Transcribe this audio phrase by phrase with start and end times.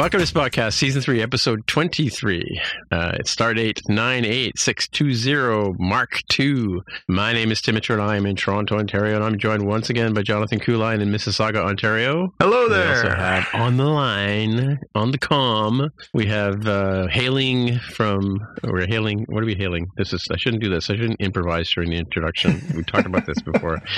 [0.00, 2.58] Welcome to Spotcast, Season 3, Episode 23.
[2.90, 6.82] Uh, it's Stardate 98620, Mark 2.
[7.06, 9.90] My name is Tim Mitchell, and I am in Toronto, Ontario, and I'm joined once
[9.90, 12.32] again by Jonathan Kuline in Mississauga, Ontario.
[12.40, 12.86] Hello there.
[12.86, 18.86] We also have on the line, on the com, we have uh, hailing from, we're
[18.86, 19.90] hailing, what are we hailing?
[19.98, 20.88] This is, I shouldn't do this.
[20.88, 22.62] I shouldn't improvise during the introduction.
[22.74, 23.82] we talked about this before.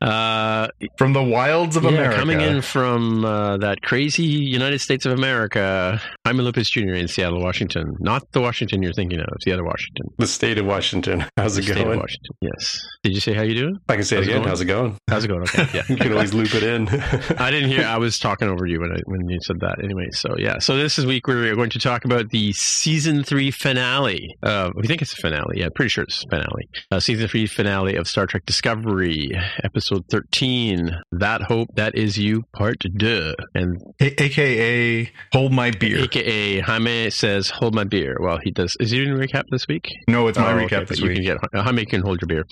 [0.00, 2.18] Uh, From the wilds of yeah, America.
[2.18, 6.94] coming in from uh, that crazy United States of America, I'm a Lupus Jr.
[6.94, 7.94] in Seattle, Washington.
[8.00, 10.06] Not the Washington you're thinking of, the other Washington.
[10.18, 11.24] The state of Washington.
[11.36, 11.98] How's The it state of going?
[12.00, 12.30] Washington.
[12.40, 12.78] Yes.
[13.02, 13.78] Did you say how you doing?
[13.88, 14.42] I can say How's it it again.
[14.42, 14.48] going?
[14.48, 14.98] How's it going?
[15.08, 15.42] How's it going?
[15.42, 15.66] Okay.
[15.76, 15.82] Yeah.
[15.88, 16.88] You can always loop it in.
[17.38, 17.84] I didn't hear.
[17.84, 19.82] I was talking over you when I, when you said that.
[19.82, 20.58] Anyway, so yeah.
[20.58, 24.34] So this is week we're going to talk about the season three finale.
[24.42, 25.58] Uh, we think it's a finale.
[25.60, 26.68] Yeah, pretty sure it's a finale.
[26.90, 30.96] Uh, season three finale of Star Trek Discovery, episode thirteen.
[31.12, 33.34] That hope that is you, part two.
[33.54, 35.98] And A- AKA Hold My Beer.
[36.04, 38.76] AKA Jaime says, "Hold my beer." Well, he does.
[38.80, 39.88] Is he doing a recap this week?
[40.08, 41.24] no, it's my Oh, recap okay, this but you week.
[41.26, 42.44] can get Jaime can hold your beer.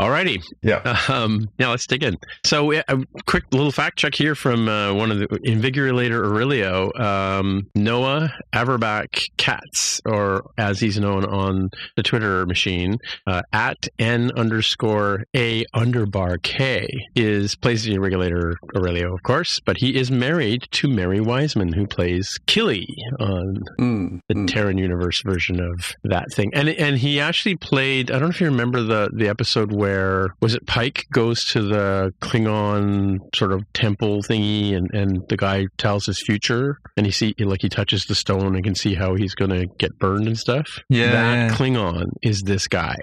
[0.00, 0.42] Alrighty.
[0.62, 0.96] Yeah.
[1.08, 2.16] Um, now let's dig in.
[2.44, 2.82] So, a
[3.26, 9.08] quick little fact check here from uh, one of the Invigilator Aurelio, um, Noah Averbach
[9.36, 12.96] Katz, or as he's known on the Twitter machine,
[13.26, 19.76] uh, at n underscore a underbar k, is plays the Invigilator Aurelio, of course, but
[19.78, 22.09] he is married to Mary Wiseman, who plays
[22.46, 22.86] Tilly
[23.18, 24.48] on Mm, the mm.
[24.48, 26.50] Terran Universe version of that thing.
[26.54, 28.10] And and he actually played.
[28.10, 31.62] I don't know if you remember the the episode where was it Pike goes to
[31.62, 37.12] the Klingon sort of temple thingy, and and the guy tells his future, and he
[37.12, 40.26] see like he touches the stone and can see how he's going to get burned
[40.26, 40.80] and stuff.
[40.88, 41.52] Yeah, that.
[41.52, 42.96] Klingon is this guy.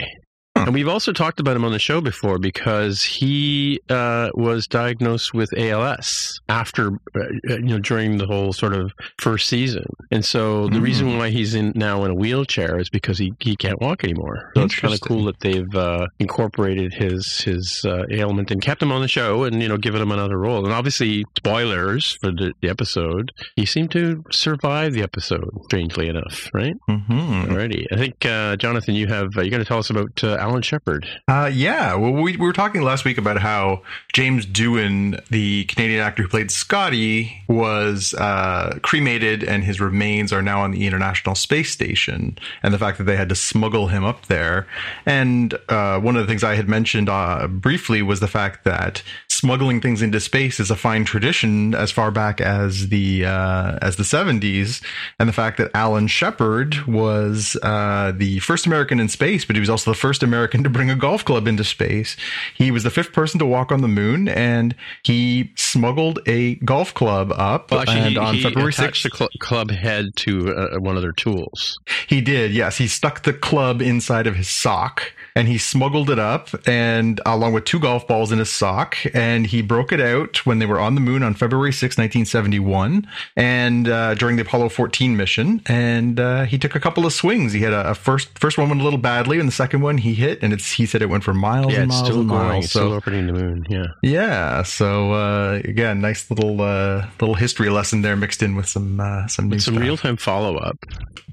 [0.66, 5.34] And we've also talked about him on the show before because he uh, was diagnosed
[5.34, 9.86] with ALS after, uh, you know, during the whole sort of first season.
[10.12, 10.82] And so the Mm.
[10.84, 14.52] reason why he's in now in a wheelchair is because he, he can't walk anymore.
[14.56, 18.82] So it's kind of cool that they've uh, incorporated his his uh, ailment and kept
[18.82, 20.64] him on the show and you know given him another role.
[20.66, 23.32] And obviously, spoilers for the, the episode.
[23.56, 26.76] He seemed to survive the episode, strangely enough, right?
[26.90, 27.48] Mhm.
[27.48, 27.86] Alrighty.
[27.92, 30.62] I think, uh, Jonathan, you have, uh, you're going to tell us about uh, Alan
[30.62, 31.08] Shepard.
[31.28, 31.94] Uh, yeah.
[31.96, 33.82] Well, we, we were talking last week about how
[34.14, 40.42] James Doohan, the Canadian actor who played Scotty, was uh, cremated and his remains are
[40.42, 44.06] now on the International Space Station, and the fact that they had to smuggle him
[44.06, 44.68] up there.
[45.06, 49.04] And uh, one of the things I had mentioned uh, briefly was the fact that
[49.38, 53.96] smuggling things into space is a fine tradition as far back as the uh, as
[53.96, 54.82] the 70s,
[55.20, 59.60] and the fact that Alan Shepard was uh, the first American in space, but he
[59.60, 62.18] was also the first American to bring a golf club into space.
[62.56, 66.94] He was the fifth person to walk on the moon, and he smuggled a golf
[66.94, 67.70] club up.
[67.70, 70.80] Well, actually, and he, on he February attached 6th, the cl- club head to uh,
[70.80, 71.78] one of their tools.
[72.08, 72.52] he did.
[72.52, 77.22] Yes, he stuck the club inside of his sock, and he smuggled it up, and
[77.26, 80.66] along with two golf balls in his sock, and he broke it out when they
[80.66, 85.62] were on the moon on February 6, 1971, and uh, during the Apollo 14 mission,
[85.68, 87.54] and uh, he took a couple of swings.
[87.54, 89.98] He had a, a first first one went a little badly, and the second one
[89.98, 92.20] he hit, and it's he said it went for miles Yeah, and it's miles still
[92.22, 92.42] and going.
[92.48, 92.66] miles.
[92.66, 93.66] It's So still orbiting the moon.
[93.70, 93.86] Yeah.
[94.02, 99.00] yeah, so uh, again, nice little uh, little history lesson there mixed in with some
[99.00, 100.78] uh, some new some real time follow up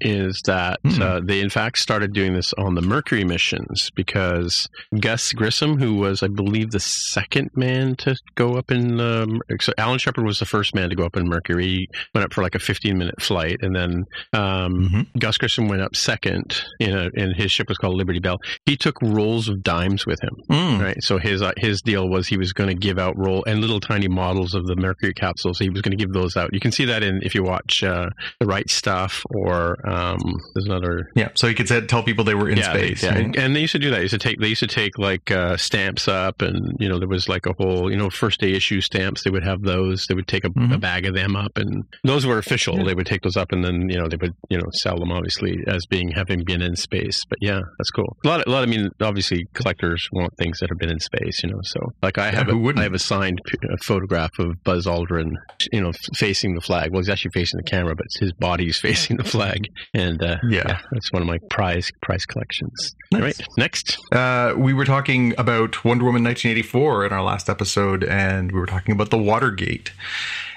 [0.00, 4.68] is that uh, they, in fact, started doing this on the Mercury missions because
[5.00, 9.00] Gus Grissom, who was, I believe, the second man to go up in.
[9.00, 11.64] Um, so Alan Shepard was the first man to go up in Mercury.
[11.66, 15.06] He went up for like a 15 minute flight, and then um, Mhm.
[15.18, 18.38] Gus Grissom went up second in a, and his ship was called Liberty Bell.
[18.66, 20.34] He took rolls of dimes with him.
[20.50, 20.80] Mm.
[20.82, 21.02] Right.
[21.02, 23.80] So his uh, his deal was he was going to give out roll and little
[23.80, 25.58] tiny models of the Mercury capsules.
[25.58, 26.50] He was going to give those out.
[26.52, 28.10] You can see that in if you watch uh,
[28.40, 30.18] the right stuff or um,
[30.54, 31.08] there's another.
[31.14, 33.02] Yeah, so he could say, tell people they were in yeah, they- space.
[33.02, 33.10] yeah.
[33.14, 33.24] right?
[33.24, 33.96] And, and they used to do that.
[33.96, 36.98] They used to take they used to take like uh, stamps up, and you know
[36.98, 39.22] there was like a whole you know first day issue stamps.
[39.24, 40.06] They would have those.
[40.08, 40.80] They would take a, a Mhm.
[40.80, 42.76] bag of them up, and those were official.
[42.78, 42.84] Yeah.
[42.84, 45.12] They would take those up, and then you know they would you know sell them
[45.12, 47.22] obviously as being having been in space.
[47.28, 48.16] But yeah, that's cool.
[48.24, 48.62] A lot, of, a lot.
[48.62, 51.42] I mean, obviously collectors want things that have been in space.
[51.42, 52.72] You know, so like I Yeah, have a?
[52.76, 53.40] I have a signed
[53.70, 55.32] a photograph of Buzz Aldrin,
[55.72, 56.90] you know, f- facing the flag.
[56.90, 60.78] Well, he's actually facing the camera, but his body's facing the flag, and uh, Yeah.
[60.92, 62.94] that's one of my prize prize collections.
[63.12, 63.20] Nice.
[63.20, 63.73] All right, next.
[64.12, 68.66] Uh, we were talking about Wonder Woman 1984 in our last episode, and we were
[68.66, 69.92] talking about the Watergate.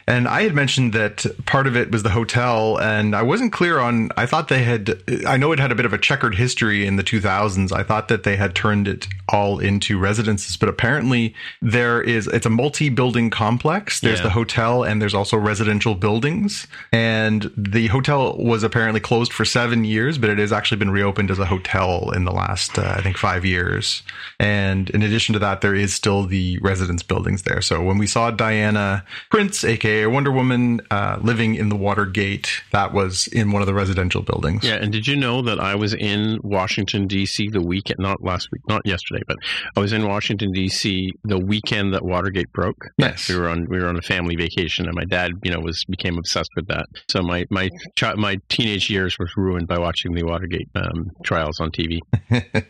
[0.08, 3.80] And I had mentioned that part of it was the hotel, and I wasn't clear
[3.80, 4.10] on.
[4.16, 5.02] I thought they had.
[5.28, 7.74] I know it had a bit of a checkered history in the 2000s.
[7.74, 12.28] I thought that they had turned it all into residences, but apparently there is.
[12.28, 14.00] It's a multi-building complex.
[14.00, 14.24] There's Yeah.
[14.24, 16.68] the hotel, and there's also residential buildings.
[16.94, 21.32] And the hotel was apparently closed for seven years, but it has actually been reopened
[21.32, 24.04] as a hotel in the last, uh, I think, five years.
[24.40, 27.62] And in addition to that, there is still the residence buildings there.
[27.62, 32.94] So when we saw Diana Prince, aka Wonder Woman, uh, living in the Watergate, that
[32.94, 34.64] was in one of the residential buildings.
[34.64, 37.50] Yeah, and did you know that I was in Washington D.C.
[37.50, 39.38] the weekend, not last week, not yesterday, but
[39.76, 41.12] I was in Washington D.C.
[41.24, 42.90] the weekend that Watergate broke.
[42.98, 43.30] Yes.
[43.30, 45.84] we were on we were on a family vacation, and my dad, you know, was
[45.90, 46.86] became obsessed with that.
[47.10, 47.70] So my my
[48.16, 52.00] my teenage years was ruined by watching the Watergate um, trials on TV.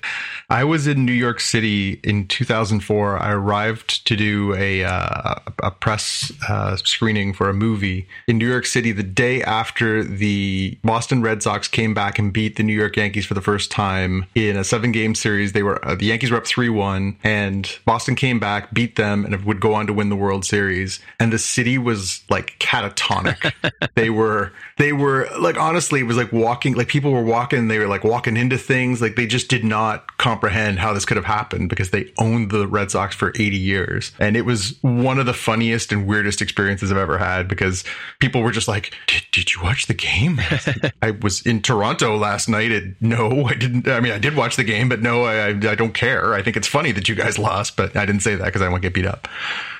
[0.49, 3.17] I was in New York City in 2004.
[3.17, 8.47] I arrived to do a uh, a press uh, screening for a movie in New
[8.47, 12.73] York City the day after the Boston Red Sox came back and beat the New
[12.73, 15.53] York Yankees for the first time in a seven game series.
[15.53, 19.25] They were uh, the Yankees were up three one, and Boston came back, beat them,
[19.25, 20.99] and would go on to win the World Series.
[21.19, 23.51] And the city was like catatonic.
[23.95, 26.75] they were they were like honestly, it was like walking.
[26.75, 27.67] Like people were walking.
[27.67, 29.01] They were like walking into things.
[29.01, 32.67] Like they just did not comprehend how this could have happened because they owned the
[32.67, 34.11] Red Sox for 80 years.
[34.19, 37.83] And it was one of the funniest and weirdest experiences I've ever had because
[38.19, 40.41] people were just like, did, did you watch the game?
[41.01, 43.87] I was in Toronto last night and no, I didn't.
[43.87, 46.33] I mean, I did watch the game, but no, I, I I don't care.
[46.33, 48.69] I think it's funny that you guys lost, but I didn't say that because I
[48.69, 49.27] won't get beat up.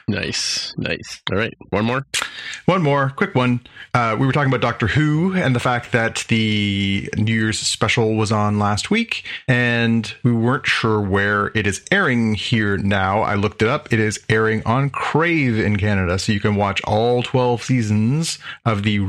[0.10, 1.22] Nice, nice.
[1.30, 2.06] All right, one more.
[2.66, 3.60] One more quick one.
[3.94, 8.16] Uh, we were talking about Doctor Who and the fact that the New Year's special
[8.16, 13.20] was on last week, and we weren't sure where it is airing here now.
[13.20, 13.92] I looked it up.
[13.92, 18.84] It is airing on Crave in Canada, so you can watch all 12 seasons of
[18.84, 19.00] the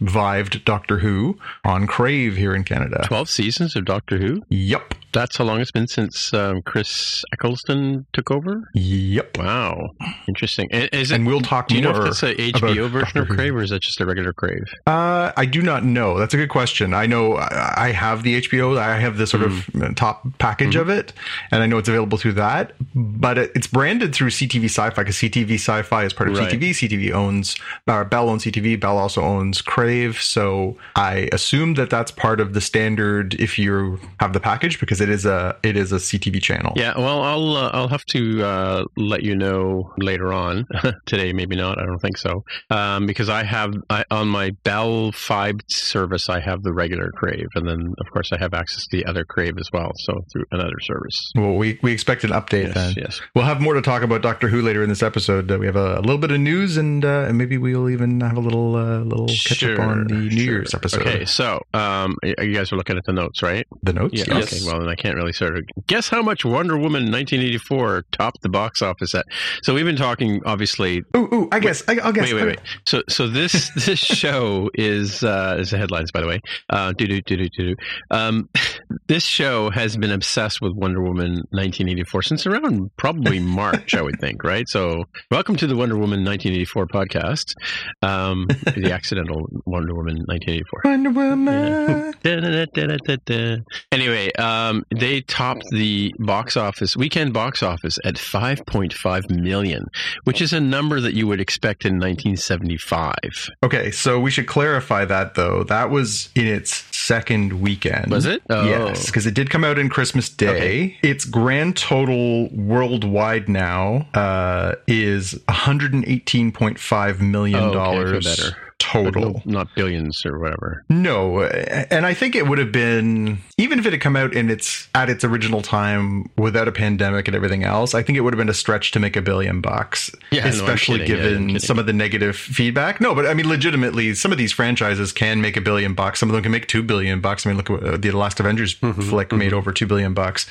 [0.00, 3.02] revived Doctor Who on Crave here in Canada.
[3.04, 4.42] Twelve seasons of Doctor Who.
[4.48, 4.94] Yep.
[5.12, 8.68] That's how long it's been since um, Chris Eccleston took over.
[8.74, 9.38] Yep.
[9.38, 9.90] Wow,
[10.28, 10.68] interesting.
[10.70, 11.14] Is it?
[11.14, 13.34] And we'll talk do you know if that's a about HBO version of Doctor Who.
[13.34, 14.64] Crave, or is that just a regular Crave?
[14.86, 16.18] Uh, I do not know.
[16.18, 16.92] That's a good question.
[16.92, 18.76] I know I have the HBO.
[18.78, 19.82] I have the sort Mm-hmm.
[19.82, 21.12] of top package of it,
[21.52, 22.72] and I know it's available through that.
[22.94, 26.50] But it, it's branded through CTV Sci-Fi because CTV Sci-Fi is part of Right.
[26.52, 26.70] CTV.
[26.70, 27.56] CTV owns
[27.86, 28.78] uh, Bell owns CTV.
[28.80, 29.85] Bell also owns Crave.
[29.86, 35.00] So I assume that that's part of the standard if you have the package because
[35.00, 36.72] it is a it is a CTV channel.
[36.76, 40.66] Yeah, well, I'll uh, I'll have to uh, let you know later on.
[41.06, 41.78] Today, maybe not.
[41.80, 46.40] I don't think so, um, because I have I, on my Bell Fibe service, I
[46.40, 49.58] have the regular Crave, and then of course I have access to the other Crave
[49.58, 49.92] as well.
[50.06, 51.32] So through another service.
[51.36, 52.94] Well, we we expect an update Yes, then.
[52.96, 53.20] yes.
[53.34, 55.50] We'll have more to talk about Doctor Who later in this episode.
[55.50, 58.20] Uh, we have a, a little bit of news, and, uh, and maybe we'll even
[58.20, 60.44] have a little uh, little catch up on the New sure.
[60.44, 61.02] Year's episode.
[61.02, 63.66] Okay, so um, you guys are looking at the notes, right?
[63.82, 64.18] The notes.
[64.18, 64.38] Yeah.
[64.38, 64.52] yes.
[64.52, 64.70] Okay.
[64.70, 68.48] Well, then I can't really sort of guess how much Wonder Woman 1984 topped the
[68.48, 69.26] box office at.
[69.62, 71.82] So we've been talking, obviously, Ooh, ooh, I guess.
[71.88, 72.32] I, I'll guess.
[72.32, 72.60] Wait, wait, wait.
[72.86, 76.40] So, so this this show is uh, is the headlines, by the way.
[76.70, 77.74] Uh, do do do do do.
[78.10, 78.48] Um,
[79.08, 84.20] this show has been obsessed with Wonder Woman 1984 since around probably March, I would
[84.20, 84.42] think.
[84.44, 84.68] Right.
[84.68, 87.54] So, welcome to the Wonder Woman 1984 podcast.
[88.02, 88.46] Um,
[88.76, 90.80] the accidental Wonder Woman 1984.
[90.84, 92.14] Wonder Woman.
[92.22, 93.56] Da-da-da-da-da-da.
[93.92, 99.84] Anyway, um, they topped the box office weekend box office at 5.5 million,
[100.24, 103.14] which is a number that you would expect in 1975.
[103.62, 105.62] Okay, so we should clarify that though.
[105.64, 108.10] That was in its second weekend.
[108.10, 108.42] Was it?
[108.50, 108.64] Oh.
[108.64, 110.48] Yes, because it did come out in Christmas Day.
[110.56, 110.98] Okay.
[111.02, 118.65] Its grand total worldwide now uh, is 118.5 million Oh, okay, dollars feel better.
[118.92, 119.32] Total.
[119.32, 120.84] no- not billions or whatever.
[120.88, 124.50] No, and I think it would have been even if it had come out in
[124.50, 127.94] its at its original time without a pandemic and everything else.
[127.94, 130.48] I think it would have been a stretch to make a billion bucks, Yeah, no,
[130.50, 131.16] especially kidding.
[131.16, 131.58] Given kidding.
[131.60, 133.00] some of the negative feedback.
[133.00, 136.20] No, but I mean, legitimately, some of these franchises can make a billion bucks.
[136.20, 137.46] Some of them can make two billion bucks.
[137.46, 140.46] I mean, look at the Last Avengers Mm-hmm, flick made over two billion bucks,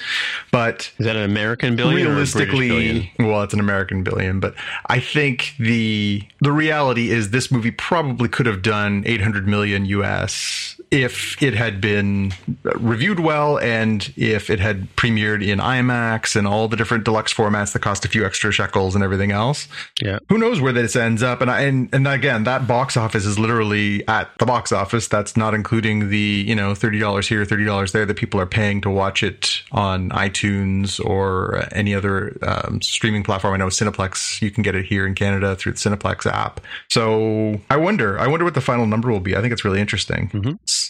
[0.52, 2.12] but Is that an American billion a billion?
[2.16, 4.54] realistically well it's an american billion but
[4.88, 9.86] i think the the reality is this movie probably possibly could have done 800 million
[9.86, 12.32] US if it had been
[12.76, 17.74] reviewed well and if it had premiered in IMAX and all the different deluxe formats
[17.74, 19.68] that cost a few extra shekels and everything else.
[20.02, 20.20] Yeah.
[20.30, 21.42] Who knows where this ends up?
[21.42, 25.08] And I, and, and again, that box office is literally at the box office.
[25.08, 28.90] That's not including the, you know, $30 here, $30 there that people are paying to
[28.90, 33.54] watch it on iTunes or any other um, streaming platform.
[33.54, 36.62] I know Cineplex, you can get it here in Canada through the Cineplex app.
[36.90, 39.36] So I wonder, I wonder what the final number will be.
[39.36, 40.30] I think it's really interesting.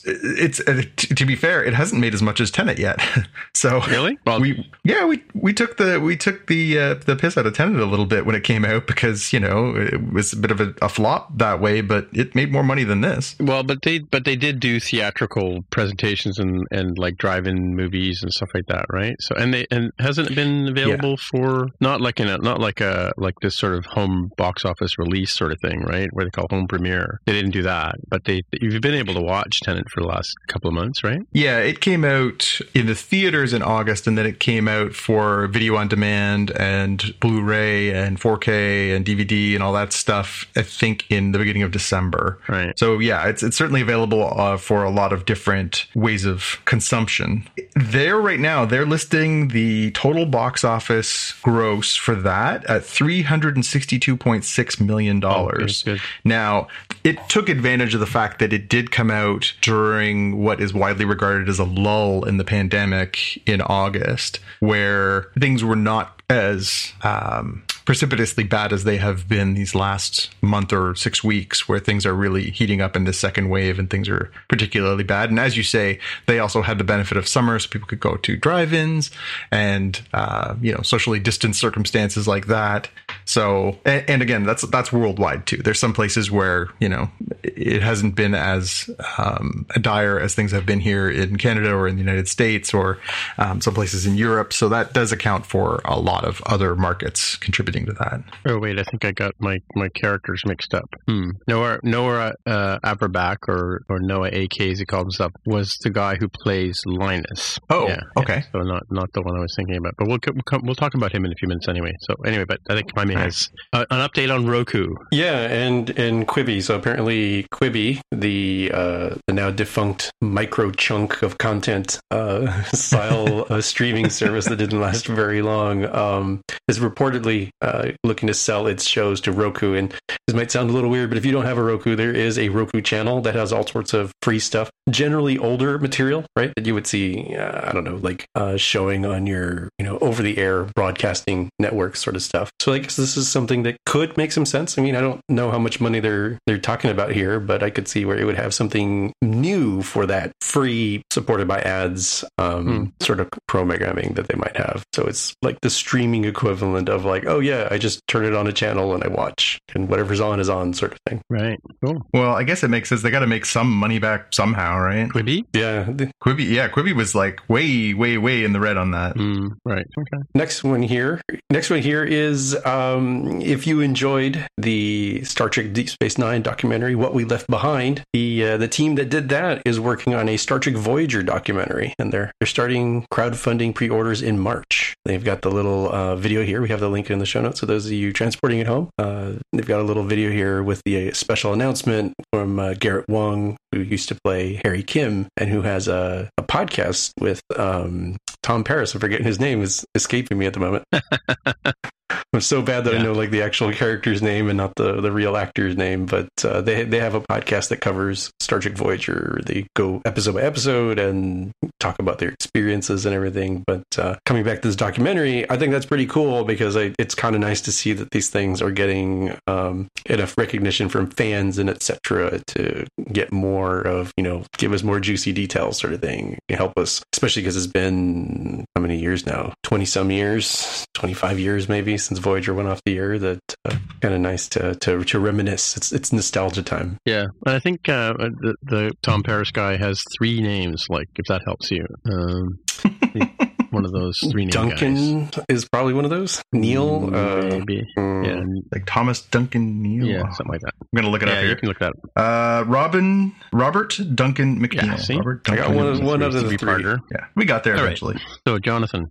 [0.03, 2.99] It's, it's uh, t- to be fair, it hasn't made as much as Tenet yet.
[3.53, 4.17] so Really?
[4.25, 7.53] Well, we yeah we we took the we took the uh, the piss out of
[7.53, 10.51] Tenet a little bit when it came out because you know it was a bit
[10.51, 13.35] of a, a flop that way, but it made more money than this.
[13.39, 18.31] Well, but they but they did do theatrical presentations and and like drive-in movies and
[18.31, 19.15] stuff like that, right?
[19.19, 22.81] So and they and hasn't it been available for not like in a not like
[22.81, 26.09] a like this sort of home box office release sort of thing, right?
[26.13, 27.19] Where they call home premiere.
[27.25, 30.33] They didn't do that, but they you've been able to watch Tenet for the last
[30.47, 31.21] couple of months, right?
[31.31, 35.47] Yeah, it came out in the theaters in August, and then it came out for
[35.47, 40.45] video on demand and Blu-ray and 4K and DVD and all that stuff.
[40.55, 42.39] I think in the beginning of December.
[42.47, 42.77] Right.
[42.77, 47.47] So yeah, it's it's certainly available uh, for a lot of different ways of consumption.
[47.75, 53.55] There right now, they're listing the total box office gross for that at three hundred
[53.55, 55.83] and sixty-two point six million dollars.
[55.83, 56.01] good.
[56.23, 56.67] Now,
[57.03, 61.05] it took advantage of the fact that it did come out during what is widely
[61.05, 67.63] regarded as a lull in the pandemic in August, where things were not as um,
[67.85, 72.13] precipitously bad as they have been these last month or six weeks, where things are
[72.13, 75.31] really heating up in this second wave and things are particularly bad.
[75.31, 78.17] And as you say, they also had the benefit of summer, so people could go
[78.17, 79.09] to drive-ins
[79.49, 82.87] and uh, you know socially distanced circumstances like that.
[83.25, 85.57] So, and, and again, that's that's worldwide too.
[85.57, 87.09] There's some places where you know
[87.43, 91.95] it hasn't been as um, dire as things have been here in Canada or in
[91.95, 92.99] the United States or
[93.37, 94.53] um, some places in Europe.
[94.53, 98.23] So that does account for a lot of other markets contributing to that.
[98.47, 100.93] Oh wait, I think I got my, my characters mixed up.
[101.07, 101.31] Hmm.
[101.47, 106.15] Noah Noah uh, Averbach or or Noah AK as he calls himself was the guy
[106.15, 107.59] who plays Linus.
[107.69, 108.43] Oh, yeah, okay.
[108.51, 110.93] So not not the one I was thinking about, but we'll we'll, come, we'll talk
[110.93, 111.93] about him in a few minutes anyway.
[112.01, 114.95] So anyway, but I think Jaime has uh, an update on Roku.
[115.11, 116.61] Yeah, and and Quibi.
[116.61, 123.61] So apparently, Quibi, the uh, the now defunct micro chunk of content uh, style uh,
[123.61, 128.85] streaming service that didn't last very long, um, is reportedly uh, looking to sell its
[128.85, 129.73] shows to Roku.
[129.73, 129.93] And
[130.27, 132.37] this might sound a little weird, but if you don't have a Roku, there is
[132.37, 136.53] a Roku channel that has all sorts of free stuff, generally older material, right?
[136.55, 139.97] That you would see, uh, I don't know, like uh, showing on your, you know,
[139.99, 142.49] over the air broadcasting network sort of stuff.
[142.59, 144.79] So I guess this is something that could make some sense.
[144.79, 147.69] I mean, I don't know how much money they're they're talking about here, but I
[147.69, 152.93] could see where it would have something new for that free, supported by ads, um,
[152.99, 154.83] sort of programming that they might have.
[154.93, 158.47] So it's like the streaming equivalent of like, oh yeah, I just turn it on
[158.47, 161.21] a channel and I watch, and whatever's on is on, sort of thing.
[161.29, 161.59] Right.
[161.85, 162.01] Cool.
[162.11, 163.03] Well, I guess it makes sense.
[163.03, 165.07] They got to make some money back somehow, right?
[165.09, 165.45] Quibi.
[165.53, 165.85] Yeah.
[166.23, 169.15] Quibi, yeah, Quibi was like way, way, way in the red on that.
[169.15, 169.85] Mm, right.
[169.99, 170.23] Okay.
[170.33, 171.21] next one here.
[171.51, 172.57] Next one here is
[172.95, 178.03] um, if you enjoyed the Star Trek Deep Space Nine documentary, What We Left Behind,
[178.13, 181.93] the uh, the team that did that is working on a Star Trek Voyager documentary,
[181.99, 184.95] and they're they're starting crowdfunding pre-orders in March.
[185.05, 186.61] They've got the little uh, video here.
[186.61, 187.59] We have the link in the show notes.
[187.59, 190.81] So those of you transporting it home, uh, they've got a little video here with
[190.85, 195.49] the uh, special announcement from uh, Garrett Wang, who used to play Harry Kim, and
[195.49, 198.93] who has a, a podcast with um, Tom Paris.
[198.93, 200.85] I'm forgetting his name is escaping me at the moment.
[202.35, 205.09] I'm so bad that I know like the actual character's name and not the, the
[205.09, 209.39] real actor's name, but uh, they they have a podcast that covers Star Trek Voyager.
[209.45, 213.63] They go episode by episode and talk about their experiences and everything.
[213.65, 217.15] But uh, coming back to this documentary, I think that's pretty cool because I, it's
[217.15, 221.57] kind of nice to see that these things are getting um, enough recognition from fans
[221.57, 222.41] and etc.
[222.47, 226.77] to get more of you know give us more juicy details sort of thing, help
[226.77, 231.69] us, especially because it's been how many years now, twenty some years, twenty five years
[231.69, 233.19] maybe since Voyager went off the air.
[233.19, 235.77] That uh, kind of nice to, to to reminisce.
[235.77, 236.97] It's it's nostalgia time.
[237.05, 240.87] Yeah, and I think uh, the, the Tom Paris guy has three names.
[240.89, 242.59] Like, if that helps you, um,
[243.75, 244.79] one of those three name guys.
[244.79, 246.41] Duncan is probably one of those.
[246.53, 247.83] Neil, uh, maybe.
[247.97, 250.73] mm, Yeah, Like Thomas Duncan Neil, yeah, something like that.
[250.81, 251.55] I'm gonna look it Yeah, up you here.
[251.57, 252.09] can look that up.
[252.15, 254.85] Uh, Robin, Robert Duncan McNeil.
[254.87, 255.15] Yeah, see?
[255.17, 256.83] Robert I got one of- one of the Stevie three.
[256.83, 256.99] Parker.
[257.11, 257.85] Yeah, we got there All right.
[257.87, 258.17] eventually.
[258.47, 259.07] So, Jonathan.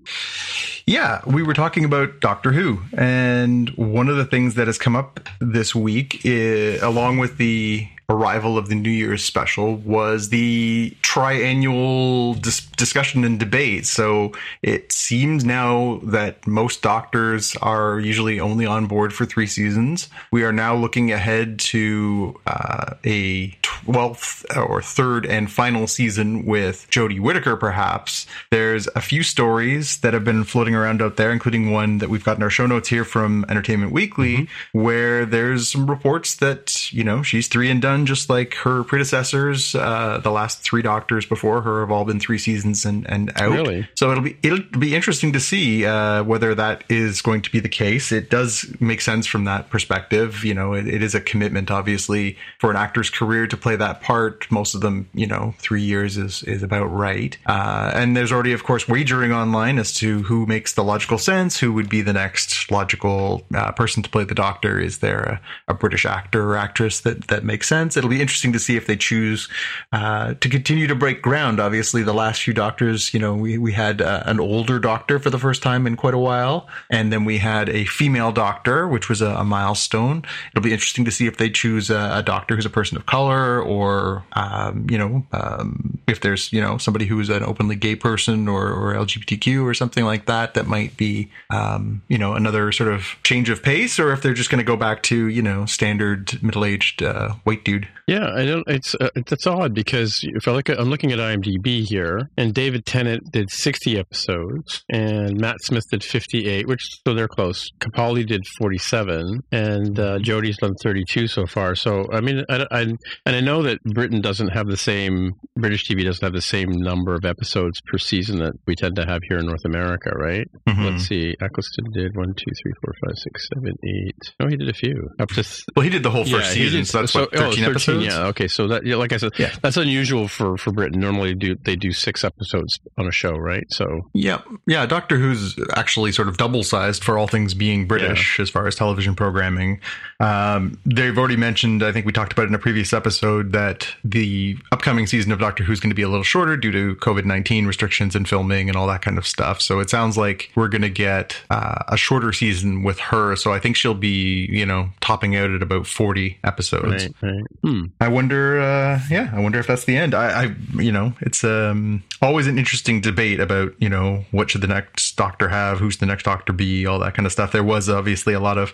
[0.87, 4.95] Yeah, we were talking about Doctor Who, and one of the things that has come
[4.97, 10.95] up this week, i along with the arrival of the New Year's special was the
[11.03, 13.87] triannual dis- discussion and debate.
[13.87, 14.33] So
[14.63, 20.09] it seems now that most doctors are usually only on board for three seasons.
[20.33, 26.89] We are now looking ahead to uh, a 12th or third and final season with
[26.91, 28.27] Jodie Whittaker, perhaps.
[28.51, 32.25] There's a few stories that have been floating around out there, including one that we've
[32.25, 34.81] got in our show notes here from Entertainment Weekly, mm-hmm.
[34.81, 39.75] where there's some reports that, you know, she's three and done, just like her predecessors.
[39.75, 43.53] Uh, the last three doctors before her have all been three seasons and, and out.
[43.53, 43.89] Really?
[43.95, 47.61] So it'll be it'll be interesting to see uh, whether that is going to be
[47.61, 48.13] the case.
[48.13, 50.45] It does make sense from that perspective.
[50.45, 54.01] You know, it, it is a commitment, obviously, for an actor's career to play that
[54.01, 54.51] part.
[54.51, 57.37] Most of them, you know, three years is is about right.
[57.47, 61.59] Uh, and there's already, of course, wagering online as to who makes the logical sense,
[61.59, 64.81] who would be the next logical uh, person to play the Doctor.
[64.81, 67.84] Is there a, a, British actor or actress that that makes sense?
[67.97, 69.49] It'll be interesting to see if they choose
[69.93, 71.61] uh, to continue to break ground.
[71.61, 75.31] Obviously, the last few Doctors, you know, we we had uh, an older Doctor for
[75.31, 79.09] the first time in quite a while, and then we had a female Doctor, which
[79.09, 80.25] was a, a milestone.
[80.53, 83.07] It'll be interesting to see if they choose a, a Doctor who's a person of
[83.07, 87.97] color, or um, you know, um, if there's you know somebody who's an openly gay
[87.97, 92.73] person or, or LGBTQ or something like that, that might be um, you know another
[92.73, 95.43] sort of change of pace, or if they're just going to go back to you
[95.43, 97.89] know standard middle aged uh, white dude dude.
[98.07, 98.65] Yeah, I don't.
[98.67, 102.53] It's uh, it's odd because if I look at, I'm looking at IMDb here, and
[102.53, 107.71] David Tennant did 60 episodes, and Matt Smith did 58, which so they're close.
[107.81, 111.75] Capaldi did 47, and uh, Jodie's done 32 so far.
[111.75, 112.99] So I mean, I, I, and
[113.37, 117.15] I know that Britain doesn't have the same British TV doesn't have the same number
[117.15, 120.47] of episodes per season that we tend to have here in North America, right?
[120.69, 120.85] Mm-hmm.
[120.85, 124.35] Let's see, Eccleston did one, two, three, four, five, six, seven, eight.
[124.41, 125.43] No, he did a few up to.
[125.43, 127.47] Th- well, he did the whole first yeah, season, did, so that's so, what 13,
[127.47, 127.94] oh, 13 episodes.
[128.03, 128.27] Yeah.
[128.29, 128.49] Okay.
[128.49, 129.53] So that, yeah, like I said, yeah.
[129.63, 131.01] that's unusual for for Britain.
[131.01, 133.67] Normally, do they do six episodes on a show, right?
[133.71, 134.11] So.
[134.13, 134.41] Yeah.
[134.67, 134.87] Yeah.
[134.87, 138.43] Doctor Who's actually sort of double sized for all things being British yeah.
[138.43, 139.81] as far as television programming.
[140.21, 141.83] Um, they've already mentioned.
[141.83, 145.65] I think we talked about in a previous episode that the upcoming season of Doctor
[145.65, 148.77] Who's going to be a little shorter due to COVID nineteen restrictions and filming and
[148.77, 149.61] all that kind of stuff.
[149.61, 153.37] So it sounds like we're going to get uh, a shorter season with her.
[153.37, 157.07] So I think she'll be, you know, topping out at about forty episodes.
[157.07, 157.15] Right.
[157.23, 157.45] right.
[157.63, 157.84] Hmm.
[158.01, 160.15] I wonder, uh, yeah, I wonder if that's the end.
[160.15, 164.61] I, I, you know, it's um, always an interesting debate about, you know, what should
[164.61, 167.53] the next doctor have, who's the next doctor be, all that kind of stuff.
[167.53, 168.73] There was obviously a lot of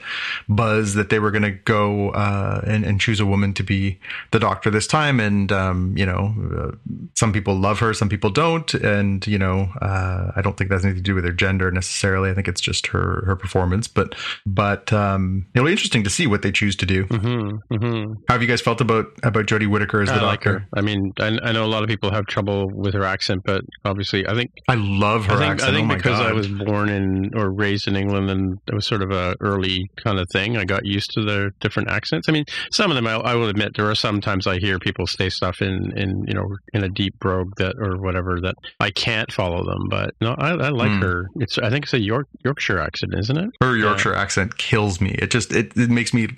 [0.48, 3.98] buzz that they were going to go uh, and, and choose a woman to be
[4.30, 6.76] the doctor this time, and um, you know, uh,
[7.14, 10.84] some people love her, some people don't, and you know, uh, I don't think that's
[10.84, 12.30] anything to do with her gender necessarily.
[12.30, 14.14] I think it's just her her performance, but
[14.46, 17.06] but um, it'll be interesting to see what they choose to do.
[17.06, 18.12] Mm-hmm, mm-hmm.
[18.28, 20.52] How have you guys felt about about Jodie Whittaker as the I doctor?
[20.52, 23.42] Like I mean, I, I, know a lot of people have trouble with her accent,
[23.44, 25.72] but obviously, I think I love her I think, accent.
[25.72, 26.26] I think oh because God.
[26.26, 29.90] I was born in or raised in England, and it was sort of a early
[30.02, 30.56] kind of thing.
[30.56, 32.28] I got used to the different accents.
[32.28, 35.06] I mean, some of them I, I will admit there are sometimes I hear people
[35.06, 38.90] say stuff in in you know in a deep brogue that or whatever that I
[38.90, 39.88] can't follow them.
[39.88, 41.02] But no, I, I like mm.
[41.02, 41.26] her.
[41.36, 43.50] It's I think it's a York Yorkshire accent, isn't it?
[43.60, 44.20] Her Yorkshire yeah.
[44.20, 45.10] accent kills me.
[45.18, 46.28] It just it, it makes me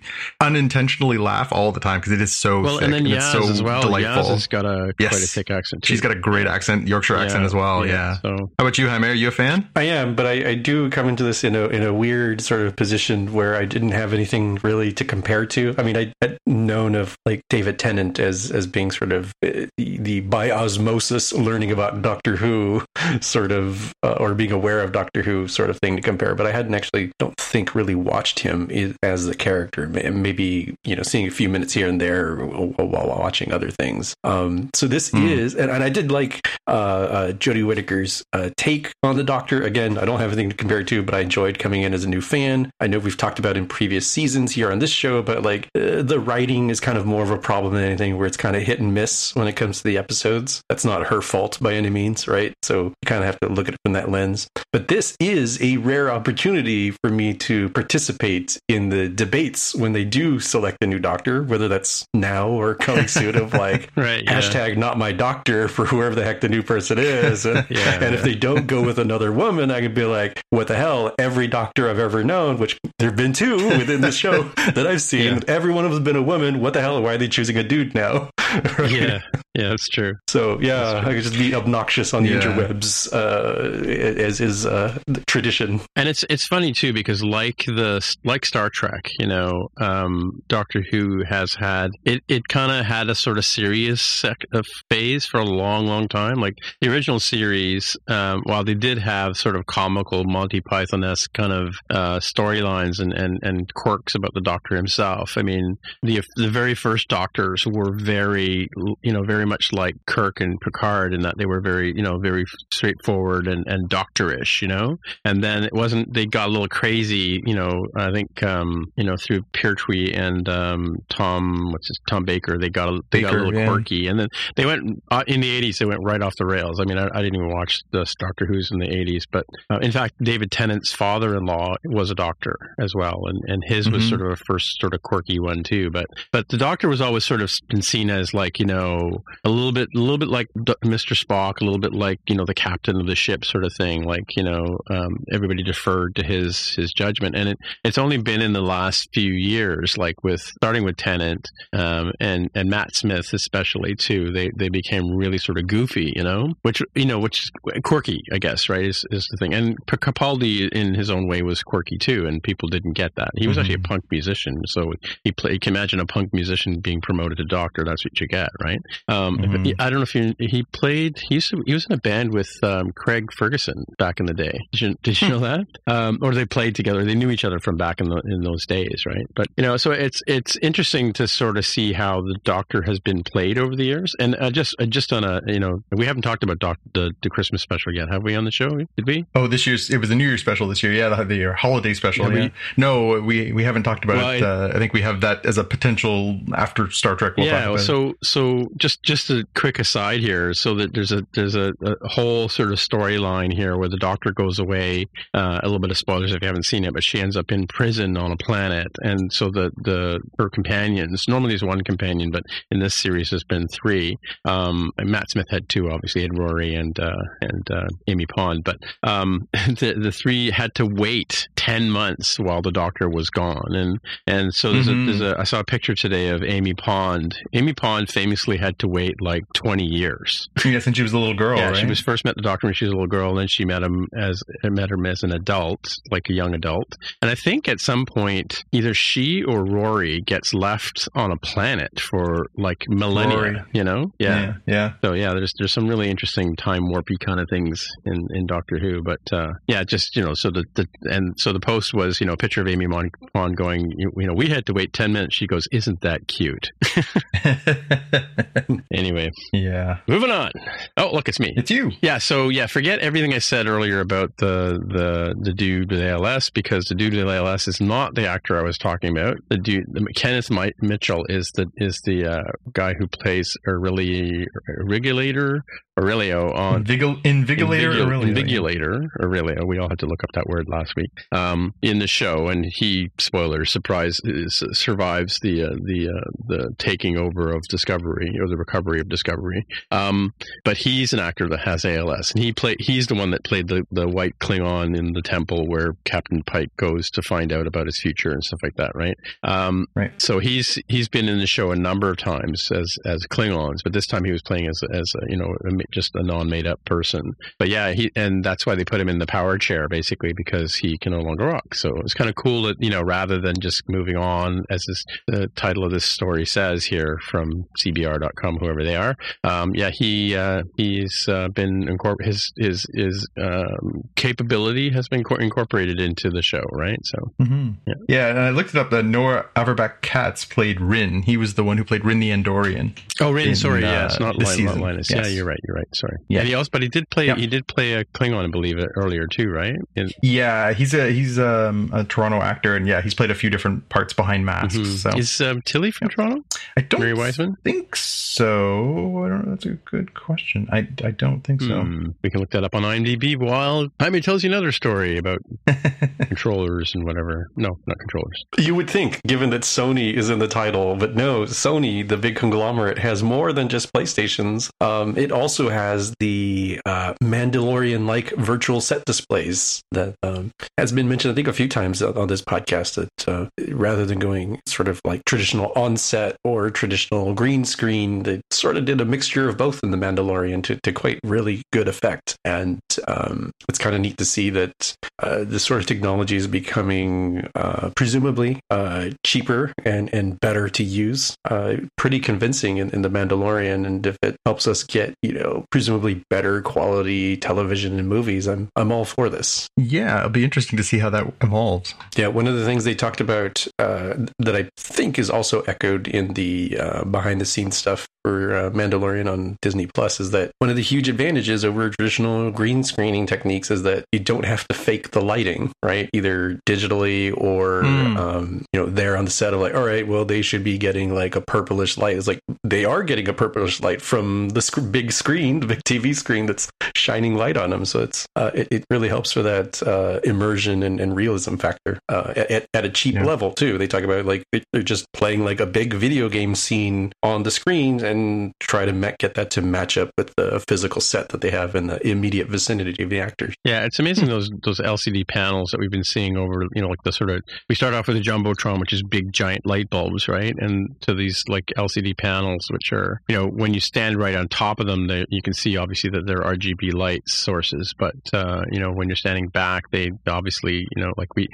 [0.40, 2.77] unintentionally laugh all the time because it is so well.
[2.77, 3.83] Thick and then and Yaz so as well.
[3.83, 4.25] Delightful.
[4.25, 5.11] Yaz has got a yes.
[5.11, 5.83] quite a thick accent.
[5.83, 5.93] Too.
[5.93, 7.87] She's got a great accent, Yorkshire yeah, accent as well.
[7.87, 7.93] Yeah.
[7.93, 8.21] yeah.
[8.21, 8.37] So.
[8.59, 9.09] How about you, Jaime?
[9.09, 9.69] Are you a fan?
[9.77, 12.62] I am, but I, I do come into this in a in a weird sort
[12.62, 15.75] of position where I didn't have anything really to compare to.
[15.79, 19.67] I mean, I had known of like David Tennant as as being sort of uh,
[19.77, 22.83] the, the by osmosis learning about Doctor Who
[23.21, 26.47] sort of uh, or being aware of Doctor Who sort of thing to compare, but
[26.47, 28.71] I hadn't actually don't think really watched him
[29.03, 29.87] as the character.
[29.87, 34.14] Maybe you know seeing a few minutes here and there while watching other things.
[34.24, 35.28] Um, so this mm.
[35.28, 39.62] is, and, and, I did like uh, uh, Jodie Whittaker's uh, take on the Doctor.
[39.62, 42.05] Again, I don't have anything to compare it to, but I enjoyed coming in as
[42.05, 42.70] a new fan.
[42.81, 46.02] I know we've talked about in previous seasons here on this show, but like uh,
[46.02, 48.62] the writing is kind of more of a problem than anything, where it's kind of
[48.62, 50.62] hit and miss when it comes to the episodes.
[50.68, 52.55] That's not her fault by any means, right?
[52.62, 54.48] So you kind of have to look at it from that lens.
[54.72, 60.05] But this is a rare opportunity for me to participate in the debates when they
[60.05, 64.77] do select a new doctor, whether that's now or coming soon of like right, hashtag
[64.77, 67.47] not my doctor for whoever the heck the new person is.
[67.53, 70.68] And, yeah, and if they don't go with another woman, I could be like, what
[70.68, 71.14] the hell?
[71.18, 74.42] Every doctor I've ever known, which there have been two within the show
[74.75, 75.40] that I've seen, Yeah.
[75.49, 76.61] every one of them has been a woman.
[76.61, 77.03] What the hell?
[77.03, 78.31] Why are they choosing a dude now?
[78.79, 78.90] Right?
[78.90, 79.18] Yeah,
[79.55, 80.12] yeah, that's true.
[80.29, 82.40] So yeah, I could just be obnoxious on the Yeah.
[82.40, 85.81] interwebs, uh, as is uh, tradition.
[85.97, 90.83] And it's it's funny too because like the like Star Trek, you know, um, Doctor
[90.90, 92.22] Who has had it.
[92.29, 96.09] It kind of had a sort of serious sec- uh, phase for a long, long
[96.09, 96.37] time.
[96.37, 101.33] Like the original series, um, while they did have sort of comical Monty Python esque
[101.33, 105.37] kind of uh, storylines and, and and quirks about the Doctor himself.
[105.37, 108.68] I mean, the the very first Doctors were very
[109.03, 112.18] you know very much like Kirk and Picard in that they were very you know
[112.18, 116.68] very straightforward and and doctorish, you know and then it wasn't they got a little
[116.68, 122.01] crazy you know i think um you know through Pertwee and um tom what's his
[122.09, 123.67] tom baker they got a, they got a little yeah.
[123.67, 126.81] quirky and then they went uh, in the 80s they went right off the rails
[126.81, 129.79] i mean i, I didn't even watch the doctor who's in the 80s but uh,
[129.79, 134.09] in fact david tennant's father-in-law was a doctor as well and and his was Mhm.
[134.09, 137.25] sort of a first sort of quirky one too but but the doctor was always
[137.25, 140.49] sort of been seen as like you know a little bit a little bit like
[140.65, 143.65] D- mr spock a little bit like you know the captain of the ship sort
[143.65, 147.99] of thing like you know um, everybody deferred to his his judgment and it, it's
[147.99, 152.68] only been in the last few years like with starting with Tennant um, and and
[152.70, 157.05] Matt Smith especially too they they became really sort of goofy you know which you
[157.07, 157.50] know which is
[157.85, 159.55] quirky I guess right is, is the thing.
[159.55, 163.31] And Capaldi in his own way was quirky too and people didn't get that.
[163.37, 163.85] He was actually a Mhm.
[163.85, 164.92] punk musician so
[165.24, 168.26] he played you can imagine a punk musician being promoted to doctor that's what you
[168.26, 168.81] get right?
[169.09, 169.74] Um, Mhm.
[169.78, 172.33] I don't know if you he played he used to, he was in a band
[172.33, 174.57] with um, Craig Ferguson back in the day.
[174.72, 175.66] Did you, did you know that?
[175.87, 178.64] Um, or they played together they knew each other from back in the, in those
[178.66, 179.26] days right?
[179.35, 183.01] But you know so it's it's interesting to sort of see how the Doctor has
[183.01, 186.07] been played over the years and uh, just uh, just on a you know we
[186.07, 189.07] haven't talked about doc, the the Christmas special yet have we on the show did
[189.07, 190.92] we Oh, this year's it was a New Year's special this year.
[190.92, 192.33] Yeah, the, the holiday special.
[192.33, 194.42] Yeah, we- no, we we haven't talked about Well, it.
[194.42, 197.37] I- uh, I think we have that as a potential after Star Trek.
[197.37, 201.55] We'll yeah so so just just a quick aside here so that there's a there's
[201.55, 205.79] a, a whole sort of storyline here where the doctor goes away uh, a little
[205.79, 208.31] bit of spoilers if you haven't seen it but she ends up in prison on
[208.33, 212.94] a planet and so the the her companions normally there's one companion but in this
[212.94, 214.18] series there's been three.
[214.44, 216.22] Um, Matt Smith had two obviously.
[216.22, 218.64] Had Rory and uh, and uh, Amy Pond.
[218.64, 223.75] But um, the the three had to wait 10 months while the doctor was gone
[223.75, 225.03] and and so there's Mhm.
[225.03, 227.37] a there's a I saw a picture today of Amy Pond.
[227.53, 230.48] Amy Pond famously had to wait like 20 years.
[230.64, 231.77] yeah, since she was a little girl, yeah, right?
[231.77, 233.64] she was first met the doctor when she was a little girl, and then she
[233.64, 236.88] met him as met him as an adult, like a young adult.
[237.20, 242.01] And I think at some point, either she or Rory gets left on a planet
[242.01, 243.37] for like millennia.
[243.37, 243.57] Rory.
[243.72, 244.12] You know?
[244.18, 244.40] Yeah.
[244.40, 244.92] yeah, yeah.
[245.05, 248.79] So yeah, there's there's some really interesting time warpy kind of things in, in Doctor
[248.79, 252.21] Who, but uh, yeah, just you know, so the, the and so the post was
[252.21, 254.73] you know a picture of Amy Mon- Pond going, you, you know, we had to
[254.73, 255.35] wait ten minutes.
[255.35, 256.71] She goes, isn't that cute?
[258.93, 260.51] Anyway, yeah, moving on.
[260.97, 261.53] Oh, look, it's me.
[261.57, 261.91] it's you.
[262.01, 266.51] Yeah, so yeah, forget everything I said earlier about the the the dude with ALS
[266.51, 269.38] because the dude with ALS is not the actor I was talking about.
[269.49, 273.77] The dude, the, Kenneth Mi- Mitchell is the is the uh, guy who plays a
[273.77, 274.47] really
[274.79, 275.65] Regulator
[275.98, 278.35] Aurelio on Invigil- Invigilator, Invigil- Aurelio.
[278.35, 279.66] Invigilator, Aurelio.
[279.66, 281.11] We all had to look up that word last week.
[281.33, 286.74] Um, in the show, and he spoiler surprise is, survives the uh, the uh, the
[286.78, 289.66] taking over of Discovery or the recovery of Discovery.
[289.90, 290.33] Um,
[290.64, 293.68] but he's an actor that has ALS, and he play he's the one that played
[293.68, 297.87] the the white Klingon in the temple where Captain Pike goes to find out about
[297.87, 299.16] his future and stuff like that, right?
[299.42, 300.12] Um, Right.
[300.20, 303.92] So he's he's been in the show a number of times as as Klingons, but
[303.92, 306.66] this time he was playing as as a, you know a, just a non made
[306.66, 307.33] up person.
[307.59, 310.75] But yeah, he and that's why they put him in the power chair basically because
[310.77, 311.75] he can no longer walk.
[311.75, 315.05] So it's kind of cool that you know rather than just moving on as this
[315.27, 319.14] the title of this story says here from CBR.com, whoever they are.
[319.45, 325.25] Um, yeah, he uh, he's uh, been incorpor- his his his um, capability has been
[325.25, 326.99] cor- incorporated into the show, right?
[327.05, 327.95] So hmm Yeah.
[328.09, 328.29] Yeah.
[328.31, 328.90] and I looked it up.
[328.90, 331.23] The Noah Averbach Katz played Ryn.
[331.23, 332.97] He was the one who played Ryn the Andorian.
[333.21, 333.49] Oh, Ryn.
[333.51, 334.77] in, sorry, uh, yeah, it's not this Lin- not.
[334.79, 335.11] Linus.
[335.11, 335.59] Yeah, you're right.
[335.66, 335.87] You're right.
[335.94, 336.16] Sorry.
[336.28, 336.40] Yeah.
[336.40, 337.26] And he also, but he did play.
[337.26, 337.37] Yeah.
[337.37, 339.74] He did play a Klingon, I believe, it earlier too, right?
[339.96, 343.50] In- Yeah, he's a he's um, a Toronto actor, and yeah, he's played a few
[343.50, 344.76] different parts behind masks.
[344.78, 344.87] Mhm.
[344.98, 346.44] So Is um, Tilly from Toronto?
[346.76, 347.56] I don't Mary Wiseman?
[347.64, 349.22] think so.
[349.24, 349.50] I don't know.
[349.52, 350.68] That's a good question.
[350.72, 351.80] I, I don't think so.
[351.82, 352.08] Hmm.
[352.22, 353.37] We can look that up on IMDb.
[353.37, 355.38] While Jaime tells you another story about
[356.20, 357.48] controllers and whatever.
[357.56, 358.44] No, not controllers.
[358.58, 362.37] You would think, given that Sony is in the title, but no, Sony, the big
[362.37, 364.70] conglomerate, has more than just PlayStations.
[364.80, 371.09] Um, it also also has the uh, Mandalorian-like virtual set displays that um, has been
[371.09, 372.94] mentioned, I think, a few times on this podcast.
[372.94, 378.40] That uh, rather than going sort of like traditional on-set or traditional green screen, they
[378.51, 381.88] sort of did a mixture of both in the Mandalorian to, to quite really good
[381.88, 382.37] effect.
[382.44, 386.46] And um, it's kind of neat to see that uh, this sort of technology is
[386.46, 391.35] becoming uh, presumably uh, cheaper and, and better to use.
[391.44, 395.52] Uh, pretty convincing in, in the Mandalorian, and if it helps us get you know
[395.71, 399.69] presumably better quality television and movies, I'm I'm all for this.
[399.77, 401.95] Yeah, it'll be interesting to see how that evolves.
[402.17, 406.09] Yeah, one of the things they talked about uh, that I think is also echoed
[406.09, 410.53] in the uh, behind the scenes stuff for uh, Mandalorian on Disney Plus is that
[410.59, 414.67] one of the huge advantages over traditional green screening techniques is that you don't have
[414.69, 416.09] to fake the lighting, right?
[416.12, 418.17] Either digitally or mm.
[418.17, 420.79] um, you know there on the set of like, all right, well they should be
[420.79, 422.17] getting like a purplish light.
[422.17, 425.83] It's like they are getting a purplish light from the sc- big screen, the big
[425.85, 427.85] TV screen that's shining light on them.
[427.85, 431.98] So it's uh, it, it, really helps for that uh, immersion and, and, realism factor
[432.09, 433.24] uh, at, at a cheap yeah.
[433.24, 433.78] level too.
[433.78, 437.50] They talk about like they're just playing like a big video game scene on the
[437.50, 441.40] screen and try to ma- get that to match up with the physical set that
[441.40, 443.55] they have in the immediate vicinity of the actors.
[443.64, 447.02] Yeah, it's amazing those those LCD panels that we've been seeing over, you know, like
[447.05, 450.28] the sort of we start off with a jumbotron, which is big giant light bulbs,
[450.28, 454.35] right, and to these like LCD panels, which are, you know, when you stand right
[454.35, 458.14] on top of them, they, you can see obviously that they're RGB light sources, but
[458.35, 461.49] uh, you know, when you're standing back, they obviously, you know, like we,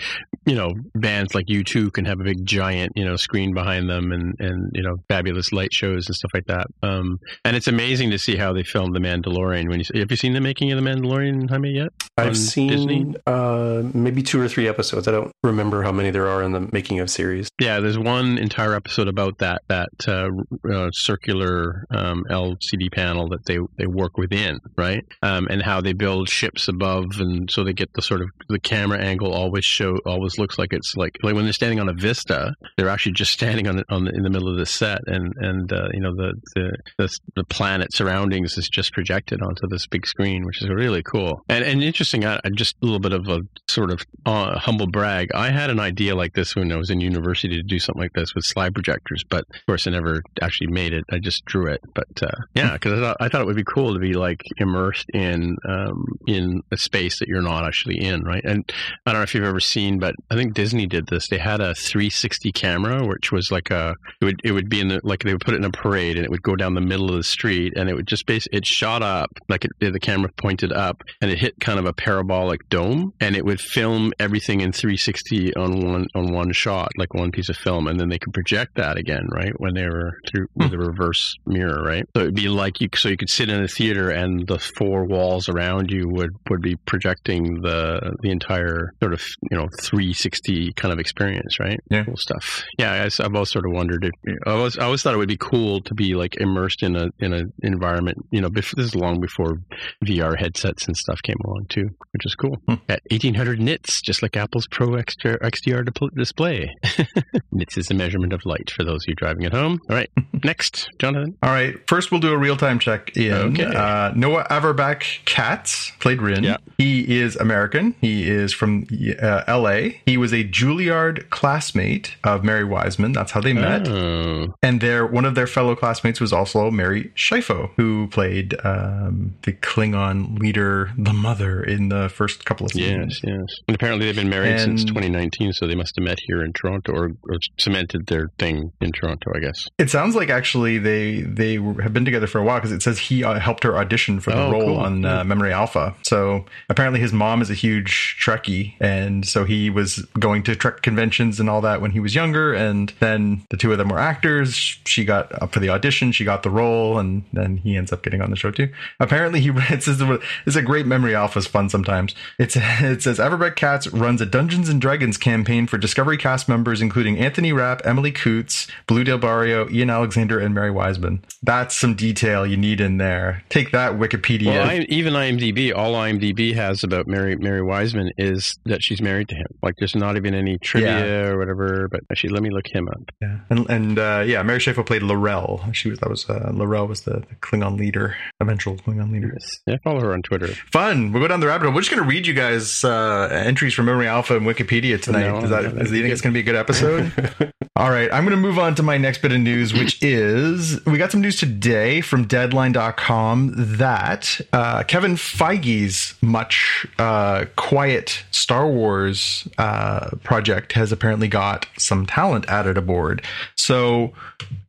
[0.47, 4.11] you know, bands like U2 can have a big giant, you know, screen behind them
[4.11, 6.67] and and you know, fabulous light shows and stuff like that.
[6.83, 9.69] Um, and it's amazing to see how they filmed The Mandalorian.
[9.69, 11.91] When you have you seen the making of The Mandalorian, Jaime, yet?
[12.17, 15.07] I've seen uh, maybe two or three episodes.
[15.07, 17.49] I don't remember how many there are in the making of series.
[17.61, 20.31] Yeah, there's one entire episode about that that uh,
[20.69, 25.05] uh, circular um, LCD panel that they they work within, right?
[25.23, 28.59] Um, and how they build ships above, and so they get the sort of the
[28.59, 31.95] camera angle always show always looks like it's like like when they're standing on a
[31.95, 35.33] vista, they're actually just standing on on the, in the middle of the set, and
[35.39, 39.87] and uh, you know the, the the the planet surroundings is just projected onto this
[39.87, 42.25] big screen, which is really cool and and interesting.
[42.25, 45.31] I, just a little bit of a sort of uh, humble brag.
[45.35, 48.13] I had an idea like this when I was in university to do something like
[48.13, 51.05] this with slide projectors, but of course I never actually made it.
[51.11, 51.81] I just drew it.
[51.95, 54.41] But uh, yeah, because I thought I thought it would be cool to be like
[54.59, 58.45] immersed in um, in a space that you're not actually in, right?
[58.45, 58.71] And
[59.05, 61.29] I don't know if you've ever seen, but I think Disney did this.
[61.29, 64.89] They had a 360 camera, which was like a it would it would be in
[64.89, 66.81] the like they would put it in a parade and it would go down the
[66.81, 70.01] middle of the street and it would just base it shot up like it, the
[70.01, 74.13] camera pointed up and it hit kind of a parabolic dome and it would film
[74.19, 78.09] everything in 360 on one on one shot like one piece of film and then
[78.09, 82.05] they could project that again right when they were through with a reverse mirror right
[82.15, 85.05] so it'd be like you so you could sit in a theater and the four
[85.05, 90.73] walls around you would would be projecting the the entire sort of you know 360
[90.73, 91.79] kind of experience right?
[91.89, 92.05] Yeah.
[92.05, 92.65] Cool stuff.
[92.79, 94.11] Yeah I, have always sort of wondered if
[94.45, 97.11] I always, I always thought it would be cool to be like immersed in a
[97.21, 99.59] in an environment you know before, this is long before
[100.05, 102.57] VR headsets and stuff came along too which is cool.
[102.67, 102.75] Hmm.
[102.89, 106.75] at 1800 nits just like Apple's Pro XDR, XDR display.
[107.53, 109.79] Nits is the measurement of light for those of you driving at home.
[109.89, 110.11] All right
[110.45, 111.37] next Jonathan.
[111.43, 113.65] All right first we'll do a real-time check okay.
[113.65, 116.45] uh, Noah Averbach Katz played Ryn.
[116.45, 116.57] Yeah.
[116.79, 117.95] he is American.
[118.01, 118.87] He is from
[119.21, 123.13] uh, LA he was a Juilliard classmate of Mary Wiseman.
[123.13, 123.89] That's how they met.
[123.89, 124.55] Oh.
[124.63, 129.53] and their one of their fellow classmates was also Mary Chieffo who played um, the
[129.53, 133.21] Klingon leader the mother in the first couple of seasons.
[133.23, 133.35] yes.
[133.39, 136.43] Yes and apparently they've been married and, since 2019 so they must have met here
[136.43, 139.67] in Toronto or, or cemented their thing in Toronto I guess.
[139.79, 142.99] It sounds like actually they they have been together for a while because it says
[142.99, 144.77] he uh, helped her audition for the oh, role cool.
[144.77, 145.95] on uh, Memory Alpha.
[146.03, 150.83] So apparently his mom is a huge Trekkie, and so he was going to Trek
[150.83, 152.53] conventions and all that when he was younger.
[152.53, 154.55] And then the two of them were actors.
[154.55, 158.03] She got up for the audition, she got the role, and then he ends up
[158.03, 158.69] getting on the show too.
[159.01, 162.15] Apparently he it's, it's a great Memory Alpha is fun sometimes.
[162.39, 166.81] It's it says Averbach Katz runs a Dungeons and Dragons campaign for Discovery cast members
[166.81, 171.25] including Anthony Rapp, Emily Coutts, Blue del Barrio, Ian Alexander, and Mary Wiseman.
[171.43, 173.08] That's some detail you need in there.
[173.49, 174.47] Take that, Wikipedia.
[174.47, 179.29] Well, I, even IMDb, all IMDb has about Mary Mary Wiseman is that she's married
[179.29, 179.47] to him.
[179.63, 181.29] Like, there's not even any trivia yeah.
[181.29, 181.89] or whatever.
[181.89, 183.03] But actually, let me look him up.
[183.21, 185.65] Yeah, and and uh, yeah, Mary Chieffo played L'Rell.
[185.73, 189.31] She was that was uh, L'Rell was the, the, Klingon leader, eventual Klingon leader.
[189.33, 189.61] Yes.
[189.67, 190.49] Yeah, follow her on Twitter.
[190.49, 191.13] Fun.
[191.13, 191.75] We'll go down the rabbit hole.
[191.75, 195.29] We're just going to read you guys uh, entries from Memory Alpha and Wikipedia tonight.
[195.29, 195.75] No, is that?
[195.75, 197.53] No, is, you think it's going to be a good episode?
[197.79, 200.85] All right, I'm going to move on to my next bit of news, which is
[200.85, 208.69] we got some news today from Deadline.com that uh, Kevin Feige's much uh, quiet Star
[208.69, 213.23] Wars uh, project has apparently got some talent added aboard.
[213.55, 214.13] So,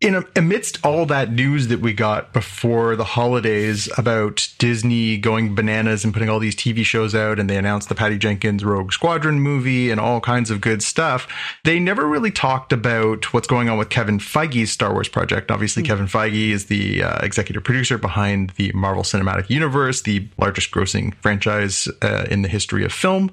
[0.02, 5.56] in a, amidst all that news that we got before the holidays about Disney going
[5.56, 8.93] bananas and putting all these TV shows out, and they announced the Patty Jenkins Rogue
[8.93, 11.28] Squadron movie and all kinds of good stuff,
[11.63, 12.98] they never really talked about
[13.31, 15.51] what's going on with Kevin Feige's Star Wars project.
[15.51, 20.71] Obviously, Kevin Feige is the uh, executive producer behind the Marvel Cinematic Universe, the largest
[20.71, 23.31] grossing franchise uh, in the history of film.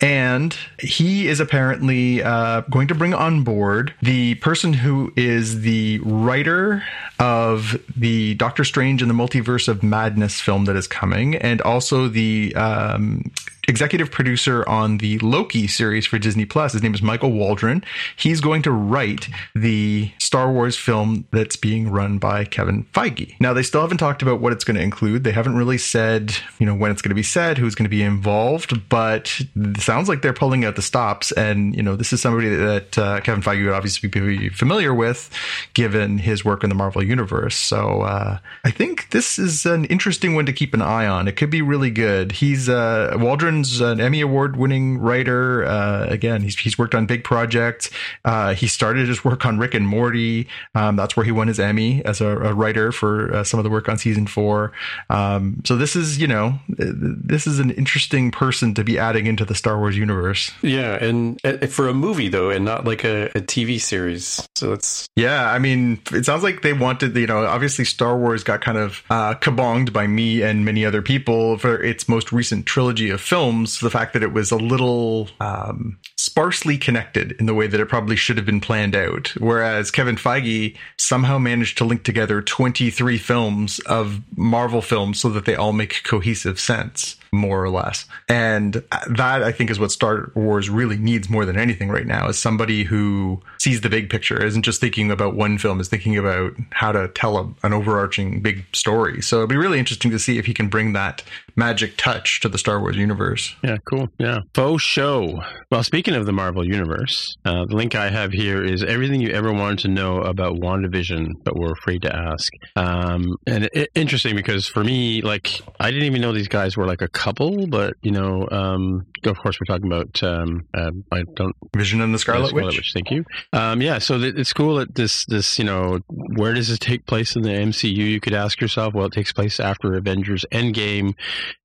[0.00, 6.00] And he is apparently uh, going to bring on board the person who is the
[6.04, 6.82] writer
[7.18, 12.08] of the Doctor Strange and the Multiverse of Madness film that is coming, and also
[12.08, 13.30] the um,
[13.68, 16.72] executive producer on the Loki series for Disney Plus.
[16.72, 17.84] His name is Michael Waldron.
[18.16, 23.34] He's going to write the Star Wars film that's being run by Kevin Feige.
[23.40, 25.24] Now, they still haven't talked about what it's going to include.
[25.24, 27.90] They haven't really said, you know, when it's going to be said, who's going to
[27.90, 31.32] be involved, but it sounds like they're pulling out the stops.
[31.32, 35.30] And, you know, this is somebody that uh, Kevin Feige would obviously be familiar with
[35.74, 37.56] given his work in the Marvel Universe.
[37.56, 41.28] So uh, I think this is an interesting one to keep an eye on.
[41.28, 42.32] It could be really good.
[42.32, 43.16] He's uh,
[43.62, 45.64] An Emmy Award winning writer.
[45.64, 47.90] Uh, again, he's, he's worked on big projects.
[48.24, 50.48] Uh, he started his work on Rick and Morty.
[50.74, 53.64] Um, that's where he won his Emmy as a, a writer for uh, some of
[53.64, 54.72] the work on season four.
[55.10, 59.44] Um, so this is, you know, this is an interesting person to be adding into
[59.44, 60.50] the Star Wars universe.
[60.62, 64.48] Yeah, and uh, for a movie though, and not like a, a TV series.
[64.56, 65.50] So it's yeah.
[65.50, 69.02] I mean, it sounds like they wanted, you know, obviously Star Wars got kind of
[69.10, 73.43] uh, kabonged by me and many other people for its most recent trilogy of films.
[73.52, 77.88] The fact that it was a little um, sparsely connected in the way that it
[77.88, 79.34] probably should have been planned out.
[79.38, 85.44] Whereas Kevin Feige somehow managed to link together 23 films of Marvel films so that
[85.44, 88.06] they all make cohesive sense more or less.
[88.28, 88.74] And
[89.08, 92.38] that I think is what Star Wars really needs more than anything right now is
[92.38, 96.52] somebody who sees the big picture, isn't just thinking about one film, is thinking about
[96.70, 99.20] how to tell a, an overarching big story.
[99.22, 101.22] So it'd be really interesting to see if he can bring that
[101.56, 103.54] magic touch to the Star Wars universe.
[103.62, 104.08] Yeah, cool.
[104.18, 104.40] Yeah.
[104.54, 105.42] Faux show.
[105.70, 109.30] Well, speaking of the Marvel universe, uh, the link I have here is everything you
[109.30, 112.52] ever wanted to know about WandaVision, but were afraid to ask.
[112.76, 116.86] Um, and it, interesting because for me, like, I didn't even know these guys were
[116.86, 121.22] like a couple, but, you know, um, of course, we're talking about, um, uh, I
[121.34, 121.56] don't.
[121.74, 122.76] Vision and the Scarlet, Scarlet Witch.
[122.76, 122.92] Witch.
[122.92, 123.24] Thank you.
[123.52, 123.98] Um, yeah.
[123.98, 126.00] So it's cool that this, this, you know,
[126.36, 127.96] where does this take place in the MCU?
[127.96, 131.14] You could ask yourself, well, it takes place after Avengers Endgame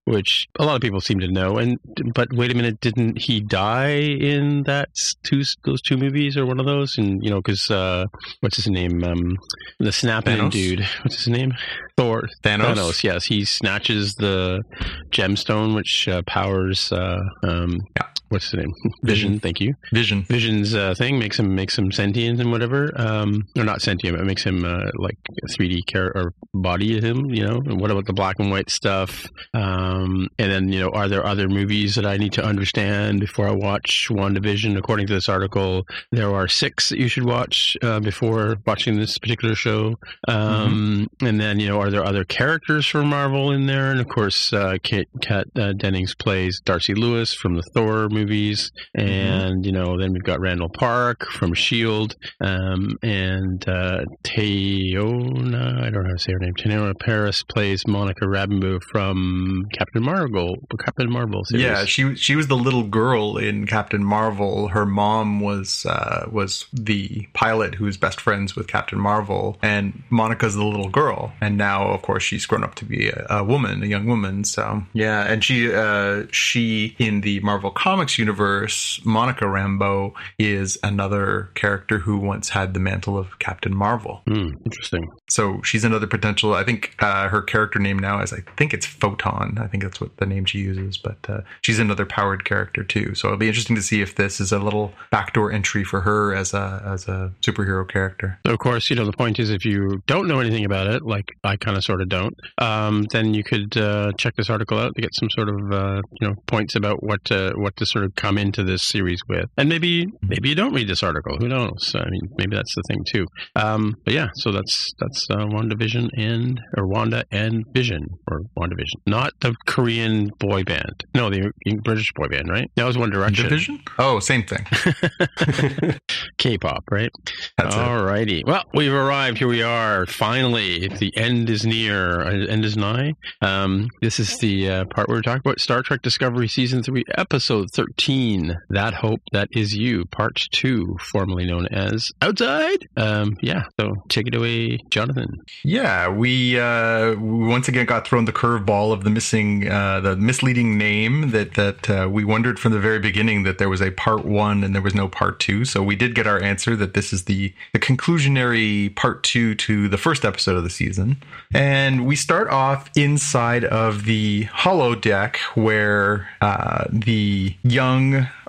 [0.10, 1.58] which a lot of people seem to know.
[1.58, 1.78] And
[2.16, 4.90] but wait a minute, didn't he die in that
[5.24, 6.98] two those two movies or one of those?
[6.98, 8.06] And you know, because uh,
[8.40, 9.04] what's his name?
[9.04, 9.38] Um,
[9.80, 10.86] the snapping dude.
[11.04, 11.54] What's his name?
[12.00, 12.30] Thor.
[12.44, 12.76] Thanos.
[12.76, 13.04] Thanos.
[13.04, 14.64] Yes, he snatches the
[15.12, 16.92] gemstone which uh, powers.
[16.92, 18.74] Uh, um, yeah what's the name?
[19.04, 19.40] Vision.
[19.40, 19.76] Thank you.
[19.94, 20.24] Vision.
[20.24, 22.92] Vision's uh, thing makes him makes him sentient and whatever.
[22.96, 24.18] Um, or not sentient.
[24.18, 27.26] It makes him uh, like a 3D car- or body of him.
[27.26, 27.62] You know.
[27.66, 29.28] And what about the black and white stuff?
[29.54, 33.48] Um, and then you know, are there other movies that I need to understand before
[33.48, 34.78] I watch WandaVision?
[34.78, 39.18] According to this article, there are six that you should watch uh, before watching this
[39.18, 39.96] particular show.
[40.28, 41.26] Um, mm-hmm.
[41.26, 43.92] And then you know, are there other characters from Marvel in there?
[43.92, 48.19] And of course, uh, Kate Kat uh, Dennings plays Darcy Lewis from the Thor movie
[48.20, 49.08] movies, mm-hmm.
[49.08, 55.90] and you know, then we've got Randall Park from Shield, um, and uh, Teyonah, I
[55.90, 56.54] don't know how to say her name.
[56.54, 61.66] Teyonah Parris plays Monica Rambeau from Captain Marvel, Captain Marvel series.
[61.66, 64.70] Yeah, she she was the little girl in Captain Marvel.
[64.70, 70.56] Her mom was uh, was the pilot who's best friends with Captain Marvel, and Monica's
[70.56, 71.34] the little girl.
[71.42, 74.44] And now, of course, she's grown up to be a, a woman, a young woman.
[74.44, 80.78] So yeah, and she uh, she in the Marvel comics comics universe, Monica Rambeau is
[80.84, 84.22] another character who once had the mantle of Captain Marvel.
[84.28, 85.10] Mm, interesting.
[85.30, 86.54] So she's another potential.
[86.54, 89.58] I think uh, her character name now is I think it's Photon.
[89.60, 90.98] I think that's what the name she uses.
[90.98, 93.14] But uh, she's another powered character too.
[93.16, 96.34] So it'll be interesting to see if this is a little backdoor entry for her
[96.34, 98.40] as a as a superhero character.
[98.46, 101.04] So of course, you know the point is if you don't know anything about it,
[101.04, 104.80] like I kind of sort of don't, um, then you could uh, check this article
[104.80, 107.86] out to get some sort of uh, you know points about what uh, what to
[107.86, 109.46] sort of come into this series with.
[109.58, 111.38] And maybe maybe you don't read this article.
[111.40, 111.94] Who knows?
[111.96, 113.26] I mean, maybe that's the thing too.
[113.56, 119.00] Um, but yeah, so that's that's uh, WandaVision and or Wanda and Vision or WandaVision,
[119.06, 121.06] not the Korean boy band.
[121.14, 121.52] No, the
[121.84, 122.70] British boy band, right?
[122.76, 123.46] That was One Direction.
[123.46, 123.80] Division?
[123.98, 124.66] Oh, same thing.
[126.38, 127.12] K-pop, right?
[127.58, 127.80] That's it.
[127.82, 128.44] All righty.
[128.46, 129.38] Well, we've arrived.
[129.38, 130.06] Here we are.
[130.06, 132.22] Finally, the end is near.
[132.22, 133.14] Uh, End is nigh.
[133.42, 137.04] Um, this is the uh, part where we're talking about Star Trek Discovery Season 3,
[137.18, 142.88] Episode 13, That Hope That Is You, Part 2, formerly known as Outside.
[142.96, 145.28] Um, yeah, so take it away, Jonathan.
[145.64, 150.16] Yeah, we uh, we once again got thrown the curveball of the missing, uh, the
[150.16, 153.92] misleading name that that uh, we wondered from the very beginning that there was a
[153.92, 155.66] part one and there was no part two.
[155.66, 159.88] So we did get our answer that this is the the conclusionary part two to
[159.90, 161.18] the first episode of the season,
[161.54, 167.79] and we start off inside of the holodeck where uh, the young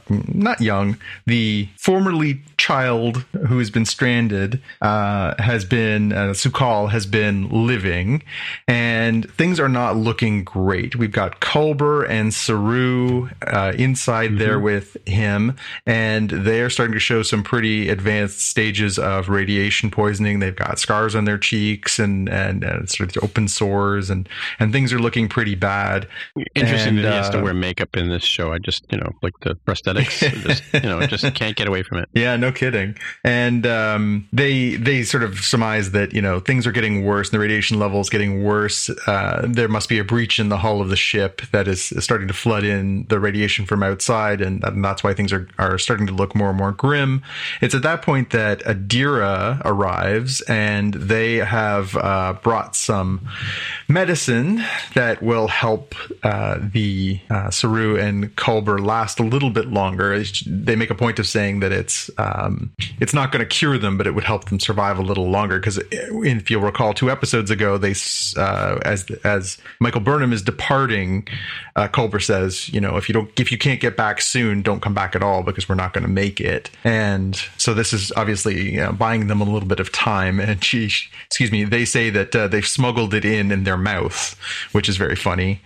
[0.08, 7.06] not young, the formerly child who has been stranded uh, has been, uh, Su'Kal has
[7.06, 8.22] been living,
[8.68, 10.94] and things are not looking great.
[10.94, 15.56] We've got Culber and Saru uh, inside there with him,
[15.86, 20.40] and they are starting to show some pretty advanced stages of radiation poisoning.
[20.40, 24.70] They've got scars on their cheeks and, and, uh sort of open sores, and, and
[24.70, 26.06] things are looking pretty bad.
[26.54, 28.52] Interesting And, that he has to uh, wear makeup in this show.
[28.52, 31.98] I just, you know, like the prosthetics, just, you know, just can't get away from
[31.98, 32.08] it.
[32.12, 32.94] Yeah, no kidding.
[33.24, 37.34] And um, they they sort of surmise that you know things are getting worse, and
[37.34, 38.90] the radiation level is getting worse.
[39.06, 42.28] Uh, there must be a breach in the hull of the ship that is starting
[42.28, 46.06] to flood in the radiation from outside, and, and that's why things are are starting
[46.06, 47.22] to look more and more grim.
[47.62, 53.26] It's at that point that Adira arrives, and they have uh, brought some
[53.88, 54.62] medicine
[54.94, 60.22] that will help uh, the uh, Saru and Culber last a little bit longer.
[60.46, 63.96] They make a point of saying that it's um, it's not going to cure them,
[63.96, 65.58] but it would help them survive a little longer.
[65.58, 67.94] Because if you'll recall, two episodes ago, they
[68.36, 71.26] uh, as as Michael Burnham is departing,
[71.76, 74.80] uh, Culber says, you know, if you don't if you can't get back soon, don't
[74.80, 76.70] come back at all because we're not going to make it.
[76.84, 80.40] And so this is obviously you know, buying them a little bit of time.
[80.40, 80.90] And she,
[81.26, 84.38] excuse me, they say that uh, they've smuggled it in in their mouth,
[84.72, 85.60] which is very funny.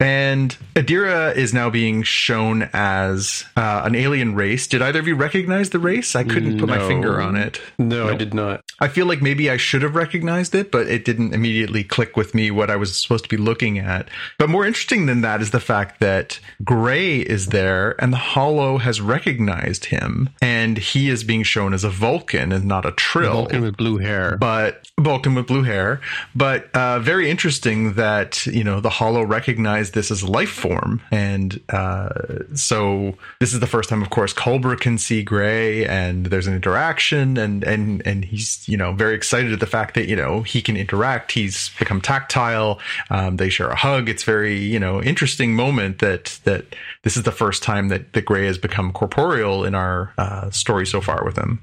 [0.00, 4.66] And Adira is now being shown as uh, an alien race.
[4.66, 6.14] Did either of you recognize the race?
[6.18, 7.60] I couldn't put my finger on it.
[7.78, 8.64] No, I did not.
[8.80, 12.34] I feel like maybe I should have recognized it, but it didn't immediately click with
[12.34, 14.08] me what I was supposed to be looking at.
[14.38, 18.78] But more interesting than that is the fact that Gray is there and the Hollow
[18.78, 23.34] has recognized him and he is being shown as a Vulcan and not a Trill
[23.34, 24.36] Vulcan with blue hair.
[24.36, 26.00] but Vulcan with blue hair.
[26.34, 31.00] But uh, very interesting that you know the Hollow recognized this as a life form,
[31.10, 32.08] and uh,
[32.54, 36.54] so this is the first time, of course, Culber can see Gray, and there's an
[36.54, 40.42] interaction, and and and he's you know very excited at the fact that you know
[40.42, 41.32] he can interact.
[41.32, 42.80] He's become tactile.
[43.10, 44.08] Um, they share a hug.
[44.08, 46.64] It's very you know interesting moment that that
[47.02, 50.86] this is the first time that that Gray has become corporeal in our uh, story
[50.86, 51.60] so far with him.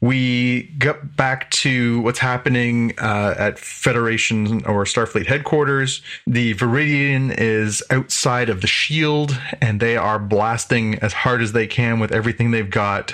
[0.00, 6.02] We get back to what's happening uh, at Federation or Starfleet headquarters.
[6.26, 11.66] The Veridian is outside of the shield, and they are blasting as hard as they
[11.66, 13.12] can with everything they've got,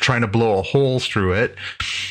[0.00, 1.56] trying to blow a hole through it.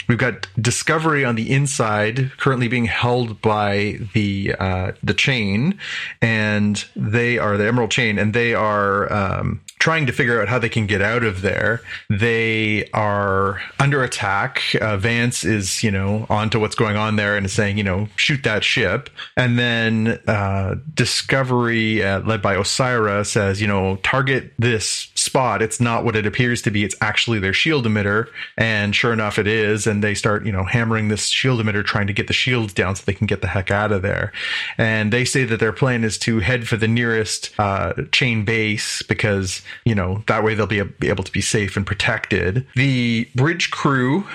[0.08, 5.80] We've got Discovery on the inside, currently being held by the uh, the chain,
[6.22, 9.12] and they are the Emerald Chain, and they are.
[9.12, 11.80] Um, trying to figure out how they can get out of there.
[12.10, 14.64] They are under attack.
[14.82, 18.08] Uh, Vance is, you know, onto what's going on there and is saying, you know,
[18.16, 19.12] shoot that ship.
[19.38, 25.62] And then uh, Discovery, uh, led by Osyraa, says, you know, target this spot.
[25.62, 26.84] It's not what it appears to be.
[26.84, 28.28] It's actually their shield emitter.
[28.58, 29.86] And sure enough, it is.
[29.86, 32.96] And they start, you know, hammering this shield emitter, trying to get the shields down
[32.96, 34.34] so they can get the heck out of there.
[34.80, 39.04] And they say that their plan is to head for the nearest uh, chain base
[39.04, 42.66] because, you know, that way they'll be, able to be safe and protected.
[42.76, 44.26] The bridge crew,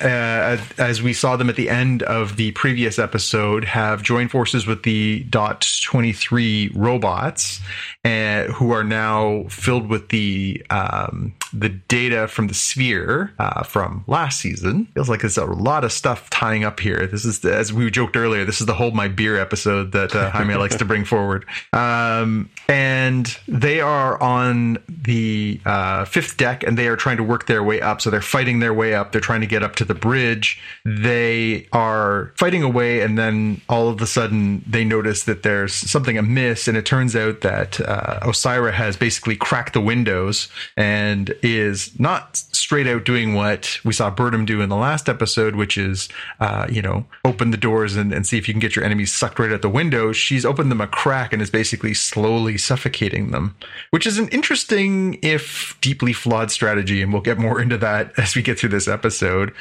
[0.00, 4.66] uh, as we saw them at the end of the previous episode, have joined forces
[4.66, 7.60] with the Dot 23 robots,
[8.04, 14.04] uh, who are now filled with the um, the data from the sphere uh, from
[14.06, 14.86] last season.
[14.94, 17.06] Feels like there's a lot of stuff tying up here.
[17.06, 20.30] This is, as we joked earlier, this is the hold my beer episode that uh,
[20.30, 21.46] Jaime likes to bring forward.
[21.72, 27.46] Um, and they are on the uh, fifth deck, and they are trying to work
[27.46, 28.00] their way up.
[28.00, 29.12] So they're fighting their way up.
[29.12, 30.60] They're trying to get up to the bridge.
[30.84, 36.16] They are fighting away, and then all of a sudden they notice that there's something
[36.18, 41.98] amiss, and it turns out that uh, Osyraa has basically cracked the windows and is
[41.98, 46.08] not straight out doing what we saw Burnham do in the last episode, which is,
[46.40, 49.12] uh, you know, open the doors and, and see if you can get your enemies
[49.12, 50.12] sucked right out the window.
[50.12, 53.54] She's opened them a crack and is basically slowly suffocating them,
[53.90, 57.02] which is an interesting, if deeply flawed strategy.
[57.02, 59.52] And we'll get more into that as we get through this episode.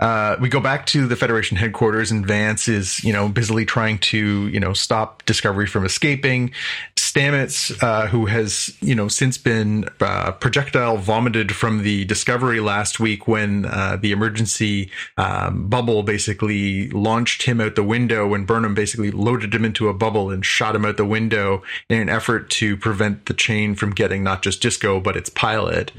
[0.00, 3.98] Uh, we go back to the Federation headquarters, and Vance is, you know, busily trying
[3.98, 6.52] to, you know, stop Discovery from escaping.
[6.96, 12.98] Stamets, uh, who has, you know, since been uh, projectile vomited from the Discovery last
[12.98, 18.74] week when uh, the emergency um, bubble basically launched him out the window when Burnham
[18.74, 22.48] basically loaded him into a bubble and shot him out the window in an effort
[22.50, 25.92] to prevent the chain from getting not just Disco but its pilot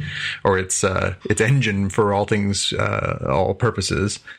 [0.43, 3.90] or its uh, its engine for all things, all purposes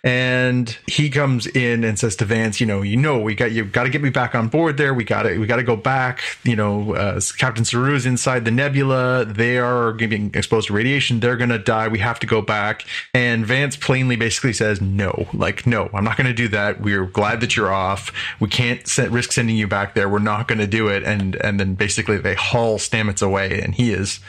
[0.04, 3.64] and he comes in and says to Vance, you know, you know, we got you
[3.64, 4.94] got to get me back on board there.
[4.94, 5.38] We got it.
[5.38, 6.22] we got to go back.
[6.44, 9.24] You know, uh, Captain Saru is inside the nebula.
[9.24, 11.20] They are getting exposed to radiation.
[11.20, 11.88] They're gonna die.
[11.88, 12.84] We have to go back.
[13.14, 16.80] And Vance plainly basically says, no, like no, I'm not gonna do that.
[16.80, 18.12] We're glad that you're off.
[18.40, 20.08] We can't set, risk sending you back there.
[20.08, 21.02] We're not gonna do it.
[21.04, 24.20] And and then basically they haul Stamets away, and he is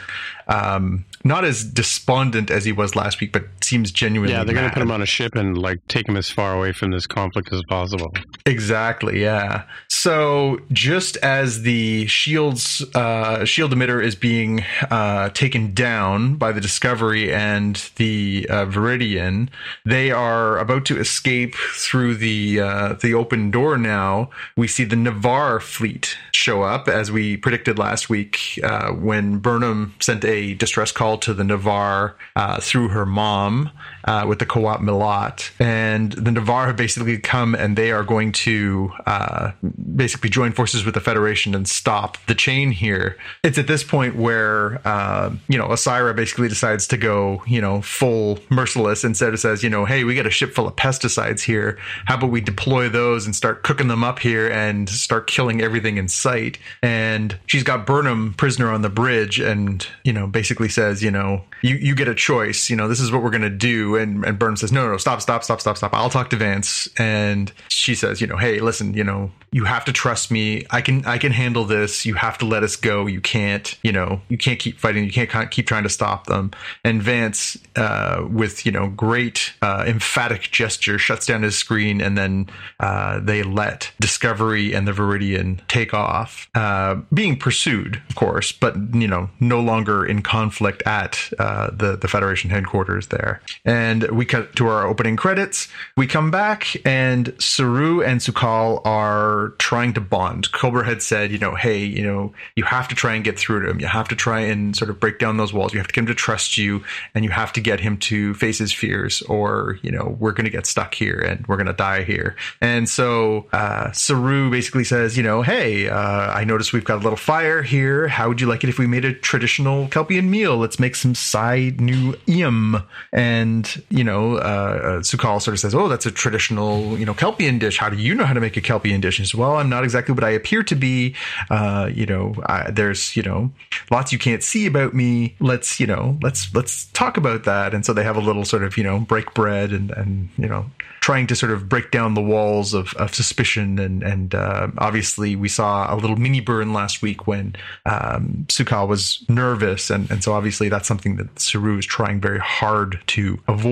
[0.47, 4.33] um, not as despondent as he was last week, but seems genuinely.
[4.33, 6.53] Yeah, they're going to put him on a ship and like take him as far
[6.53, 8.13] away from this conflict as possible.
[8.45, 9.21] Exactly.
[9.21, 9.63] Yeah.
[9.87, 16.61] So just as the shield's uh, shield emitter is being uh, taken down by the
[16.61, 19.49] Discovery and the uh, Veridian,
[19.85, 23.77] they are about to escape through the uh, the open door.
[23.77, 29.37] Now we see the Navarre fleet show up, as we predicted last week uh, when
[29.37, 33.71] Burnham sent a distress call to the Navarre uh, through her mom
[34.05, 38.31] uh, with the Qowat Milat, and the Navarre have basically come and they are going
[38.31, 39.51] to uh,
[39.95, 43.17] basically join forces with the Federation and stop the chain here.
[43.43, 47.81] It's at this point where uh, you know Osyraa basically decides to go you know
[47.81, 51.41] full merciless instead of says you know hey we got a ship full of pesticides
[51.41, 51.77] here.
[52.05, 55.97] How about we deploy those and start cooking them up here and start killing everything
[55.97, 56.57] in sight?
[56.81, 61.43] And she's got Burnham prisoner on the bridge and you know basically says you know
[61.61, 62.69] you you get a choice.
[62.69, 63.92] You know this is what we're gonna do.
[63.95, 65.93] And and Burnham says no no no stop stop stop stop stop.
[65.93, 66.87] I'll talk to Vance.
[66.97, 70.65] And she says you know hey listen you know you have to trust me.
[70.71, 72.05] I can I can handle this.
[72.05, 73.05] You have to let us go.
[73.05, 75.03] You can't you know you can't keep fighting.
[75.03, 76.51] You can't keep trying to stop them.
[76.83, 82.17] And Vance uh, with you know great uh, emphatic gesture shuts down his screen and
[82.17, 82.47] then
[82.79, 88.75] uh, they let Discovery and the Veridian take off, uh, being pursued of course, but
[88.93, 93.41] you know no longer in conflict at uh, the the Federation headquarters there.
[93.65, 95.67] And we cut to our opening credits.
[95.97, 100.51] We come back and Saru and Su'Kal are trying to bond.
[100.51, 103.63] Culber had said, you know, hey, you know, you have to try and get through
[103.63, 103.79] to him.
[103.79, 105.73] You have to try and sort of break down those walls.
[105.73, 106.83] You have to get him to trust you
[107.15, 110.45] and you have to get him to face his fears or, you know, we're going
[110.45, 112.35] to get stuck here and we're going to die here.
[112.61, 117.03] And so, uh, Saru basically says, you know, hey, uh, I noticed we've got a
[117.03, 118.07] little fire here.
[118.07, 120.57] How would you like it if we made a traditional Kelpian meal?
[120.57, 122.83] Let's make some side new iam.
[123.11, 127.59] And, you know, uh, Su'Kal sort of says, oh, that's a traditional, you know, Kelpian
[127.59, 127.77] dish.
[127.77, 129.19] How do you know how to make a Kelpian dish?
[129.19, 131.15] And says, well, I'm not exactly what I appear to be.
[131.49, 133.51] Uh, you know, I, there's, you know,
[133.91, 135.35] lots you can't see about me.
[135.39, 137.73] Let's, you know, let's, let's talk about that.
[137.73, 140.47] And so they have a little sort of, you know, break bread and, and, you
[140.47, 140.65] know,
[141.01, 143.79] trying to sort of break down the walls of, of suspicion.
[143.79, 147.55] And, and, uh, obviously we saw a little mini burn last week when,
[147.85, 149.89] um, Su'Kal was nervous.
[149.89, 153.62] And, and so obviously that's something that Saru is trying very hard to avoid.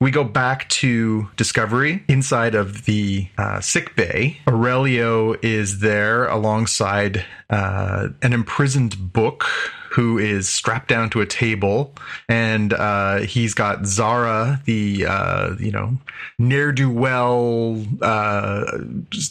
[0.00, 4.38] We go back to Discovery inside of the uh, sick bay.
[4.46, 9.46] Aurelio is there alongside uh, an imprisoned Book
[9.96, 11.90] who is strapped down to a table,
[12.28, 15.96] and uh, he's got Zara, the uh, you know
[16.38, 18.78] ne'er do well, uh,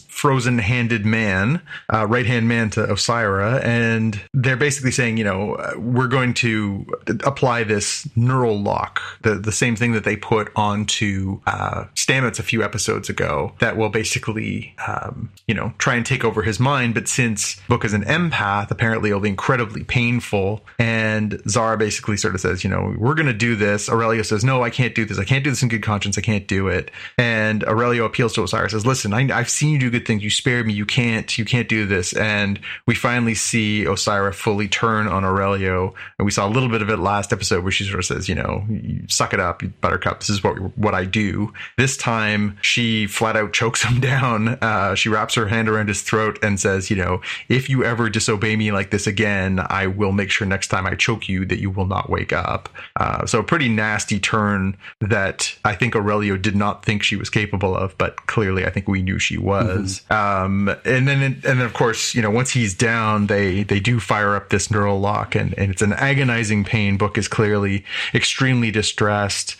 [0.08, 1.62] frozen handed man,
[1.92, 6.84] uh, right hand man to Osyraa, and they're basically saying, you know, we're going to
[7.22, 12.42] apply this neural lock, the the same thing that they put onto uh, Stamets a
[12.42, 16.94] few episodes ago, that will basically, um, you know, try and take over his mind.
[16.94, 20.55] But since Book is an empath, apparently it'll be incredibly painful.
[20.78, 23.88] And Zara basically sort of says, you know, we're going to do this.
[23.88, 25.18] Aurelio says, no, I can't do this.
[25.18, 26.18] I can't do this in good conscience.
[26.18, 26.90] I can't do it.
[27.18, 30.22] And Aurelio appeals to Osiris, says, listen, I, have seen you do good things.
[30.22, 30.72] You spared me.
[30.72, 32.12] You can't, you can't do this.
[32.12, 35.94] And we finally see Osyraa fully turn on Aurelio.
[36.18, 38.28] And we saw a little bit of it last episode where she sort of says,
[38.28, 38.64] you know,
[39.08, 40.20] suck it up, Buttercup.
[40.20, 41.52] This is what what I do.
[41.76, 44.48] This time, she flat out chokes him down.
[44.48, 48.08] Uh, she wraps her hand around his throat and says, you know, if you ever
[48.08, 51.44] disobey me like this again, I will make sure sure next time I choke you
[51.46, 52.68] that you will not wake up.
[52.96, 57.30] Uh, so a pretty nasty turn that I think Aurelio did not think she was
[57.30, 60.02] capable of, but clearly I think we knew she was.
[60.10, 64.00] Um, and then and then of course you know once he's down, they they do
[64.00, 66.96] fire up this neural lock, and, and it's an agonizing pain.
[66.96, 67.84] Book is clearly
[68.14, 69.56] extremely distressed.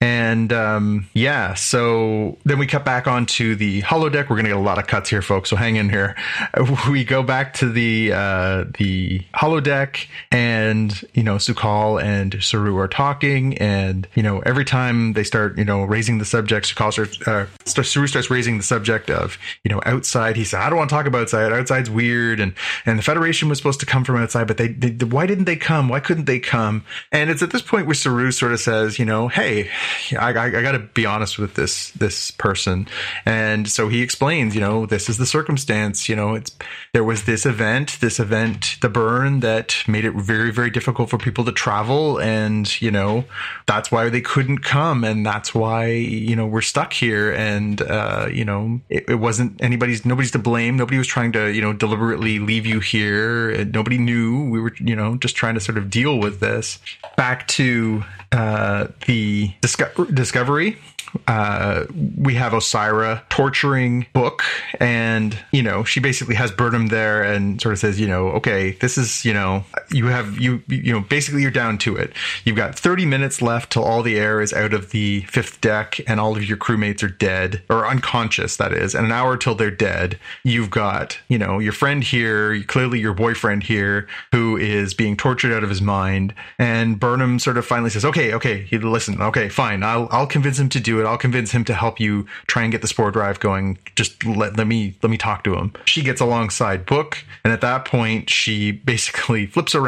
[0.00, 4.28] And um, yeah, so then we cut back onto the holodeck.
[4.28, 5.48] We're gonna get a lot of cuts here, folks.
[5.48, 6.14] So hang in here.
[6.90, 12.88] We go back to the uh, the holodeck, and you know Su'Kal and Saru are
[12.88, 17.28] talking, and you know every time they start you know raising the subject, Su'Kal starts
[17.28, 20.36] uh, Saru starts raising the subject of you know outside.
[20.36, 21.52] He said, "I don't want to talk about outside.
[21.52, 22.54] Outside's weird," and
[22.86, 25.56] and the Federation was supposed to come from outside, but they, they why didn't they
[25.56, 25.88] come?
[25.88, 26.84] Why couldn't they come?
[27.12, 29.70] And it's at this point where Saru sort of says, you know, hey
[30.18, 32.86] I, I, I got to be honest with this this person,
[33.24, 36.08] and so he explains, you know, this is the circumstance.
[36.08, 36.56] You know, it's
[36.92, 41.18] there was this event, this event, the burn that made it very very difficult for
[41.18, 43.24] people to travel, and you know,
[43.66, 48.28] that's why they couldn't come, and that's why you know we're stuck here, and uh,
[48.30, 50.76] you know, it, it wasn't anybody's nobody's to blame.
[50.76, 53.64] Nobody was trying to you know deliberately leave you here.
[53.64, 56.78] Nobody knew we were you know just trying to sort of deal with this.
[57.16, 60.78] Back to uh, the disco- discovery
[61.26, 61.84] uh,
[62.16, 64.42] we have Osyraa torturing Book,
[64.80, 68.72] and you know she basically has Burnham there and sort of says, you know, okay,
[68.72, 69.64] this is you know
[69.94, 72.12] you have you you know basically you're down to it.
[72.44, 76.00] You've got 30 minutes left till all the air is out of the fifth deck
[76.06, 79.54] and all of your crewmates are dead or unconscious, that is, and an hour till
[79.54, 80.18] they're dead.
[80.42, 85.52] You've got you know your friend here, clearly your boyfriend here, who is being tortured
[85.52, 89.48] out of his mind, and Burnham sort of finally says, okay, okay, he listen, okay,
[89.48, 91.06] fine, I'll I'll convince him to do it.
[91.06, 93.78] I'll convince him to help you try and get the spore drive going.
[93.94, 95.72] Just let, let me let me talk to him.
[95.84, 99.83] She gets alongside Book, and at that point, she basically flips around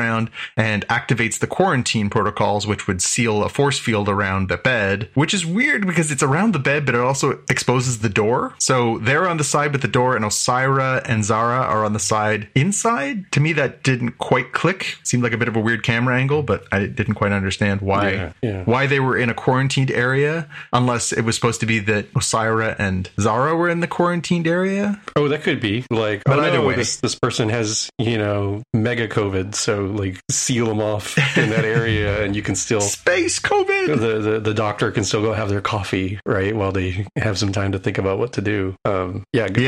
[0.56, 5.08] and activates the quarantine protocols, which would seal a force field around the bed.
[5.14, 8.54] Which is weird because it's around the bed, but it also exposes the door.
[8.58, 11.98] So they're on the side with the door, and Osyraa and Zara are on the
[11.98, 13.30] side inside.
[13.32, 14.96] To me, that didn't quite click.
[15.04, 18.10] Seemed like a bit of a weird camera angle, but I didn't quite understand why
[18.10, 18.62] Yeah, yeah.
[18.64, 22.76] why they were in a quarantined area, unless it was supposed to be that Osyraa
[22.78, 25.00] and Zara were in the quarantined area.
[25.14, 26.22] Oh, that could be like.
[26.24, 26.74] But oh, either no, way.
[26.74, 31.64] this this person has you know mega COVID, so like seal them off in that
[31.64, 33.98] area, and you can still Space COVID.
[33.98, 37.52] the, the the doctor can still go have their coffee right while they have some
[37.52, 38.74] time to think about what to do.
[38.84, 39.62] Um, yeah, good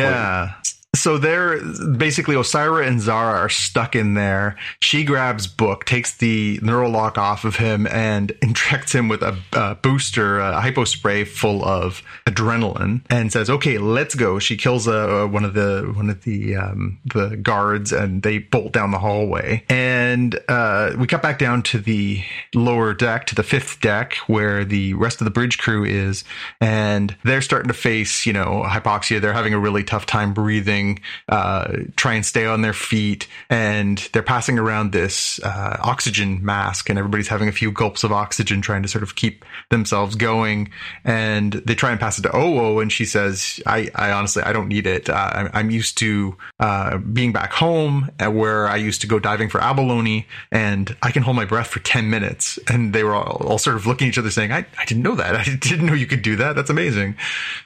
[0.46, 0.67] point.
[0.98, 1.60] So they're
[1.96, 4.56] basically Osyraa and Zara are stuck in there.
[4.80, 9.36] She grabs Book, takes the neural lock off of him, and injects him with a,
[9.52, 14.86] a booster, a hypo spray full of adrenaline, and says, "Okay, let's go." She kills
[14.86, 18.98] a, one of the one of the um, the guards, and they bolt down the
[18.98, 19.64] hallway.
[19.68, 22.22] And uh, we cut back down to the
[22.54, 26.24] lower deck, to the fifth deck, where the rest of the bridge crew is,
[26.60, 29.20] and they're starting to face, you know, hypoxia.
[29.20, 30.87] They're having a really tough time breathing,
[31.28, 36.88] uh, try and stay on their feet, and they're passing around this uh, oxygen mask,
[36.88, 40.70] and everybody's having a few gulps of oxygen, trying to sort of keep themselves going.
[41.04, 44.52] And they try and pass it to Owo, and she says, "I, I honestly, I
[44.52, 45.08] don't need it.
[45.08, 49.50] Uh, I'm, used to uh, being back home, uh, where I used to go diving
[49.50, 53.46] for abalone, and I can hold my breath for ten minutes." And they were all,
[53.46, 55.36] all sort of looking at each other, saying, I, "I didn't know that.
[55.36, 56.56] I didn't know you could do that.
[56.56, 57.16] That's amazing."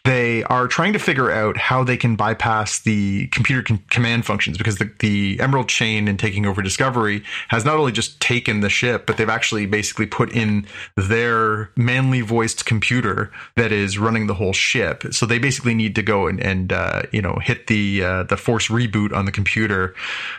[0.04, 3.01] They are trying to figure out how they can bypass the
[3.32, 7.76] computer con- command functions because the, the Emerald Chain in taking over Discovery has not
[7.76, 13.30] only just taken the ship, but they've actually basically put in their manly voiced computer
[13.56, 15.04] that is running the whole ship.
[15.12, 18.36] So they basically need to go and, and uh, you know hit the uh, the
[18.36, 19.94] force reboot on the computer,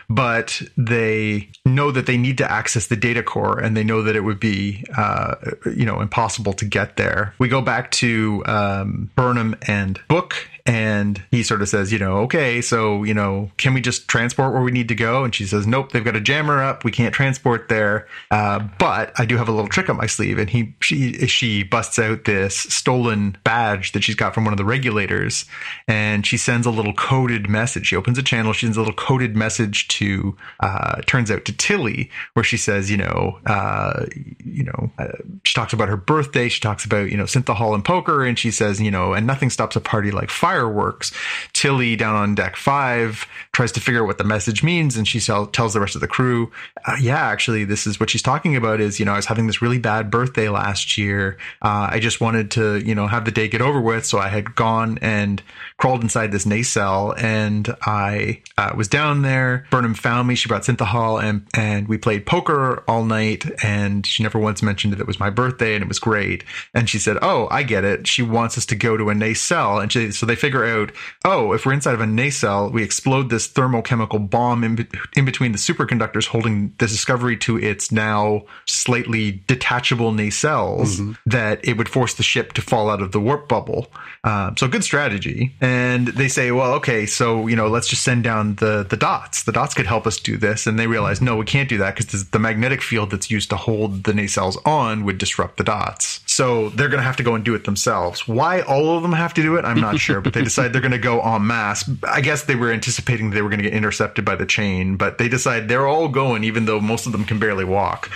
[0.08, 4.16] but they know that they need to access the data core, and they know that
[4.16, 5.34] it would be uh,
[5.66, 7.34] you know impossible to get there.
[7.38, 12.20] We go back to um, Burnham and Book and he sort of says, you know,
[12.20, 15.22] okay, so, you know, can we just transport where we need to go?
[15.22, 16.84] And she says, nope, they've got a jammer up.
[16.84, 18.08] We can't transport there.
[18.30, 20.38] Uh, but I do have a little trick up my sleeve.
[20.38, 24.56] And he, she, she busts out this stolen badge that she's got from one of
[24.56, 25.44] the regulators.
[25.86, 27.88] And she sends a little coded message.
[27.88, 28.54] She opens a channel.
[28.54, 32.90] She sends a little coded message to, uh, turns out to Tilly, where she says,
[32.90, 34.06] you know, uh,
[34.42, 35.08] you know, uh,
[35.44, 36.48] she talks about her birthday.
[36.48, 38.24] She talks about, you know, synthahol and poker.
[38.24, 41.12] And she says, you know, and nothing stops a party like fireworks.
[41.52, 45.20] Tilly down on deck five tries to figure out what the message means, and she
[45.20, 46.50] tell, tells the rest of the crew,
[46.86, 48.80] uh, "Yeah, actually, this is what she's talking about.
[48.80, 51.38] Is you know, I was having this really bad birthday last year.
[51.62, 54.28] Uh, I just wanted to you know have the day get over with, so I
[54.28, 55.42] had gone and
[55.78, 59.66] crawled inside this nacelle, and I uh, was down there.
[59.70, 60.34] Burnham found me.
[60.34, 63.44] She brought synthahol, and and we played poker all night.
[63.64, 66.44] And she never once mentioned that it was my birthday, and it was great.
[66.74, 68.06] And she said, "Oh, I get it.
[68.06, 70.92] She wants us to go to a nacelle, and she, so they figure out,
[71.24, 74.86] oh, if we're inside of a nacelle, we explode this thermochemical bomb in,
[75.16, 81.12] in between the superconductors holding the Discovery to its now slightly detachable nacelles, mm-hmm.
[81.24, 83.86] that it would force the ship to fall out of the warp bubble.
[84.22, 85.54] Um, so good strategy.
[85.62, 89.44] And they say, well, okay, so you know, let's just send down the the dots.
[89.44, 90.66] The dots could help us do this.
[90.66, 93.56] And they realize, no, we can't do that because the magnetic field that's used to
[93.56, 96.20] hold the nacelles on would disrupt the dots.
[96.34, 98.26] So they're going to have to go and do it themselves.
[98.26, 100.80] Why all of them have to do it, I'm not sure, but they decide they're
[100.80, 101.88] going to go en masse.
[102.02, 105.18] I guess they were anticipating they were going to get intercepted by the chain, but
[105.18, 108.10] they decide they're all going, even though most of them can barely walk.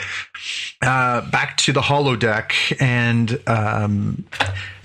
[0.82, 4.24] Uh, back to the holodeck, and um,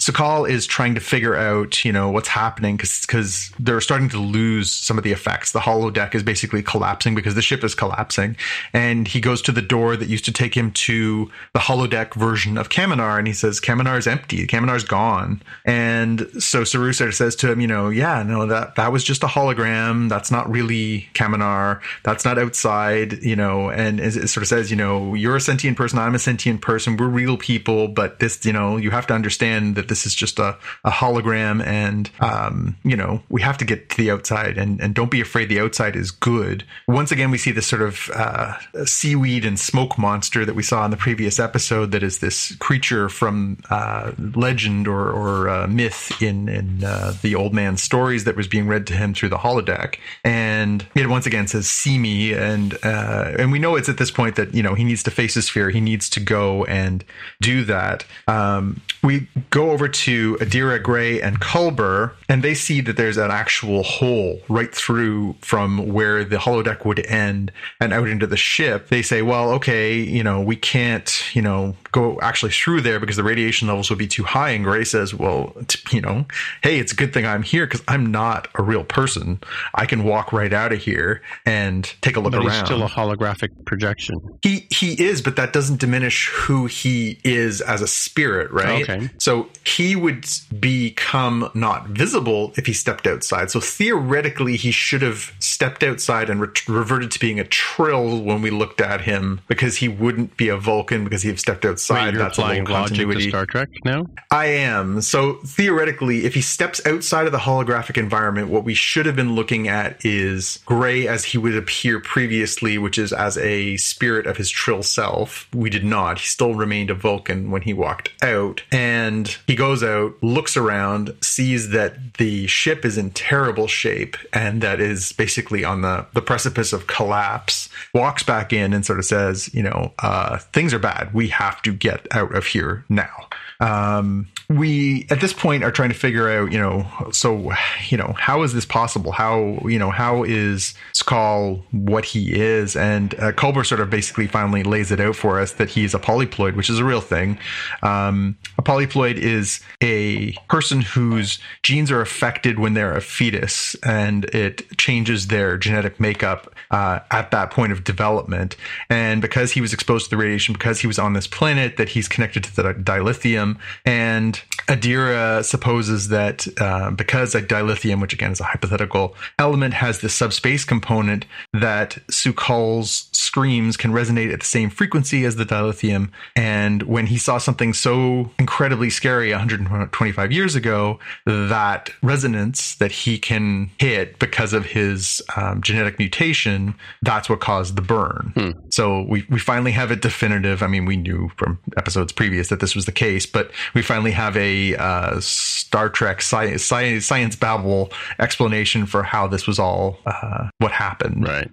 [0.03, 4.17] Su'Kal is trying to figure out, you know, what's happening because because they're starting to
[4.17, 5.53] lose some of the effects.
[5.53, 8.35] The holodeck is basically collapsing because the ship is collapsing,
[8.73, 12.57] and he goes to the door that used to take him to the holodeck version
[12.57, 17.15] of Kaminar, and he says Kaminar is empty, Kaminar's gone, and so Saru sort of
[17.15, 20.09] says to him, you know, yeah, no, that that was just a hologram.
[20.09, 21.81] That's not really Kaminar.
[22.03, 25.77] That's not outside, you know, and it sort of says, you know, you're a sentient
[25.77, 29.13] person, I'm a sentient person, we're real people, but this, you know, you have to
[29.13, 33.63] understand that this is just a, a hologram and, um, you know, we have to
[33.63, 36.63] get to the outside and, and don't be afraid the outside is good.
[36.87, 40.83] Once again, we see this sort of uh, seaweed and smoke monster that we saw
[40.83, 46.19] in the previous episode that is this creature from uh, legend or, or uh, myth
[46.23, 49.37] in, in uh, the old man's stories that was being read to him through the
[49.37, 49.97] holodeck.
[50.23, 52.33] And it once again says, see me.
[52.33, 55.11] And, uh, and we know it's at this point that, you know, he needs to
[55.11, 55.69] face his fear.
[55.69, 57.05] He needs to go and
[57.41, 58.05] do that.
[58.27, 63.31] Um, we go over to Adira Gray and Culber, and they see that there's an
[63.31, 68.89] actual hole right through from where the holodeck would end and out into the ship.
[68.89, 73.15] They say, well, okay, you know, we can't, you know, go actually through there because
[73.15, 74.49] the radiation levels would be too high.
[74.49, 75.55] And Gray says, well,
[75.91, 76.25] you know,
[76.61, 79.39] hey, it's a good thing I'm here because I'm not a real person.
[79.73, 82.51] I can walk right out of here and take a look but around.
[82.51, 84.19] He's still a holographic projection.
[84.41, 88.89] He he is, but that doesn't diminish who he is as a spirit, right?
[88.89, 89.09] Okay.
[89.19, 90.25] So he would
[90.59, 93.51] become not visible if he stepped outside.
[93.51, 98.41] So theoretically, he should have stepped outside and re- reverted to being a Trill when
[98.41, 101.82] we looked at him because he wouldn't be a Vulcan because he stepped outside.
[101.89, 103.23] Wait, you're That's applying logic continuity.
[103.25, 104.05] to Star Trek now.
[104.31, 105.01] I am.
[105.01, 109.35] So theoretically, if he steps outside of the holographic environment, what we should have been
[109.35, 114.37] looking at is Gray as he would appear previously, which is as a spirit of
[114.37, 115.47] his Trill self.
[115.53, 116.19] We did not.
[116.19, 118.63] He still remained a Vulcan when he walked out.
[118.71, 124.61] And he goes out, looks around, sees that the ship is in terrible shape and
[124.61, 129.05] that is basically on the, the precipice of collapse, walks back in and sort of
[129.05, 131.13] says, you know, uh, things are bad.
[131.13, 133.27] We have to get out of here now.
[133.63, 137.53] Um, we at this point are trying to figure out, you know, so
[137.87, 139.13] you know, how is this possible?
[139.13, 142.75] How you know, how is Su'Kal what he is?
[142.75, 143.31] And uh,
[143.63, 146.77] sort of basically finally lays it out for us that he's a polyploid, which is
[146.77, 147.39] a real thing.
[147.81, 154.25] Um, a polyploid is a person whose genes are affected when they're a fetus, and
[154.25, 158.57] it changes their genetic makeup uh, at that point of development.
[158.89, 161.89] And because he was exposed to the radiation, because he was on this planet, that
[161.89, 163.52] he's connected to the dilithium
[163.85, 169.99] and Adira supposes that uh, because a dilithium, which again is a hypothetical element, has
[169.99, 176.09] the subspace component, that Su'Kal's screams can resonate at the same frequency as the dilithium.
[176.35, 183.17] And when he saw something so incredibly scary 125 years ago, that resonance that he
[183.17, 188.31] can hit because of his um, genetic mutation, that's what caused the burn.
[188.35, 188.51] Hmm.
[188.69, 190.63] So we, we finally have it definitive.
[190.63, 193.42] I mean, we knew from episodes previous that this was the case, but
[193.73, 199.47] we finally have a uh, Star Trek science, science, science babble explanation for how this
[199.47, 201.27] was all uh, what happened.
[201.27, 201.49] Right.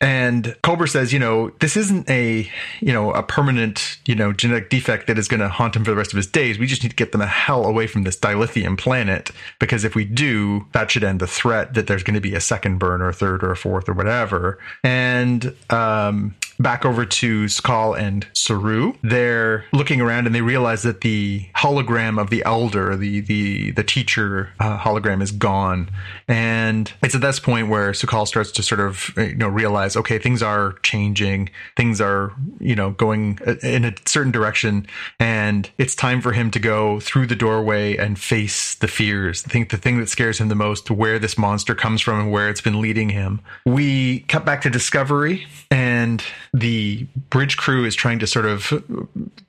[0.00, 2.48] And Culber says, you know, this isn't a,
[2.80, 5.90] you know, a permanent, you know, genetic defect that is going to haunt him for
[5.90, 6.58] the rest of his days.
[6.58, 9.94] We just need to get them the hell away from this dilithium planet because if
[9.94, 13.00] we do, that should end the threat that there's going to be a second burn
[13.00, 14.58] or a third or a fourth or whatever.
[14.82, 18.94] And um, back over to Skal and Saru.
[19.02, 23.84] They're looking around and they realize that the hologram of the elder, the the the
[23.84, 25.90] teacher uh, hologram, is gone.
[26.28, 30.18] And it's at this point where Su'Kal starts to sort of you know realize, okay,
[30.18, 34.86] things are changing, things are you know going in a certain direction,
[35.18, 39.44] and it's time for him to go through the doorway and face the fears.
[39.46, 42.32] I think the thing that scares him the most, where this monster comes from and
[42.32, 43.40] where it's been leading him.
[43.64, 46.22] We cut back to Discovery, and
[46.54, 48.72] the bridge crew is trying to sort of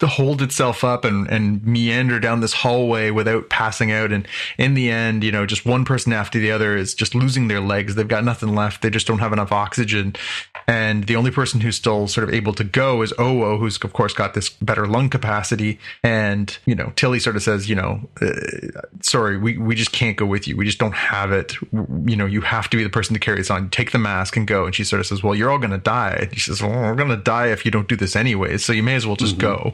[0.01, 4.11] hold itself up and, and meander down this hallway without passing out.
[4.11, 4.27] And
[4.57, 7.61] in the end, you know, just one person after the other is just losing their
[7.61, 7.93] legs.
[7.93, 8.81] They've got nothing left.
[8.81, 10.15] They just don't have enough oxygen.
[10.67, 13.93] And the only person who's still sort of able to go is Owo, who's of
[13.93, 15.77] course got this better lung capacity.
[16.01, 20.17] And, you know, Tilly sort of says, you know, uh, sorry, we, we just can't
[20.17, 20.57] go with you.
[20.57, 21.53] We just don't have it.
[21.71, 23.69] You know, you have to be the person to carry this on.
[23.69, 24.65] Take the mask and go.
[24.65, 26.29] And she sort of says, well, you're all going to die.
[26.33, 28.63] He says, well, we're going to die if you don't do this anyways.
[28.63, 29.73] So you may as well just mm-hmm.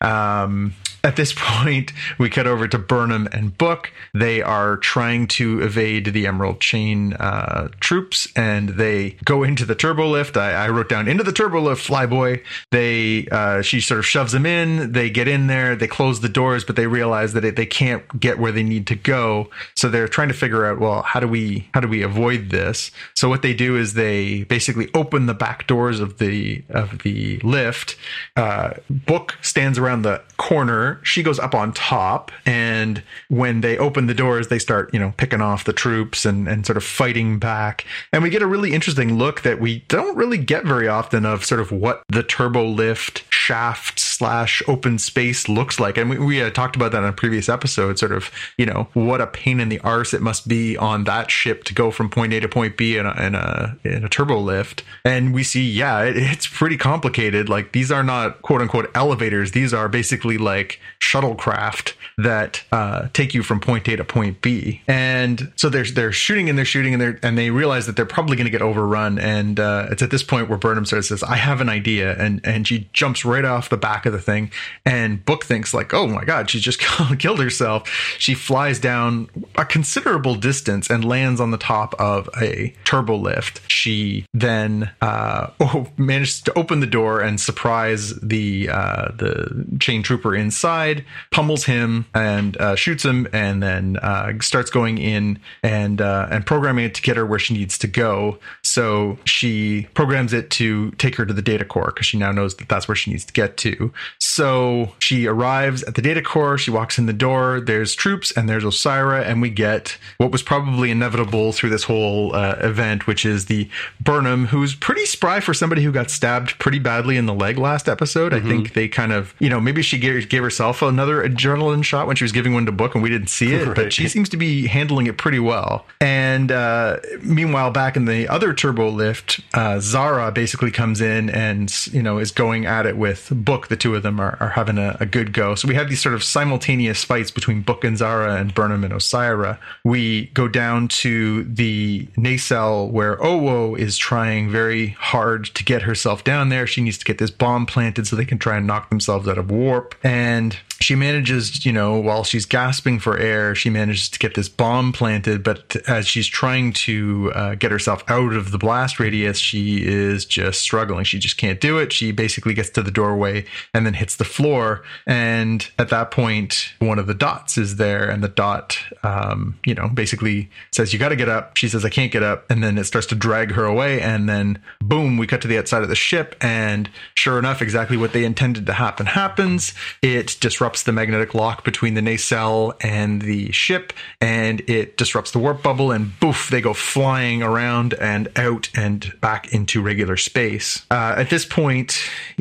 [0.00, 0.74] Um,
[1.06, 3.92] at this point, we cut over to Burnham and Book.
[4.12, 9.74] They are trying to evade the Emerald Chain uh, troops, and they go into the
[9.74, 10.36] turbo lift.
[10.36, 12.42] I, I, wrote down into the turbo lift, Flyboy.
[12.72, 14.92] They uh, she sort of shoves them in.
[14.92, 15.76] They get in there.
[15.76, 18.86] They close the doors, but they realize that it, they can't get where they need
[18.88, 19.50] to go.
[19.76, 22.90] So they're trying to figure out, well, how do we how do we avoid this?
[23.14, 27.38] So what they do is they basically open the back doors of the of the
[27.38, 27.96] lift.
[28.36, 34.06] Uh, Book stands around the corner she goes up on top, and when they open
[34.06, 37.38] the doors, they start, you know, picking off the troops and, and sort of fighting
[37.38, 37.84] back.
[38.12, 41.44] And we get a really interesting look that we don't really get very often of
[41.44, 45.98] sort of what the turbo lift shaft slash open space looks like.
[45.98, 48.88] And we, we uh, talked about that in a previous episode, sort of, you know,
[48.94, 52.08] what a pain in the arse it must be on that ship to go from
[52.08, 54.82] point A to point B in a, in a, in a turbo lift.
[55.04, 57.48] And we see, yeah, it, it's pretty complicated.
[57.48, 59.52] Like these are not quote unquote elevators.
[59.52, 64.80] These are basically like shuttlecraft that uh, take you from point A to point B.
[64.88, 68.06] And so they're they're shooting and they're shooting and they're, and they realize that they're
[68.06, 69.18] probably going to get overrun.
[69.18, 72.16] And uh, it's at this point where Burnham sort of says, "I have an idea,"
[72.16, 74.50] and and she jumps right off the back of the thing.
[74.84, 76.80] And Book thinks like, "Oh my God, she just
[77.18, 77.88] killed herself."
[78.18, 83.70] She flies down a considerable distance and lands on the top of a turbo lift.
[83.70, 90.02] She then uh, oh, manages to open the door and surprise the uh, the chain
[90.02, 96.00] trooper inside, pummels him and uh, shoots him, and then uh, starts going in and
[96.00, 98.38] uh, and programming it to get her where she needs to go.
[98.62, 102.54] So she programs it to take her to the data core because she now knows
[102.56, 103.92] that that's where she needs to get to.
[104.18, 106.58] So she arrives at the data core.
[106.58, 107.60] She walks in the door.
[107.60, 112.34] There's troops and there's Osyraa, and we get what was probably inevitable through this whole
[112.34, 113.68] uh, event, which is the
[114.00, 117.88] Burnham, who's pretty spry for somebody who got stabbed pretty badly in the leg last
[117.88, 118.32] episode.
[118.32, 118.46] Mm-hmm.
[118.46, 122.06] I think they kind of, you know, maybe she gave, gave herself another adrenaline shot
[122.06, 123.76] when she was giving one to Book, and we didn't see it, right.
[123.76, 125.86] but she seems to be handling it pretty well.
[126.00, 131.72] And uh, meanwhile, back in the other turbo lift, uh, Zara basically comes in and
[131.88, 133.68] you know is going at it with Book.
[133.68, 135.54] The two of them are, are having a, a, good go.
[135.54, 138.92] So we have these sort of simultaneous fights between Book and Zara and Burnham and
[138.92, 139.58] Osyraa.
[139.84, 146.24] We go down to the nacelle where Owo is trying very hard to get herself
[146.24, 146.66] down there.
[146.66, 149.38] She needs to get this bomb planted so they can try and knock themselves out
[149.38, 149.94] of warp.
[150.02, 154.48] And she manages, you know, while she's gasping for air, she manages to get this
[154.48, 155.42] bomb planted.
[155.42, 160.26] But as she's trying to uh, get herself out of the blast radius, she is
[160.26, 161.04] just struggling.
[161.04, 161.92] She just can't do it.
[161.92, 164.82] She basically gets to the doorway and then hits the floor.
[165.06, 169.74] And at that point, one of the dots is there, and the dot, um, you
[169.74, 171.56] know, basically says, You got to get up.
[171.56, 172.44] She says, I can't get up.
[172.50, 174.00] And then it starts to drag her away.
[174.00, 176.36] And then, boom, we cut to the outside of the ship.
[176.42, 179.72] And sure enough, exactly what they intended to happen happens.
[180.02, 185.30] It disrupts disrupts the magnetic lock between the nacelle and the ship, and it disrupts
[185.30, 190.16] the warp bubble, and boof, they go flying around and out and back into regular
[190.16, 190.84] space.
[190.90, 192.00] Uh, at this point,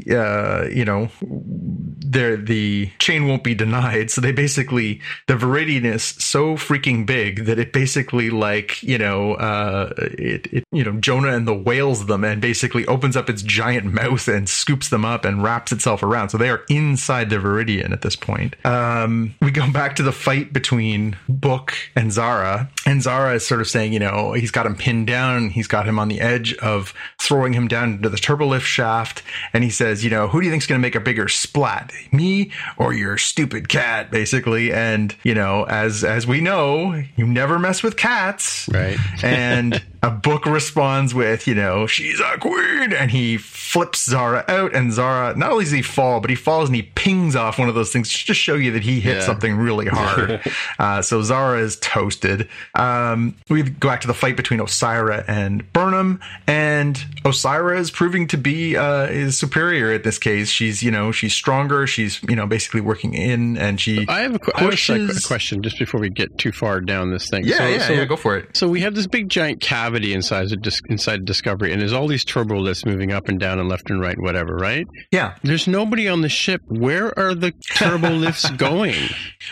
[0.09, 6.55] uh, you know, the chain won't be denied, so they basically the Veridian is so
[6.55, 11.47] freaking big that it basically like you know, uh, it, it you know Jonah and
[11.47, 15.43] the whales them, and basically opens up its giant mouth and scoops them up and
[15.43, 16.30] wraps itself around.
[16.30, 18.55] So they are inside the Veridian at this this point.
[18.66, 23.61] Um, we go back to the fight between Book and Zara, and Zara is sort
[23.61, 26.55] of saying, you know, he's got him pinned down, he's got him on the edge
[26.57, 30.45] of throwing him down into the turbolift shaft, and he says, you know, who do
[30.45, 31.91] you think's going to make a bigger splat?
[32.11, 34.72] me or your stupid cat, basically.
[34.72, 38.97] And you know, as as we know, you never mess with cats, Right.
[39.24, 44.74] and a book responds with, you know, she's a queen, and he flips Zara out,
[44.76, 47.70] and Zara not only does he fall, but he falls and he pings off one
[47.70, 49.24] of those things just to show you that he hit Yeah.
[49.24, 50.41] something really hard.
[50.80, 52.47] uh, so Zara is toasted.
[52.76, 58.28] Um, we go back to the fight between Osyraa and Burnham, and Osyraa is proving
[58.28, 60.49] to be uh, is superior at this case.
[60.49, 61.88] She's you know she's stronger.
[61.88, 64.74] She's you know basically working in, and she I have a, qu- I have
[65.10, 67.45] a question just before we get too far down this thing.
[67.45, 68.06] Yeah, so, yeah, so, yeah.
[68.06, 68.56] Go for it.
[68.56, 72.08] So we have this big giant cavity inside of dis- inside Discovery, and there's all
[72.08, 74.86] these turbo lifts moving up and down and left and right, whatever, right?
[75.12, 75.36] Yeah.
[75.43, 76.62] There's nobody on the ship.
[76.68, 78.96] Where are the turbo lifts going?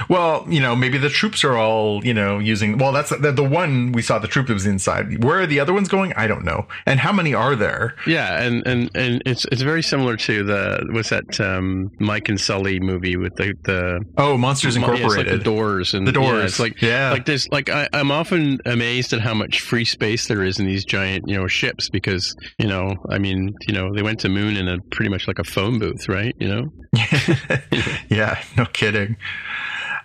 [0.10, 2.78] Well, you know, maybe the troops are all, you know, using.
[2.78, 5.24] Well, that's the, the one we saw the troop that was inside.
[5.24, 6.14] Where are the other ones going?
[6.14, 6.68] I don't know.
[6.86, 7.96] And how many are there?
[8.08, 12.40] Yeah, and, and, and it's it's very similar to the what's that um, Mike and
[12.40, 15.40] Sully movie with the the Oh, Monsters Yeah, it's like Incorporated.
[15.40, 16.44] the doors and The yeah, doors.
[16.46, 17.12] it's like Yeah.
[17.12, 17.48] like this.
[17.50, 21.26] like I, I'm often amazed at how much free space there is in these giant
[21.28, 24.68] you know ships because you know I mean you know they went to moon in
[24.68, 26.64] a pretty much like a phone booth right you know
[28.10, 29.16] yeah, no kidding.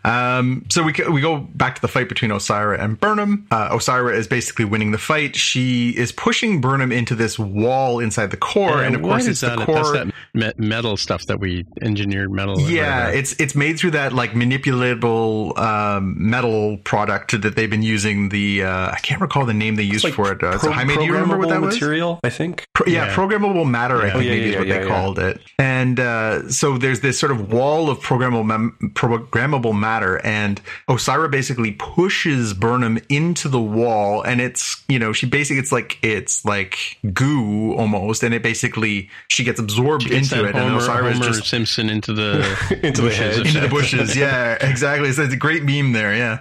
[0.09, 3.47] Um, so we go- we go back to the fight between Osyraa and Burnham.
[3.51, 5.37] Uh, Osyraa is basically winning the fight.
[5.37, 9.41] She is pushing Burnham into this wall inside the core, and, of course is it's
[9.43, 9.67] the that?
[9.67, 9.75] core.
[9.77, 12.59] That's that me- metal stuff that we engineered metal.
[12.61, 18.29] Yeah, it's it's made through that like manipulatable um, metal product that they've been using.
[18.31, 20.43] The uh, I can't recall the name they used like for it.
[20.43, 21.75] Uh, so pro- Jaime, do you remember what that programmable was?
[21.75, 22.65] material, I think.
[22.75, 23.15] Pro- yeah, Yeah.
[23.15, 23.99] programmable matter.
[23.99, 24.89] I think Oh, yeah, maybe is what yeah, they yeah.
[24.89, 25.41] called it.
[25.59, 31.31] And uh, so there's this sort of wall of programmable mem- programmable matter, and Osyraa
[31.31, 36.45] basically pushes Burnham into the wall, and it's you know she basically it's like it's
[36.45, 40.81] like goo almost, and it basically she gets absorbed She gets into that it, and
[40.81, 42.39] Osyraa is Homer just Simpson into the
[42.83, 44.17] Into the bushes into the bushes.
[44.29, 45.13] Yeah, exactly.
[45.13, 46.15] So it's a great meme there.
[46.15, 46.41] Yeah.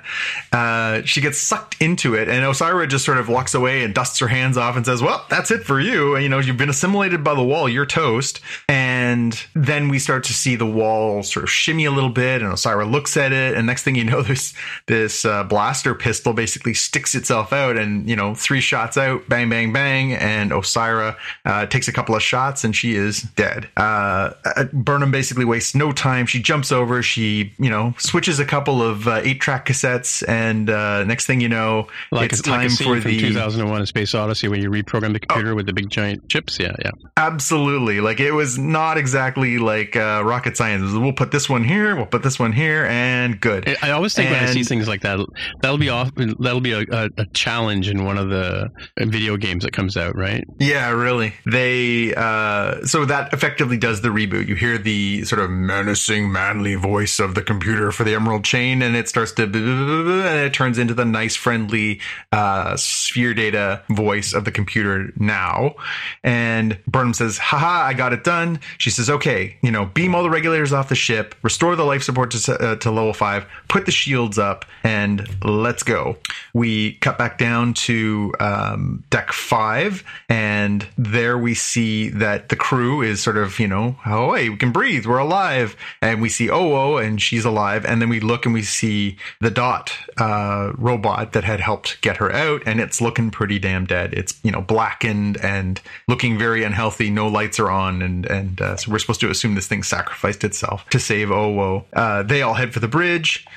[0.51, 4.19] Uh, she gets sucked into it, and Osyraa just sort of walks away and dusts
[4.19, 6.15] her hands off and says, Well, that's it for you.
[6.15, 7.69] And, you know, you've been assimilated by the wall.
[7.69, 8.41] You're toast.
[8.67, 12.51] And then we start to see the wall sort of shimmy a little bit, and
[12.51, 13.36] Osyraa looks at it.
[13.37, 14.53] And next thing you know, there's
[14.87, 19.49] this uh, blaster pistol basically sticks itself out, and, you know, three shots out, bang,
[19.49, 20.13] bang, bang.
[20.13, 21.15] And Osyraa
[21.45, 23.69] uh, takes a couple of shots, and she is dead.
[23.77, 26.25] Uh, uh, Burnham basically wastes no time.
[26.25, 27.01] She jumps over.
[27.03, 31.49] She, you know, switches a couple of uh, eight-track cassettes, and uh, next thing you
[31.49, 34.69] know, Like it's like time a scene for the 2001: A Space Odyssey when you
[34.69, 36.57] reprogram the computer with the big giant chips.
[36.59, 36.91] Yeah, yeah.
[37.17, 40.93] absolutely like it was not exactly like uh, rocket science.
[40.93, 41.95] We'll put this one here.
[41.95, 43.77] We'll put this one here, and good.
[43.81, 45.19] I- always think when I see things like that,
[45.61, 46.11] that'll be off.
[46.15, 48.69] That'll be a, a, a challenge in one of the
[48.99, 50.43] video games that comes out, right?
[50.59, 51.33] Yeah, really.
[51.45, 54.47] They uh so that effectively does the reboot.
[54.47, 58.81] You hear the sort of menacing, manly voice of the computer for the Emerald Chain,
[58.81, 61.99] and it starts to and it turns into the nice, friendly
[62.31, 65.75] uh sphere data voice of the computer now.
[66.23, 70.23] And Burnham says, "Haha, I got it done." She says, "Okay, you know, beam all
[70.23, 73.85] the regulators off the ship, restore the life support to uh, to level five, put
[73.85, 76.17] the shields up, and let's go."
[76.53, 83.01] We cut back down to um, deck five, and there we see that the crew
[83.01, 85.75] is sort of, you know, oh, hey, we can breathe, we're alive.
[86.01, 87.85] And we see Owo, and she's alive.
[87.85, 92.17] And then we look and we see the Dot uh, robot that had helped get
[92.17, 94.13] her out, and it's looking pretty damn dead.
[94.13, 97.09] It's, you know, blackened and looking very unhealthy.
[97.09, 100.43] No lights are on, and, and uh, so we're supposed to assume this thing sacrificed
[100.43, 101.85] itself to save Owo.
[101.93, 103.06] Uh, they all head for the bridge.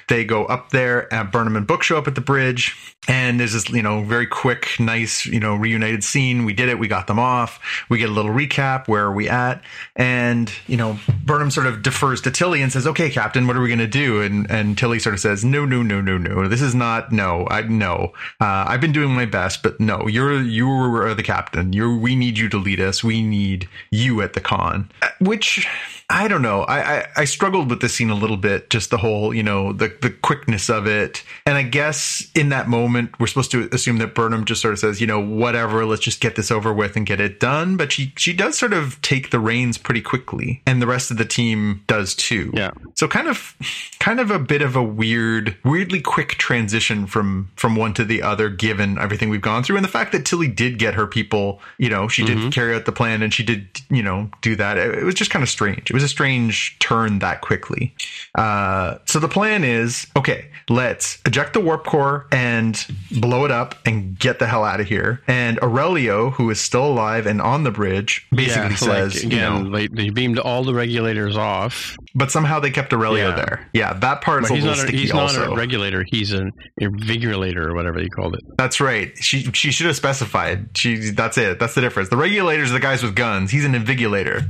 [0.09, 2.76] They go up there, and Burnham and Book show up at the bridge.
[3.09, 6.44] And there's this, you know, very quick, nice, you know, reunited scene.
[6.44, 6.78] We did it.
[6.78, 7.59] We got them off.
[7.88, 8.88] We get a little recap.
[8.88, 9.62] Where are we at?
[9.96, 13.62] And, you know, Burnham sort of defers to Tilly and says, okay, Captain, what are
[13.62, 14.20] we going to do?
[14.20, 16.46] And, and Tilly sort of says, no, no, no, no, no.
[16.46, 18.12] This is not, no, I, no.
[18.38, 21.72] Uh, I've been doing my best, but no, you're, you are the captain.
[21.72, 23.03] You're, we need you to lead us.
[23.03, 24.90] We need you at the con.
[25.01, 25.66] Uh, Which,
[26.11, 26.62] I don't know.
[26.62, 29.72] I, I, I struggled with this scene a little bit, just the whole, you know,
[29.72, 31.24] the, the quickness of it.
[31.47, 34.78] And I guess in that moment, we're supposed to assume that Burnham just sort of
[34.78, 37.78] says, you know, whatever, let's just get this over with and get it done.
[37.78, 40.61] But she, she does sort of take the reins pretty quickly.
[40.66, 42.51] And the rest of the team does too.
[42.53, 42.72] Yeah.
[42.97, 43.57] So kind of,
[43.99, 48.20] kind of a bit of a weird, weirdly quick transition from, from one to the
[48.20, 49.76] other, given everything we've gone through.
[49.76, 52.84] And the fact that Tilly did get her people, you know, she did carry out
[52.84, 54.76] the plan and she did, you know, do that.
[54.76, 55.91] It, it was just kind of strange.
[55.91, 57.95] It was a strange turn that quickly.
[58.34, 63.74] Uh, so the plan is okay, let's eject the warp core and blow it up
[63.86, 65.20] and get the hell out of here.
[65.26, 69.38] And Aurelio, who is still alive and on the bridge, basically Yeah, says, like, you
[69.40, 71.96] know, like, they beamed all the regulators off.
[72.14, 73.34] but somehow they kept Aurelio Yeah.
[73.36, 73.68] there.
[73.72, 75.44] Yeah, that part's But a little not, a, sticky he's also.
[75.46, 76.04] not a regulator.
[76.10, 76.50] He's an
[76.80, 78.40] invigurator or whatever they called it.
[78.58, 79.12] That's right.
[79.20, 80.70] She she should have specified.
[80.76, 81.58] She that's it.
[81.60, 82.08] That's the difference.
[82.08, 83.50] The regulators are the guys with guns.
[83.50, 84.48] He's an invigulator.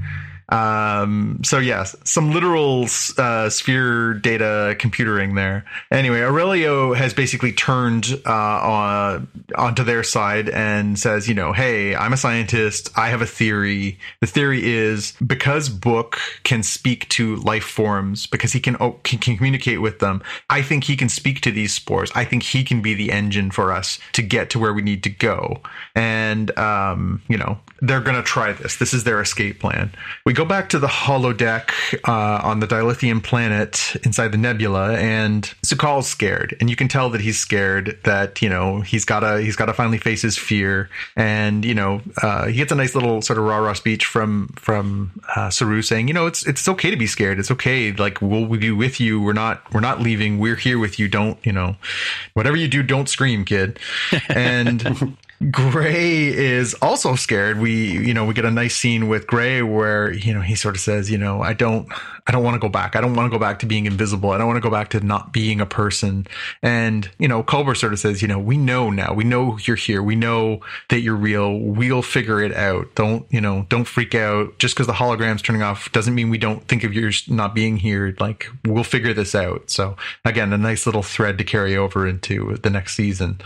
[0.50, 2.86] Um, so yes, some literal
[3.18, 5.64] uh, sphere data computering there.
[5.90, 11.94] Anyway, Aurelio has basically turned uh, on, onto their side and says, you know, hey,
[11.94, 12.90] I'm a scientist.
[12.96, 13.98] I have a theory.
[14.20, 19.18] The theory is because Book can speak to life forms, because he can, oh, can,
[19.18, 20.22] can communicate with them.
[20.48, 22.10] I think he can speak to these spores.
[22.14, 25.02] I think he can be the engine for us to get to where we need
[25.04, 25.60] to go.
[25.94, 28.76] And um, you know, they're going to try this.
[28.76, 29.92] This is their escape plan.
[30.24, 31.70] We go back to the holodeck
[32.08, 37.10] uh, on the dilithium planet inside the nebula, and Su'Kal's scared, and you can tell
[37.10, 37.98] that he's scared.
[38.04, 42.46] That you know he's gotta he's gotta finally face his fear, and you know uh,
[42.46, 46.08] he gets a nice little sort of rah rah speech from from uh, Saru saying,
[46.08, 47.38] you know, it's it's okay to be scared.
[47.38, 47.92] It's okay.
[47.92, 49.20] Like we'll be with you.
[49.20, 50.38] We're not we're not leaving.
[50.38, 51.06] We're here with you.
[51.06, 51.76] Don't you know,
[52.32, 53.78] whatever you do, don't scream, kid.
[54.30, 55.18] And
[55.48, 57.60] Gray is also scared.
[57.60, 60.74] We, you know, we get a nice scene with Gray where, you know, he sort
[60.74, 61.88] of says, you know, I don't,
[62.26, 62.94] I don't want to go back.
[62.94, 64.32] I don't want to go back to being invisible.
[64.32, 66.26] I don't want to go back to not being a person.
[66.62, 69.14] And, you know, Culber sort of says, you know, we know now.
[69.14, 70.02] We know you're here.
[70.02, 70.60] We know
[70.90, 71.58] that you're real.
[71.58, 72.94] We'll figure it out.
[72.94, 74.58] Don't, you know, don't freak out.
[74.58, 77.78] Just because the hologram's turning off doesn't mean we don't think of yours not being
[77.78, 78.14] here.
[78.20, 79.70] Like, we'll figure this out.
[79.70, 83.40] So, again, a nice little thread to carry over into the next season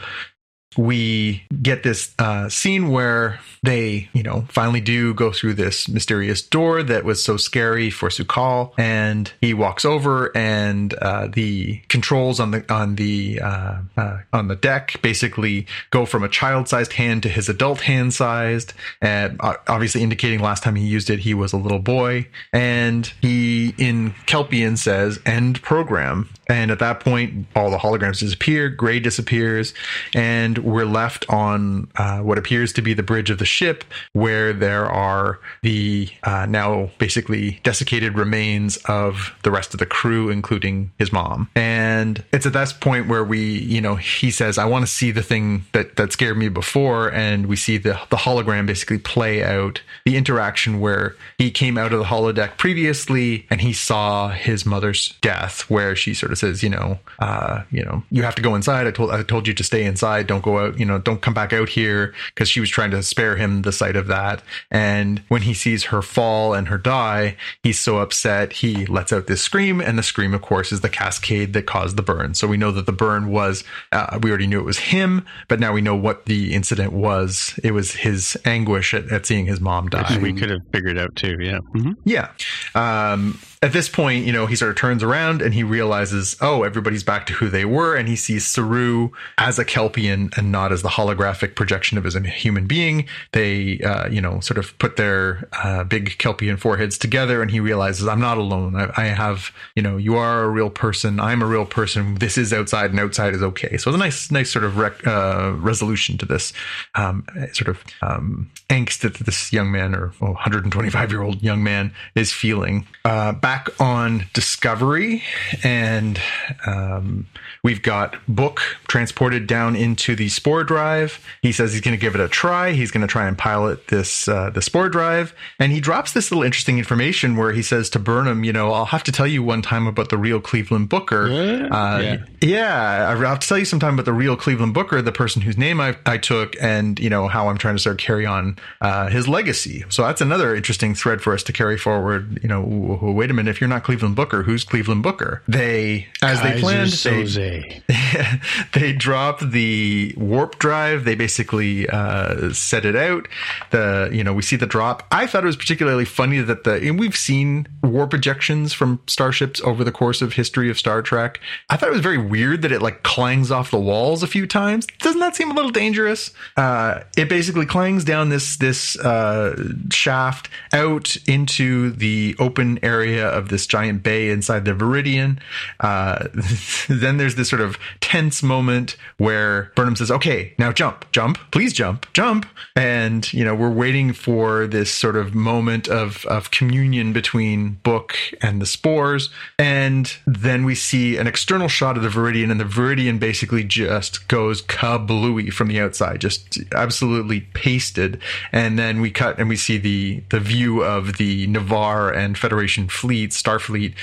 [0.76, 6.42] we get this uh, scene where they, you know, finally do go through this mysterious
[6.42, 12.40] door that was so scary for Su'Kal, and he walks over, and uh, the controls
[12.40, 17.22] on the on the uh, uh, on the deck basically go from a child-sized hand
[17.22, 21.52] to his adult hand-sized, and uh, obviously indicating last time he used it he was
[21.52, 27.70] a little boy, and he in Kelpian says "end program," and at that point all
[27.70, 29.74] the holograms disappear, Gray disappears,
[30.14, 34.52] and we're left on uh, what appears to be the bridge of the ship, where
[34.52, 40.90] there are the uh, now basically desiccated remains of the rest of the crew, including
[40.98, 41.48] his mom.
[41.54, 45.10] And it's at that point where we, you know, he says, "I want to see
[45.10, 49.42] the thing that that scared me before," and we see the the hologram basically play
[49.42, 54.66] out the interaction where he came out of the holodeck previously and he saw his
[54.66, 58.42] mother's death, where she sort of says, "You know, uh, you know, you have to
[58.42, 58.86] go inside.
[58.86, 60.26] I told I told you to stay inside.
[60.26, 60.78] Don't go out.
[60.78, 63.72] You know, don't come back out here." Because she was trying to spare him the
[63.72, 64.42] sight of that.
[64.70, 69.26] And when he sees her fall and her die, he's so upset he lets out
[69.26, 72.34] this scream, and the scream, of course, is the cascade that caused the burn.
[72.34, 73.64] So we know that the burn was.
[73.92, 77.58] Uh, we already knew it was him, but now we know what the incident was.
[77.62, 80.18] It was his anguish at, at seeing his mom die.
[80.20, 81.36] We could have figured out too.
[81.40, 81.58] Yeah.
[81.58, 82.30] hmm Yeah.
[82.74, 86.64] Um, at this point, you know, he sort of turns around and he realizes, oh,
[86.64, 87.96] everybody's back to who they were.
[87.96, 89.08] And he sees Saru
[89.38, 93.06] as a Kelpian and not as the holographic projection of his human being.
[93.32, 97.58] They, uh, you know, sort of put their uh, big Kelpian foreheads together and he
[97.58, 98.76] realizes, I'm not alone.
[98.76, 101.18] I, I have, you know, you are a real person.
[101.18, 102.16] I'm a real person.
[102.16, 103.78] This is outside and outside is okay.
[103.78, 106.52] So it's a nice, nice sort of rec- uh, resolution to this
[106.96, 111.64] um, sort of um, angst that this young man or well, 125 year old young
[111.64, 112.86] man is feeling.
[113.06, 115.22] Uh, back on Discovery,
[115.62, 116.20] and
[116.66, 117.26] um,
[117.62, 121.24] we've got Book transported down into the Spore Drive.
[121.40, 122.72] He says he's going to give it a try.
[122.72, 126.32] He's going to try and pilot this uh, the Spore Drive, and he drops this
[126.32, 129.44] little interesting information where he says to Burnham, "You know, I'll have to tell you
[129.44, 131.24] one time about the real Cleveland Booker.
[131.70, 132.16] Uh, Yeah.
[132.40, 135.56] yeah, I'll have to tell you sometime about the real Cleveland Booker, the person whose
[135.56, 138.56] name I, I took, and you know how I'm trying to sort of carry on
[138.80, 139.84] uh, his legacy.
[139.90, 142.40] So that's another interesting thread for us to carry forward.
[142.42, 142.60] You know,
[143.00, 145.42] wait a minute, if you're not Cleveland Booker, who's Cleveland Booker?
[145.46, 148.70] They, as they planned, they, Soze.
[148.72, 151.04] they drop the warp drive.
[151.04, 153.28] They basically uh, set it out.
[153.70, 155.06] The you know we see the drop.
[155.10, 159.60] I thought it was particularly funny that the and we've seen warp ejections from starships
[159.62, 161.40] over the course of history of Star Trek.
[161.70, 164.46] I thought it was very weird that it like clangs off the walls a few
[164.46, 164.86] times.
[165.00, 166.32] Doesn't that seem a little dangerous?
[166.56, 173.48] Uh, it basically clangs down this this uh, shaft out into the open area of
[173.48, 175.38] this giant bay inside the Veridian.
[175.80, 176.28] Uh,
[176.88, 181.72] then there's this sort of tense moment where Burnham says, "Okay, now jump, jump, please
[181.72, 182.46] jump, jump,"
[182.76, 188.16] and you know we're waiting for this sort of moment of of communion between Book
[188.40, 192.64] and the spores, and then we see an external shot of the Veridian, and the
[192.64, 198.20] Veridian basically just goes kablooey from the outside, just absolutely pasted,
[198.52, 202.88] and then we cut and we see the the view of the Ni'Var and Federation
[202.88, 203.94] fleet, Starfleet,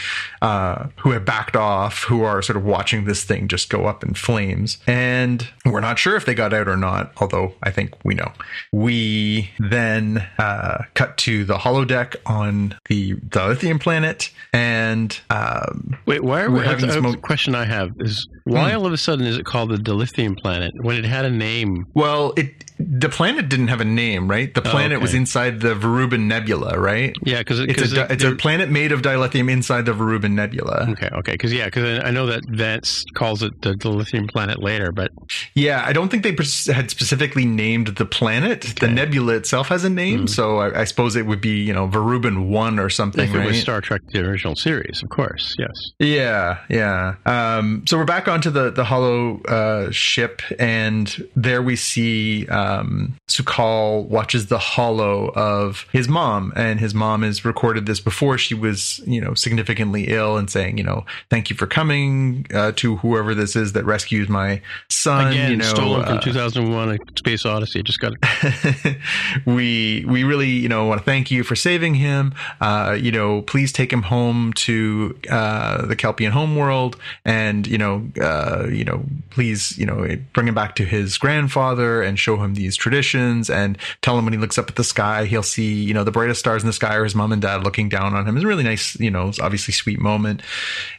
[0.42, 4.04] uh, who have backed off, who are sort of watching this thing just go up
[4.04, 4.78] in flames.
[4.88, 8.32] And we're not sure if they got out or not, although I think we know.
[8.72, 14.32] We then uh, cut to the holodeck on the, the lithium planet.
[14.54, 18.94] And um, wait, why are we having this question I have is why all of
[18.94, 21.88] a sudden is it called the Dilithium planet when it had a name?
[21.94, 24.52] well, it the planet didn't have a name, right?
[24.54, 25.20] The planet was okay.
[25.20, 27.16] inside the Verubin Nebula, right?
[27.24, 30.88] Yeah, because It's a di- it's a planet made of dilithium inside the Verubin Nebula.
[30.92, 34.92] Okay, okay, because yeah, because I know that Vance calls it the Dilithium planet later,
[34.92, 35.12] but
[35.54, 36.36] Yeah, I don't think they
[36.74, 38.74] had specifically named the planet.
[38.80, 41.88] The nebula itself has a name, so I, I suppose it would be you know
[41.88, 43.48] Verubin One or something, if it right?
[43.48, 45.92] was Star Trek the original series, of course, yes.
[46.00, 47.16] Yeah, yeah.
[47.26, 53.16] Um, so we're back onto the the hollow uh, ship, and there we see um,
[53.28, 58.56] Su'Kal watches the hollow of his mom, and his mom has recorded this before she
[58.56, 62.98] was, you know, significantly ill, and saying, you know, thank you for coming uh, to
[62.98, 65.28] whoever this is that rescues my son.
[65.28, 67.84] Again, you know, stolen from uh, 2001: A Space Odyssey.
[67.84, 68.98] Just got it.
[69.46, 72.34] we we really you know want to thank you for saving him.
[72.60, 78.08] Uh, you know, please take him home to uh, the Kelpian homeworld, and you know,
[78.22, 82.54] uh, you know, please you know bring him back to his grandfather and show him
[82.54, 85.94] these traditions, and tell him when he looks up at the sky, he'll see you
[85.94, 88.28] know the brightest stars in the sky are his mom and dad looking down on
[88.28, 88.36] him.
[88.36, 90.42] It's a really nice, you know, obviously sweet moment.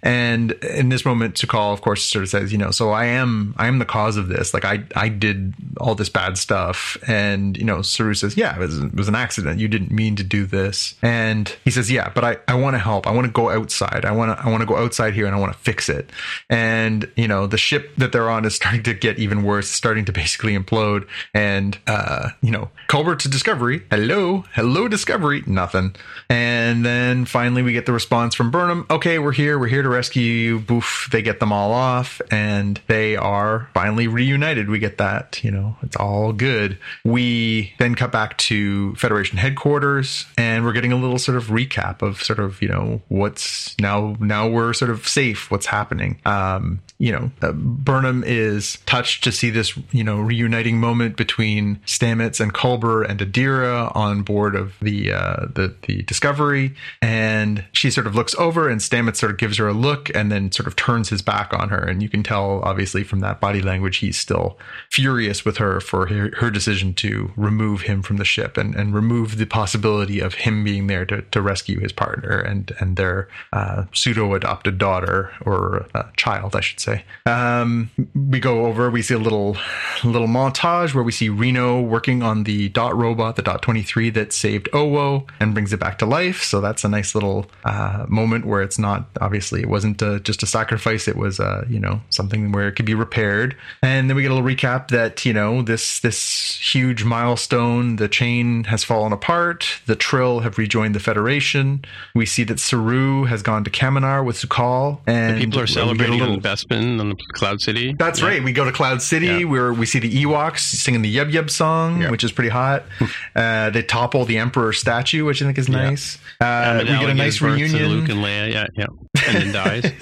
[0.02, 3.54] And in this moment, Su'Kal, of course, sort of says, you know, so I am
[3.56, 4.54] I am the cause of this.
[4.54, 8.58] Like I I did all this bad stuff, and you know, Saru says, yeah, it
[8.58, 9.60] was, it was an accident.
[9.60, 10.94] You didn't mean to do this.
[11.02, 13.06] And he says, yeah, but I I want to help.
[13.06, 14.04] I want to go outside.
[14.04, 16.10] I want to I want to go outside here, and I want to fix it.
[16.48, 20.04] And you know, the ship that they're on is starting to get even worse, starting
[20.06, 21.06] to basically implode.
[21.34, 25.94] And uh, you know, Culber to Discovery, hello, hello, Discovery, nothing.
[26.28, 28.86] And then finally, we get the response from Burnham.
[28.90, 29.58] Okay, we're here.
[29.58, 30.58] We're here to rescue you.
[30.60, 31.08] Boof.
[31.10, 34.68] They get them all off, and they are finally reunited.
[34.68, 35.42] We get that.
[35.42, 36.78] You know, it's all good.
[37.04, 42.02] We then cut back to Federation headquarters, and we're getting a little sort of recap
[42.02, 44.16] of sort of you know what's now.
[44.20, 45.50] Now we're sort of safe.
[45.50, 46.20] What's happening?
[46.24, 51.80] Um, you know, uh, Burnham is touched to see this, you know, reuniting moment between
[51.84, 57.90] Stamets and Culber and Adira on board of the uh, the the Discovery, and she
[57.90, 60.68] sort of looks over, and Stamets sort of gives her a look, and then sort
[60.68, 63.96] of turns his back on her, and you can tell, obviously, from that body language,
[63.96, 64.56] he's still
[64.88, 68.94] furious with her for her, her decision to remove him from the ship and and
[68.94, 73.26] remove the possibility of him being there to to rescue his partner and and their
[73.52, 76.91] uh, pseudo adopted daughter or uh, child, I should say.
[77.26, 78.90] Um, we go over.
[78.90, 79.56] We see a little
[80.04, 84.10] little montage where we see Reno working on the dot robot, the dot twenty three
[84.10, 86.42] that saved Owo and brings it back to life.
[86.42, 90.42] So that's a nice little uh, moment where it's not obviously it wasn't uh, just
[90.42, 91.06] a sacrifice.
[91.08, 93.56] It was uh, you know something where it could be repaired.
[93.82, 97.96] And then we get a little recap that you know this this huge milestone.
[97.96, 99.80] The chain has fallen apart.
[99.86, 101.84] The Trill have rejoined the Federation.
[102.14, 106.34] We see that Saru has gone to Kaminar with Su'Kal, and People are celebrating little-
[106.34, 106.40] on
[106.82, 107.94] Bespin on the Cloud City.
[107.98, 108.26] that's Yeah.
[108.28, 108.44] right.
[108.44, 109.44] We go to Cloud City Yeah.
[109.44, 112.10] where we see the Ewoks singing the Yub Yub song, Yeah.
[112.10, 112.84] which is pretty hot.
[113.36, 116.18] uh, they topple the Emperor statue, which I think is nice.
[116.40, 117.88] Uh, we get a nice reunion.
[117.88, 118.86] Luke and Leia, yeah, yeah,
[119.26, 119.92] and then dies.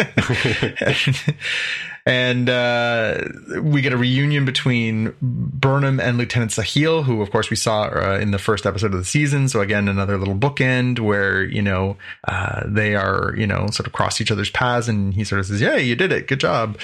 [2.07, 3.23] and uh,
[3.63, 8.19] we get a reunion between Burnham and Lieutenant Sahil, who, of course, we saw uh,
[8.21, 9.49] in the first episode of the season.
[9.49, 11.97] So again, another little bookend where you know
[12.27, 15.47] uh, they are you know sort of cross each other's paths, and he sort of
[15.47, 16.27] says, "Yeah, you did it.
[16.27, 16.79] Good job."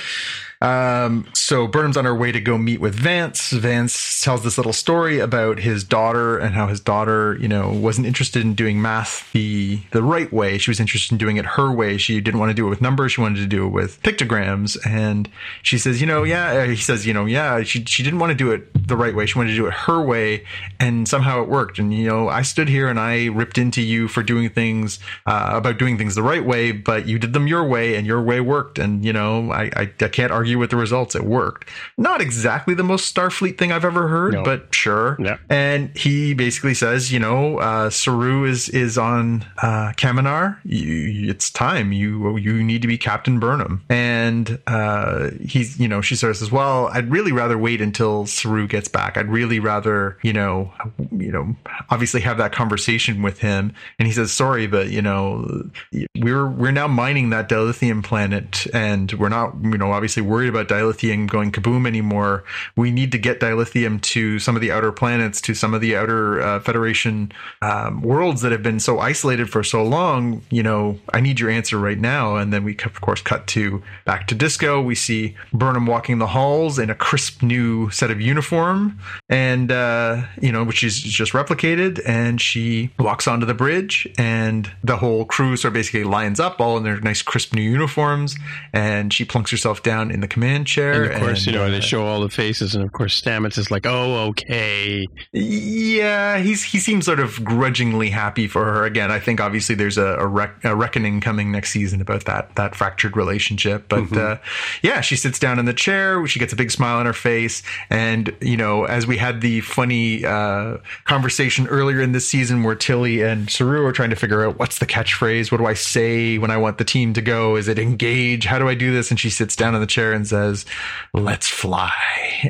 [0.67, 3.51] Um, so Burnham's on her way to go meet with Vance.
[3.53, 8.07] Vance tells this little story about his daughter and how his daughter, you know, wasn't
[8.07, 10.59] interested in doing math the the right way.
[10.59, 11.99] She was interested in doing it her way.
[11.99, 13.13] She didn't want to do it with numbers.
[13.13, 14.77] She wanted to do it with pictograms.
[14.85, 15.29] And
[15.63, 16.63] she says, you know, yeah.
[16.63, 17.63] uh, He says, you know, yeah.
[17.63, 19.27] She she didn't want to do it the right way.
[19.27, 20.45] She wanted to do it her way,
[20.81, 21.79] and somehow it worked.
[21.79, 25.51] And you know, I stood here and I ripped into you for doing things uh,
[25.53, 28.41] about doing things the right way, but you did them your way, and your way
[28.41, 28.81] worked.
[28.81, 31.15] And you know, I I, I can't argue argue with the results.
[31.15, 31.69] It worked.
[31.99, 34.43] Not exactly the most Starfleet thing I've ever heard, No.
[34.43, 35.17] but sure.
[35.21, 35.37] Yeah.
[35.49, 40.59] And he basically says, you know, uh, Saru is is on uh, Kaminar.
[40.65, 41.93] You, it's time.
[41.93, 43.83] You you need to be Captain Burnham.
[43.89, 48.27] And uh, he's, you know, she sort of says, well, I'd really rather wait until
[48.27, 49.17] Saru gets back.
[49.17, 50.73] I'd really rather, you know,
[51.13, 51.55] you know,
[51.91, 53.73] obviously have that conversation with him.
[53.99, 55.69] And he says, sorry, but you know,
[56.17, 60.69] we're we're now mining that dilithium planet, and we're not, you know, obviously worried about
[60.69, 62.45] dilithium going kaboom anymore.
[62.77, 65.97] We need to get dilithium to some of the outer planets, to some of the
[65.97, 67.33] outer uh, Federation
[67.63, 70.43] um, worlds that have been so isolated for so long.
[70.51, 72.37] You know, I need your answer right now.
[72.37, 74.83] And then we, of course, cut to back to disco.
[74.83, 78.99] We see Burnham walking the halls in a crisp new set of uniform,
[79.31, 82.03] and uh, you know, which is just replicated.
[82.05, 86.61] And she walks onto the bridge, and the whole crew sort of basically lines up,
[86.61, 88.37] all in their nice crisp new uniforms,
[88.75, 91.05] and she plunks herself down in the command chair.
[91.05, 93.59] And of course, you know, uh, they show all the faces, and of course, Stamets
[93.59, 98.85] is like, "Oh, okay." Yeah, he's he seems sort of grudgingly happy for her.
[98.85, 102.55] Again, I think obviously there's a, a, rec- a reckoning coming next season about that
[102.57, 103.89] that fractured relationship.
[103.89, 104.39] But uh,
[104.83, 106.27] yeah, she sits down in the chair.
[106.27, 109.61] She gets a big smile on her face, and you know, as we had the
[109.61, 114.47] funny uh, conversation earlier in this season where Tilly and Saru are trying to figure
[114.47, 115.51] out what's the catchphrase.
[115.51, 117.57] What do I say when I want the team to go?
[117.57, 118.47] Is it engage?
[118.47, 119.11] How do I do this?
[119.11, 120.67] And she sits down in the chair and says,
[121.15, 121.93] "Let's fly."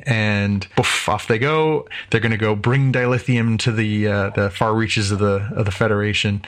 [0.07, 1.87] And poof, off they go.
[2.11, 5.67] They're going to go bring dilithium to the uh, the far reaches of the of
[5.67, 6.43] the Federation.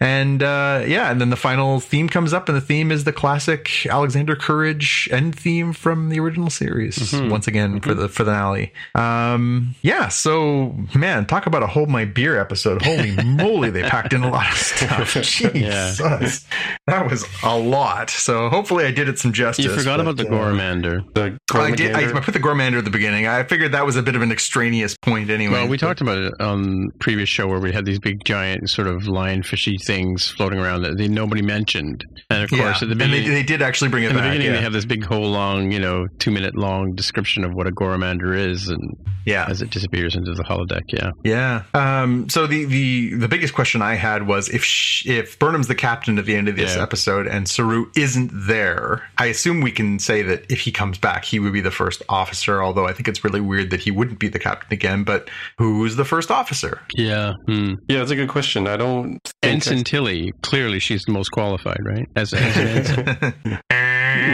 [0.00, 3.12] And uh, yeah, and then the final theme comes up, and the theme is the
[3.12, 7.12] classic Alexander Courage end theme from the original series.
[7.12, 8.72] Once again for the for the finale.
[8.94, 12.82] Um, yeah, so man, talk about a hold my beer episode.
[12.82, 15.14] Holy moly, they packed in a lot of stuff.
[15.22, 16.46] Jesus,
[16.86, 18.10] that was a lot.
[18.10, 19.64] So hopefully, I did it some justice.
[19.64, 20.30] You forgot about the uh,
[20.62, 21.14] Gormagander.
[21.14, 21.94] The I did.
[21.94, 23.26] I, I put the Gormagander at the beginning.
[23.26, 25.54] I figured that was a bit of an extraneous point anyway.
[25.54, 28.68] Well, we but- talked about it on previous show where we had these big giant
[28.70, 32.04] sort of lionfishy things floating around that they, nobody mentioned.
[32.30, 34.16] And of Yeah, course, at the and they, beginning, they did actually bring it in
[34.16, 34.52] the beginning, yeah.
[34.52, 37.70] they have this big whole long, you know, two minute long description of what a
[37.72, 38.80] Gormagander is, and
[39.26, 39.46] yeah.
[39.48, 41.10] as it disappears into the holodeck, yeah.
[41.24, 41.62] Yeah.
[41.74, 45.74] Um, so the, the the biggest question I had was if sh- if Burnham's the
[45.74, 46.82] captain at the end of this Yeah.
[46.82, 51.24] episode and Saru isn't there, I assume we can say that if he comes back,
[51.24, 52.62] he would be the first officer.
[52.62, 55.02] Although I think it's really weird that he wouldn't be the captain again.
[55.02, 56.80] But who's the first officer?
[56.94, 57.32] Yeah.
[57.46, 57.74] Hmm.
[57.88, 58.66] yeah, that's a good question.
[58.68, 62.06] I don't think Ensign Tilly, clearly she's the most qualified, right?
[62.14, 63.60] As, as an ensign.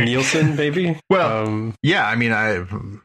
[0.05, 0.99] Nielsen, maybe.
[1.11, 2.55] Well, um, Yeah, I mean, I,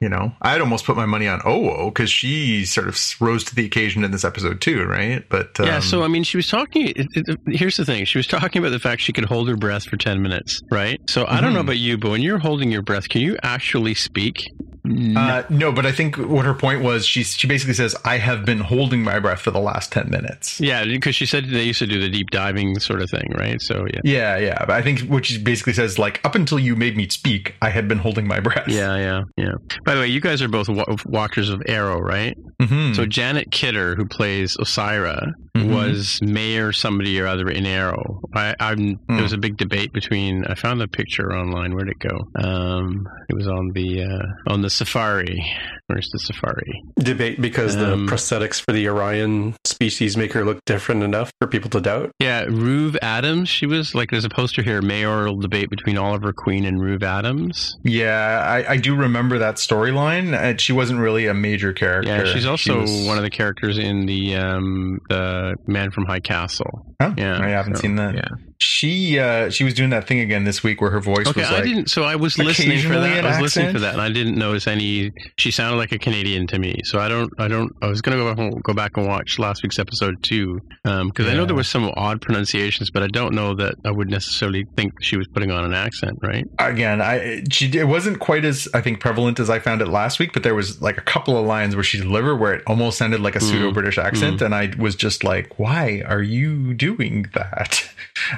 [0.02, 3.56] you know, I'd almost put my money on Owo because she sort of rose to
[3.56, 5.24] the occasion in this episode too, right?
[5.30, 6.88] But um, yeah, so I mean, she was talking.
[6.96, 9.56] It, it, here's the thing: she was talking about the fact she could hold her
[9.58, 11.00] breath for ten minutes, right?
[11.10, 11.64] So I don't know Mhm.
[11.64, 14.36] about you, but when you're holding your breath, can you actually speak?
[14.86, 18.46] Uh, no, but I think what her point was, she she basically says, "I have
[18.46, 21.80] been holding my breath for the last ten minutes." Yeah, because she said they used
[21.80, 23.62] to do the deep diving sort of thing, right?
[23.62, 24.02] So yeah.
[24.04, 24.60] Yeah, yeah.
[24.66, 27.70] But I think what she basically says, like, up until you made me speak, I
[27.70, 28.68] had been holding my breath.
[28.68, 29.54] Yeah, yeah, yeah.
[29.86, 32.36] By the way, you guys are both wa- watchers of Arrow, right?
[32.62, 32.96] Mhm.
[32.96, 35.70] So Janet Kidder, who plays Osyraa, Mhm.
[35.74, 38.20] was mayor somebody or other in Arrow.
[38.36, 39.16] I, I'm, Hmm.
[39.16, 40.44] There was a big debate between.
[40.46, 41.74] I found the picture online.
[41.74, 42.28] Where'd it go?
[42.44, 45.44] Um, it was on the uh, on the Safari.
[45.88, 46.82] Where's the Safari?
[47.00, 51.48] debate because Um, the prosthetics for the Orion species make her look different enough for
[51.48, 52.12] people to doubt.
[52.20, 53.50] Yeah, Ruve Adams.
[53.50, 57.76] She was like, there's a poster here, mayoral debate between Oliver Queen and Ruve Adams.
[57.84, 60.34] yeah, I, I do remember that storyline.
[60.34, 62.10] Uh, She wasn't really a major character.
[62.10, 66.06] Yeah, she's She also was- one of the characters in the um, the Man from
[66.06, 66.96] High Castle.
[67.02, 68.16] Oh, Yeah, I haven't so, seen that.
[68.16, 68.28] yeah.
[68.64, 71.50] She uh, she was doing that thing again this week where her voice Okay, was
[71.50, 71.90] I like, didn't.
[71.90, 73.26] So I was listening for that.
[73.26, 75.12] I was listening for that, and I didn't notice any.
[75.38, 76.80] She sounded like a Canadian to me.
[76.86, 77.30] So I don't.
[77.40, 77.72] I don't.
[77.82, 81.28] I was gonna go back and, go back and watch last week's episode too, because
[81.28, 84.66] I know there was some odd pronunciations, but I don't know that I would necessarily
[84.76, 86.46] think she was putting on an accent, right?
[86.60, 90.20] again i she it wasn't quite as i think prevalent as i found it last
[90.20, 92.98] week but there was like a couple of lines where she delivered where it almost
[92.98, 97.26] sounded like a pseudo british accent and i was just like why are you doing
[97.34, 97.90] that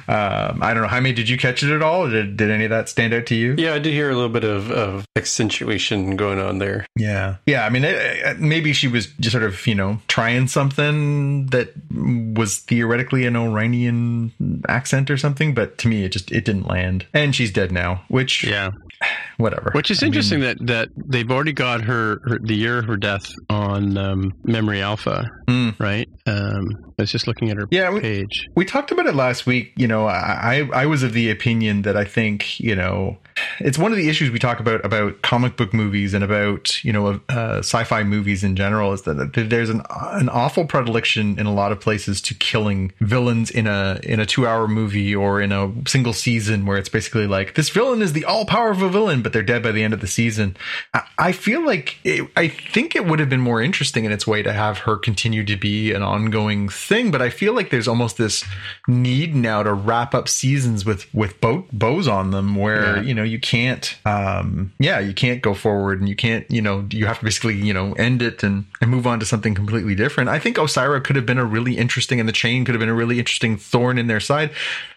[0.08, 0.15] um
[0.62, 2.90] i don't know jaime did you catch it at all did, did any of that
[2.90, 6.40] stand out to you Yeah, I did hear a little bit of, of accentuation going
[6.40, 6.86] on there.
[6.98, 10.48] yeah yeah i mean it, it- maybe she was just sort of you know trying
[10.48, 14.32] something that was theoretically an Oranian
[14.68, 18.04] accent or something but to me it just it didn't land and she's dead now
[18.08, 18.72] which Yeah.
[19.38, 22.80] whatever Which is I mean- interesting that that they've already got her, her the year
[22.80, 25.78] of her death on um, Memory Alpha, Mm.
[25.80, 26.08] right?
[26.26, 28.50] Um, I was just looking at her Yeah, page.
[28.56, 29.74] We talked about it last week.
[29.76, 33.18] You know, I I was of the opinion that I think you know
[33.60, 36.94] it's one of the issues we talk about about comic book movies and about you
[36.94, 41.54] know uh, sci-fi movies in general is that there's an an awful predilection in a
[41.54, 45.52] lot of places to killing villains in a in a two hour movie or in
[45.52, 49.34] a single season where it's basically like this villain is the all powerful villain, but
[49.34, 50.56] they're dead by the end of the season.
[50.94, 54.26] I, I feel like it, I think it would have been more interesting in its
[54.26, 57.88] way to have her continue to be an ongoing thing, but I feel like there's
[57.88, 58.44] almost this
[58.88, 63.02] need now to wrap up seasons with with bow, bows on them where yeah.
[63.02, 66.86] you know you can't um yeah you can't go forward and you can't you know
[66.92, 69.96] you have to basically you know end it and and move on to something completely
[69.96, 72.80] different i think Osyraa could have been a really interesting and the chain could have
[72.80, 74.52] been a really interesting thorn in their side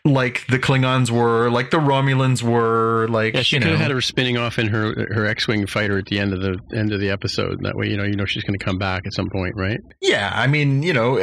[0.04, 3.76] like the klingons were like the romulans were like yeah she you could know.
[3.76, 6.58] have had her spinning off in her her x-wing fighter at the end of the
[6.76, 9.06] end of the episode that way you know you know she's going to come back
[9.06, 11.18] at some point right yeah i mean you know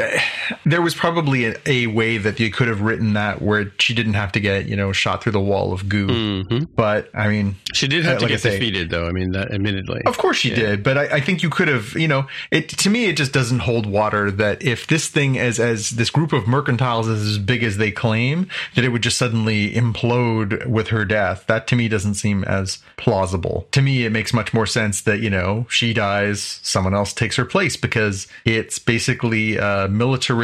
[0.65, 4.13] there was probably a, a way that you could have written that where she didn't
[4.13, 6.07] have to get you know shot through the wall of goo.
[6.07, 6.63] Mm-hmm.
[6.75, 9.07] But I mean, she did have uh, to like get say, defeated, though.
[9.07, 10.55] I mean, that admittedly, of course she yeah.
[10.55, 10.83] did.
[10.83, 13.59] But I, I, think you could have, you know, it to me it just doesn't
[13.59, 17.63] hold water that if this thing as as this group of mercantiles is as big
[17.63, 21.45] as they claim, that it would just suddenly implode with her death.
[21.47, 23.67] That to me doesn't seem as plausible.
[23.71, 27.35] To me, it makes much more sense that you know she dies, someone else takes
[27.35, 29.87] her place because it's basically a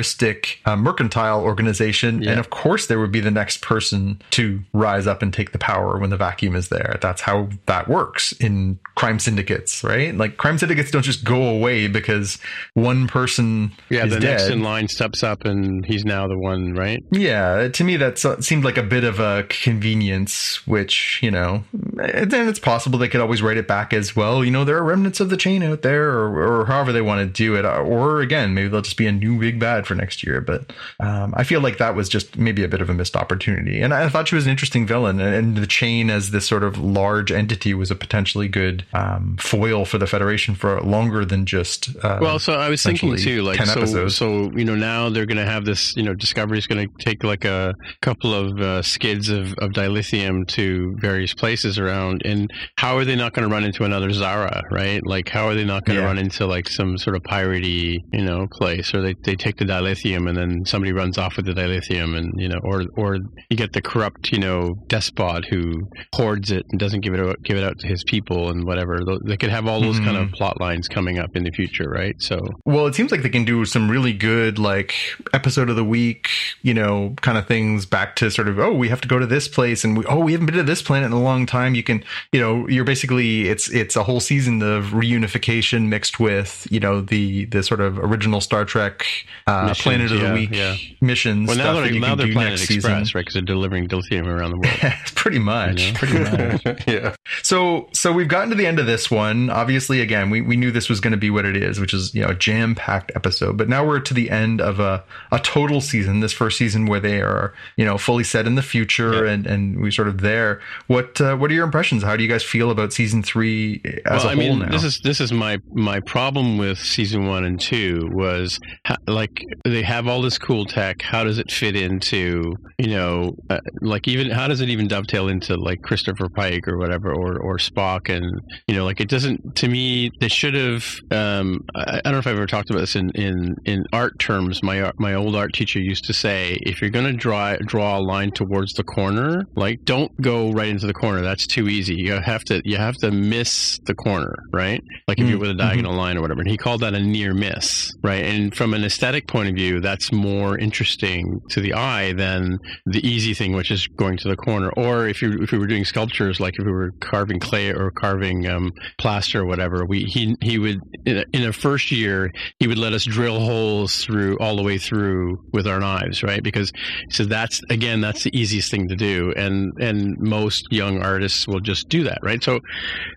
[0.02, 2.32] militaristic uh, mercantile organization, yeah.
[2.32, 5.60] and of course there would be the next person to rise up and take the
[5.60, 6.98] power when the vacuum is there.
[7.02, 10.16] That's how that works in crime syndicates, right?
[10.16, 12.40] Like crime syndicates don't just go away because
[12.74, 14.38] one person yeah, the dead.
[14.38, 17.04] next in line steps up and he's now the one, right?
[17.12, 22.48] Yeah, to me that seemed like a bit of a convenience, which you know, then
[22.48, 24.44] it's possible they could always write it back as well.
[24.44, 27.20] You know, there are remnants of the chain out there, or, or however they want
[27.20, 30.24] to do it, or again, maybe they'll just be a new big bad for next
[30.24, 30.40] year.
[30.40, 33.82] But um, I feel like that was just maybe a bit of a missed opportunity,
[33.82, 36.78] and I thought she was an interesting villain, and the chain as this sort of
[36.78, 41.90] large entity was a potentially good um, foil for the Federation for longer than just.
[42.04, 44.16] Uh, well, so I was thinking too, like so, episodes.
[44.16, 47.04] so you know now they're going to have this, you know, Discovery is going to
[47.04, 52.52] take like a couple of uh, skids of, of dilithium to various places around, and
[52.78, 55.06] how are they not going to run into another Zara, right?
[55.06, 56.08] Like how are they not going to yeah.
[56.08, 59.66] run into like some sort of piratey, you know, place, or they they take the
[59.82, 63.18] dilithium and then somebody runs off with the dilithium, and you know, or or
[63.50, 67.42] you get the corrupt, you know, despot who hoards it and doesn't give it out,
[67.44, 69.00] give it out to his people and whatever.
[69.26, 70.06] They could have all those mm-hmm.
[70.06, 70.36] kind of mm-hmm.
[70.36, 72.16] plot lines coming up in the future, right?
[72.20, 74.96] So, well, it seems like they can do some really good like
[75.34, 76.30] episode of the week,
[76.62, 79.26] you know, kind of things back to sort of oh, we have to go to
[79.26, 81.76] this place and we oh, we haven't been to this planet in a long time.
[81.76, 86.68] You can, you know, you're basically it's it's a whole season of reunification mixed with
[86.70, 89.06] you know the the sort of original Star Trek
[89.48, 90.76] uh, missions, Planet of yeah, the Week yeah.
[91.02, 91.48] missions.
[91.48, 92.92] Well, now they're, now they're Planet Express, season.
[92.92, 93.14] right?
[93.14, 94.94] Because they're delivering dilithium around the world.
[95.16, 95.82] pretty much.
[95.82, 95.98] You know?
[95.98, 96.84] Pretty much.
[96.88, 97.16] yeah.
[97.44, 99.50] So so we've gotten to the end of this one.
[99.50, 102.14] Obviously, again, we, we knew this was going to be what it is, which is
[102.16, 103.58] you know a jam packed episode.
[103.58, 106.20] But now we're to the end of a a total season.
[106.20, 109.82] This first season where they are you know fully set in the future and and
[109.82, 110.62] we sort of there.
[110.88, 112.04] What uh, what are your impressions?
[112.04, 114.70] How do you guys feel about season three as well, a whole I mean, now?
[114.70, 118.60] This is this is my my problem with season one and two was
[119.08, 121.02] like they have all this cool tech.
[121.02, 125.28] How does it fit into you know uh, like even how does it even dovetail
[125.28, 129.56] into like Christopher Pike or whatever, or or Spock, and you know, like it doesn't.
[129.58, 130.86] To me, they should have.
[131.12, 134.18] Um, I, I, don't know if I've ever talked about this in in in art
[134.20, 134.64] terms.
[134.64, 138.02] My my old art teacher used to say, if you're going to draw draw a
[138.02, 141.22] line towards the corner, like don't go right into the corner.
[141.22, 141.96] That's too easy.
[141.96, 144.82] You have to you have to miss the corner, right?
[145.08, 145.30] Like if mm-hmm.
[145.30, 146.00] you're with a diagonal mm-hmm.
[146.00, 146.42] line or whatever.
[146.42, 148.24] And he called that a near miss, right?
[148.24, 153.06] And from an aesthetic point of view, that's more interesting to the eye than the
[153.08, 154.72] easy thing, which is going to the corner.
[154.76, 157.92] Or if you if we were doing sculptures, like if we were carving clay or
[157.92, 162.32] carving um, plaster or whatever, we he he would in a, in a first year
[162.60, 166.44] he would let us drill holes through all the way through with our knives, right?
[166.44, 166.72] Because
[167.10, 171.60] so that's again that's the easiest thing to do, and and most young artists will
[171.60, 172.44] just do that, right?
[172.44, 172.60] So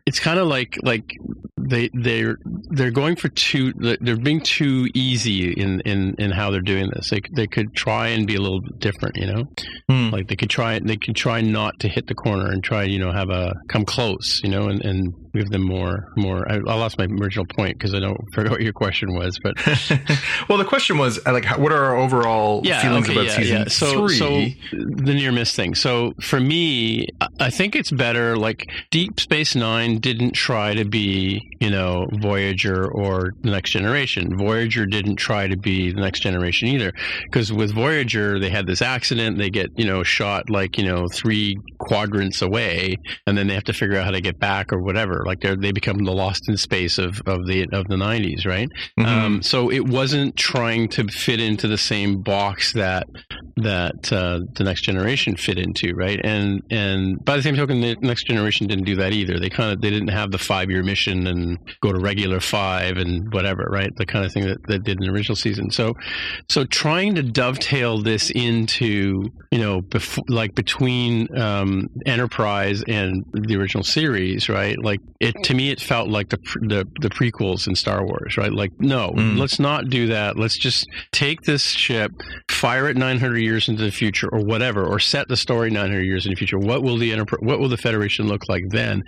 [0.06, 1.12] it's kind of like like
[1.56, 2.38] they they're
[2.70, 7.10] they're going for too they're being too easy in in in how they're doing this.
[7.10, 9.44] They they could try and be a little bit different, you know,
[9.88, 10.10] hmm.
[10.10, 12.98] like they could try they could try not to hit the corner and try you
[12.98, 16.74] know have a come close, you know, and and give them more more I, I
[16.74, 19.54] lost my original point because I don't forget what your question was but
[20.48, 23.36] well the question was uh, like what are our overall yeah, feelings okay, about yeah,
[23.36, 23.68] season yeah.
[23.68, 24.28] so, three so
[24.72, 27.06] the near miss thing so for me
[27.40, 32.90] I think it's better like Deep Space Nine didn't try to be you know Voyager
[32.90, 36.92] or the Next Generation Voyager didn't try to be the Next Generation either
[37.24, 41.08] because with Voyager they had this accident they get you know shot like you know
[41.08, 42.96] three quadrants away,
[43.26, 45.23] and then they have to figure out how to get back or whatever.
[45.24, 48.68] Like they they become the lost in space of, of the of the '90s, right?
[48.98, 49.06] Mhm.
[49.06, 53.06] Um, so it wasn't trying to fit into the same box that
[53.56, 56.20] that uh, the next generation fit into, right?
[56.24, 59.38] And and by the same token, the next generation didn't do that either.
[59.38, 62.96] They kind of they didn't have the five year mission and go to regular five
[62.96, 63.90] and whatever, right?
[63.96, 65.70] The kind of thing that that did in the original season.
[65.70, 65.94] So
[66.50, 73.56] so trying to dovetail this into you know bef- like between um, Enterprise and the
[73.56, 74.76] original series, right?
[74.82, 78.52] Like it to me, it felt like the the the prequels in Star Wars, right?
[78.52, 79.38] Like no, Mm.
[79.38, 80.38] let's not do that.
[80.38, 82.10] Let's just take this ship,
[82.50, 86.26] fire it 900 years into the future, or whatever, or set the story 900 years
[86.26, 86.58] in the future.
[86.58, 89.02] What will the Enterprise, what will the Federation look like then?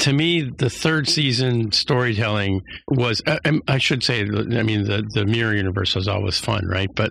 [0.00, 5.24] To me, the third season storytelling was, I, I'm- should say, I mean, the the
[5.26, 6.88] mirror universe was always fun, right?
[6.94, 7.10] But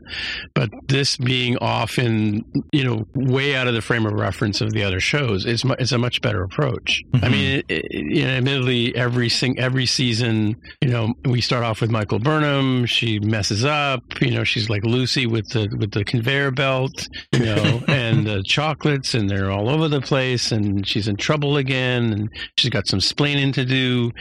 [0.56, 4.72] but this being off in you know way out of the frame of reference of
[4.72, 7.02] the other shows is mu- is a much better approach.
[7.16, 7.32] I Mhm.
[7.32, 11.82] mean, it, it, you know, admittedly, every sing every season, you know, we start off
[11.82, 12.86] with Michael Burnham.
[12.86, 14.02] She messes up.
[14.22, 17.08] You know, she's like Lucy with the with the conveyor belt.
[17.34, 21.58] You know, and the chocolates, and they're all over the place, and she's in trouble
[21.58, 24.12] again, and she's got some splaining to do.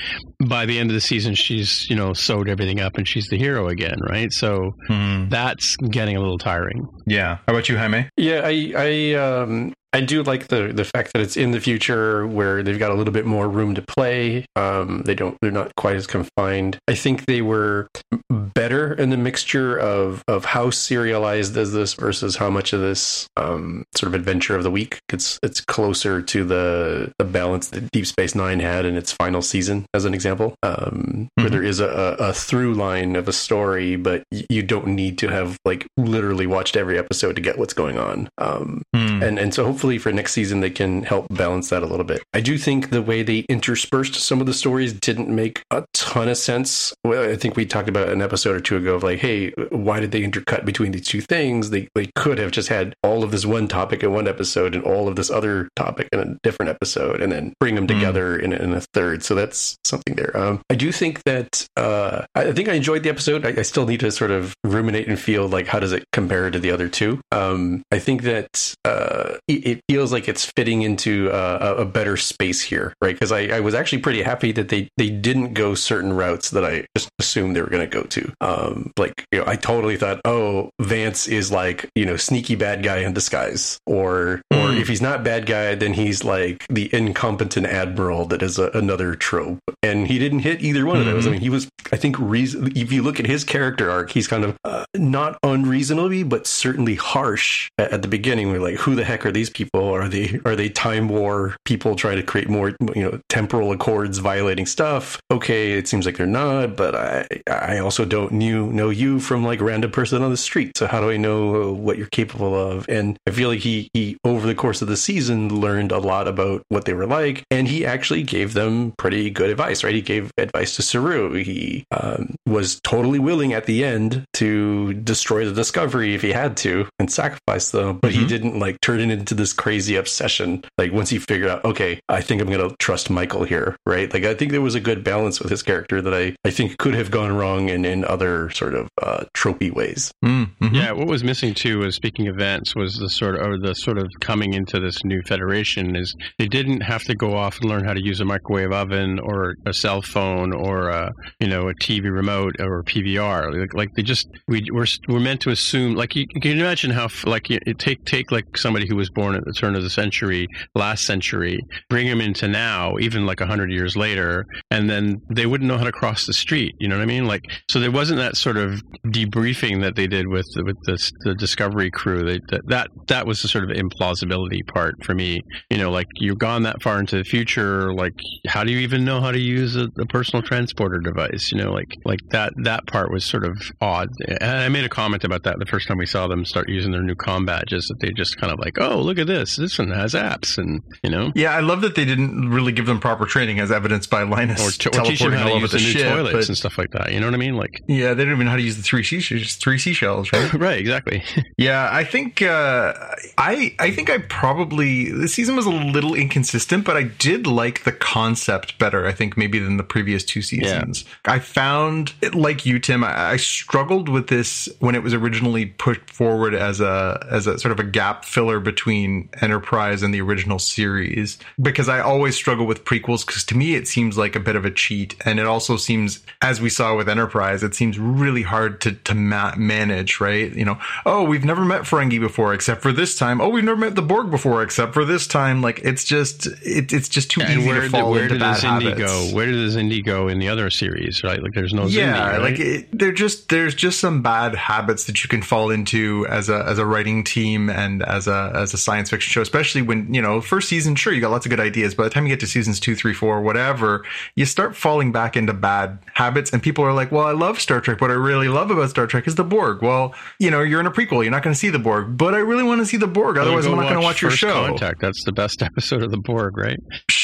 [0.46, 3.38] By the end of the season, she's you know sewed everything up, and she's the
[3.38, 4.32] hero again, right?
[4.32, 5.30] So Mhm.
[5.30, 6.86] that's getting a little tiring.
[7.06, 7.36] Yeah.
[7.46, 8.08] How about you, Jaime?
[8.16, 12.26] Yeah, I I um I do like the the fact that it's in the future
[12.26, 14.46] where they've got a little bit more room to play.
[14.56, 16.78] Um, they don't they're not quite as confined.
[16.88, 17.88] I think they were
[18.30, 23.26] better in the mixture of of how serialized is this versus how much of this
[23.36, 24.98] um, sort of adventure of the week.
[25.12, 29.42] It's it's closer to the the balance that Deep Space Nine had in its final
[29.42, 31.50] season, as an example, um, where Mhm.
[31.50, 35.56] there is a, a, through line of a story, but you don't need to have
[35.64, 38.28] like literally watched every episode to get what's going on.
[38.38, 39.22] Um, Hmm.
[39.22, 42.22] and and so hopefully for next season they can help balance that a little bit.
[42.34, 46.28] I do think the way they interspersed some of the stories didn't make a ton
[46.28, 46.92] of sense.
[47.02, 49.98] Well, I think we talked about an episode or two ago of like, hey, why
[50.00, 51.70] did they intercut between these two things?
[51.70, 54.84] They they could have just had all of this one topic in one episode and
[54.84, 57.94] all of this other topic in a different episode, and then bring them Hmm.
[57.94, 59.22] together in, a, in a third.
[59.22, 60.36] So that's something there.
[60.36, 63.46] Um, I do think that uh, I I think I enjoyed the episode.
[63.46, 66.50] I, I still need to sort of ruminate and feel like how does it compare
[66.50, 67.18] to the other two.
[67.32, 72.16] Um, I think that uh, it, it feels like it's fitting into a, a better
[72.16, 73.14] space here, right?
[73.14, 76.64] Because I, I was actually pretty happy that they they didn't go certain routes that
[76.64, 78.32] I just assumed they were going to go to.
[78.40, 82.82] Um, like you know, I totally thought, oh, Vance is like you know sneaky bad
[82.82, 84.76] guy in disguise, or or Hmm.
[84.78, 89.14] if he's not bad guy, then he's like the incompetent admiral that is a, another
[89.14, 89.58] trope.
[89.82, 91.26] And he didn't hit either one of those.
[91.26, 91.32] I Mhm.
[91.32, 92.72] mean, he was, I think, reason.
[92.76, 96.94] If you look at his character arc, he's kind of uh, not unreasonably, but certainly
[96.94, 98.50] harsh at, at the beginning.
[98.50, 99.59] We're like, who the heck are these people?
[99.74, 104.18] Are they are they time war people trying to create more, you know, temporal accords
[104.18, 105.20] violating stuff?
[105.30, 109.44] Okay, it seems like they're not, but I I also don't knew know you from
[109.44, 110.76] like a random person on the street.
[110.76, 112.86] So how do I know what you're capable of?
[112.88, 116.28] And I feel like he he over the course of the season learned a lot
[116.28, 119.82] about what they were like, and he actually gave them pretty good advice.
[119.84, 121.34] Right, he gave advice to Saru.
[121.34, 126.56] He um, was totally willing at the end to destroy the Discovery if he had
[126.58, 128.28] to and sacrifice them, but he Mhm.
[128.28, 130.64] didn't like turn it into this crazy obsession.
[130.78, 134.12] Like once he figured out, okay, I think I'm going to trust Michael here, right?
[134.12, 136.78] Like I think there was a good balance with his character that I I think
[136.78, 140.12] could have gone wrong in in other sort of uh, tropey ways.
[140.22, 140.44] Hmm.
[140.60, 140.74] Mhm.
[140.74, 143.98] Yeah, what was missing too was speaking events was the sort of or the sort
[143.98, 147.84] of coming into this new federation is they didn't have to go off and learn
[147.84, 151.74] how to use a microwave oven or a cell phone or a you know a
[151.74, 155.94] TV remote or a PVR like, like they just we we're, we're meant to assume
[155.94, 159.10] like you, you can imagine how like you, you take take like somebody who was
[159.10, 161.58] born the turn of the century last century
[161.88, 165.78] bring them into now even like a hundred years later and then they wouldn't know
[165.78, 168.36] how to cross the street you know what I mean like so there wasn't that
[168.36, 172.24] sort of debriefing that they did with with the, the Discovery crew.
[172.24, 175.40] They, that that that was the sort of implausibility part for me.
[175.70, 177.92] You know, like you've gone that far into the future.
[177.92, 178.14] Like,
[178.46, 181.50] how do you even know how to use a, a personal transporter device?
[181.52, 184.08] You know, like like that that part was sort of odd.
[184.40, 186.92] And I made a comment about that the first time we saw them start using
[186.92, 189.56] their new combadge, just That they just kind of like, oh, look at this.
[189.56, 191.32] This one has apps, and you know.
[191.34, 194.60] Yeah, I love that they didn't really give them proper training, as evidenced by Linus
[194.60, 196.08] Or, t- or teleporting how all to over use the the new ship.
[196.14, 197.12] toilets But and stuff like that.
[197.12, 197.56] You know what I mean?
[197.56, 199.54] Like, yeah, they don't even know how to use the three seashells.
[199.56, 200.52] Three seashells, right?
[200.66, 201.22] right, exactly.
[201.56, 202.94] Yeah, I think uh,
[203.36, 207.84] I I think I probably the season was a little inconsistent, but I did like
[207.84, 209.06] the concept better.
[209.06, 211.04] I think maybe than the previous two seasons.
[211.26, 213.04] I found like you, Tim.
[213.04, 217.58] I, I struggled with this when it was originally pushed forward as a as a
[217.58, 222.66] sort of a gap filler between Enterprise and the original series because I always struggle
[222.66, 225.46] with prequels because to me it seems like a bit of a cheat, and it
[225.46, 230.20] also seems, as we saw with Enterprise, it seems really hard to to ma- manage.
[230.20, 230.52] Right?
[230.54, 233.40] You know, oh, we've never met Ferengi before except for this time.
[233.40, 235.62] Oh, we've never met the Borg before except for this time.
[235.62, 238.34] Like it's just it, it's just too And easy where, to fall did, where into
[238.34, 238.98] did bad indie habits.
[239.00, 239.34] go?
[239.36, 241.22] Where did this Xindi go in the other series?
[241.24, 241.42] Right?
[241.42, 242.42] Like there's no yeah, Xindi, right?
[242.42, 246.48] like it, they're just there's just some bad habits that you can fall into as
[246.48, 250.12] a as a writing team and as a as a science fiction show, especially when
[250.12, 250.94] you know first season.
[250.96, 251.94] Sure, you got lots of good ideas.
[251.94, 254.04] By the time you get to seasons two, three, four, whatever,
[254.34, 257.80] you start falling back into bad habits, and people are like, "Well, I love Star
[257.80, 258.00] Trek.
[258.00, 260.86] What I really love about Star Trek is the Borg." Well, you know, you're in
[260.86, 261.22] a prequel.
[261.22, 263.38] You're not going to see the Borg, but I really want to see the Borg.
[263.38, 264.66] Otherwise, I'm not going to watch your show.
[264.66, 265.00] Contact.
[265.00, 266.78] That's the best episode of the Borg, right?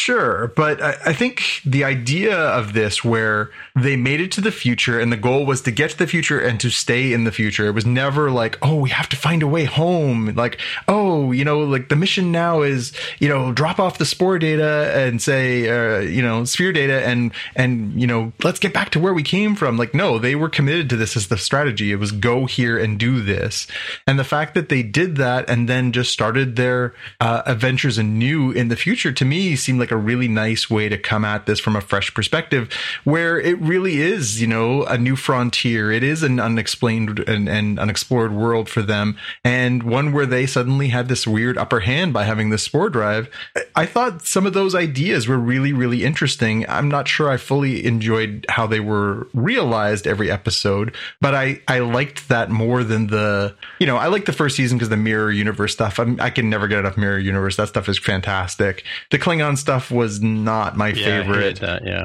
[0.06, 4.52] Sure, but I, I think the idea of this, where they made it to the
[4.52, 7.32] future, and the goal was to get to the future and to stay in the
[7.32, 7.66] future.
[7.66, 10.32] It was never like, oh, we have to find a way home.
[10.36, 14.38] Like, oh, you know, like the mission now is, you know, drop off the spore
[14.38, 18.90] data and say, uh, you know, sphere data, and and you know, let's get back
[18.90, 19.76] to where we came from.
[19.76, 21.90] Like, no, they were committed to this as the strategy.
[21.90, 23.66] It was go here and do this,
[24.06, 28.52] and the fact that they did that and then just started their uh, adventures anew
[28.52, 31.60] in the future to me seemed like a really nice way to come at this
[31.60, 32.72] from a fresh perspective
[33.04, 35.90] where it really is you know a new frontier.
[35.90, 40.88] It is an unexplained and, and unexplored world for them and one where they suddenly
[40.88, 43.28] had this weird upper hand by having this spore drive.
[43.74, 46.68] I thought some of those ideas were really really interesting.
[46.68, 51.78] I'm not sure i fully enjoyed how they were realized every episode but i i
[51.78, 55.30] liked that more than the you know i like the first season because the mirror
[55.30, 55.98] universe stuff.
[55.98, 57.56] I'm, i can never get enough mirror universe.
[57.56, 58.84] That stuff is fantastic.
[59.10, 61.82] The klingon stuff was not my Yeah, I favorite that.
[61.86, 62.04] Yeah.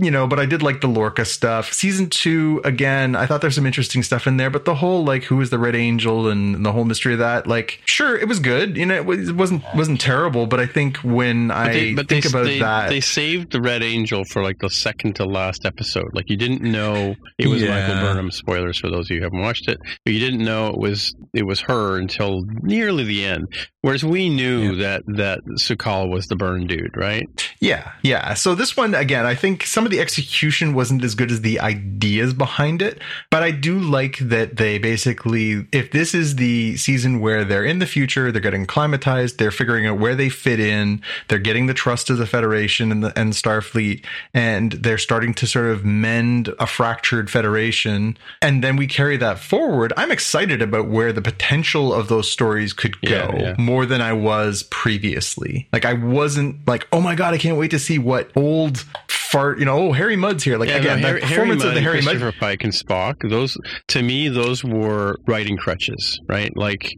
[0.00, 1.72] you know, but I did like the Lorca stuff.
[1.72, 5.24] Season two, again, I thought there's some interesting stuff in there, but the whole like
[5.24, 8.40] who is the Red Angel and the whole mystery of that, like, sure, it was
[8.40, 8.76] good.
[8.76, 12.08] You know, it, was, it wasn't wasn't terrible, but I think when I they, but
[12.08, 15.24] think they, about they, that, they saved the Red Angel for like the second to
[15.24, 16.08] last episode.
[16.14, 17.70] Like you didn't know it was Yeah.
[17.70, 18.30] Michael Burnham.
[18.30, 21.14] Spoilers for those of you who haven't watched it, but you didn't know it was
[21.34, 23.46] it was her until nearly the end.
[23.82, 27.49] Whereas we knew that that Su'Kal was the burn dude, right?
[27.60, 28.32] Yeah, yeah.
[28.32, 31.60] So this one again, I think some of the execution wasn't as good as the
[31.60, 37.20] ideas behind it, but I do like that they basically if this is the season
[37.20, 41.02] where they're in the future, they're getting climatized, they're figuring out where they fit in,
[41.28, 45.46] they're getting the trust of the Federation and the and Starfleet, and they're starting to
[45.46, 49.92] sort of mend a fractured Federation, and then we carry that forward.
[49.98, 53.54] I'm excited about where the potential of those stories could Yeah, go yeah.
[53.58, 55.68] more than I was previously.
[55.74, 58.84] Like I wasn't like, oh my god, I can't wait to see what old
[59.30, 60.58] fart, you know, oh Harry Mudd's here.
[60.58, 62.10] Like Yeah, again, no, the Harry, performance Harry of the Mudd, Harry Mudd.
[62.16, 63.30] Christopher Pike, and Spock.
[63.30, 63.56] Those
[63.88, 66.50] to me, those were writing crutches, right?
[66.56, 66.90] Like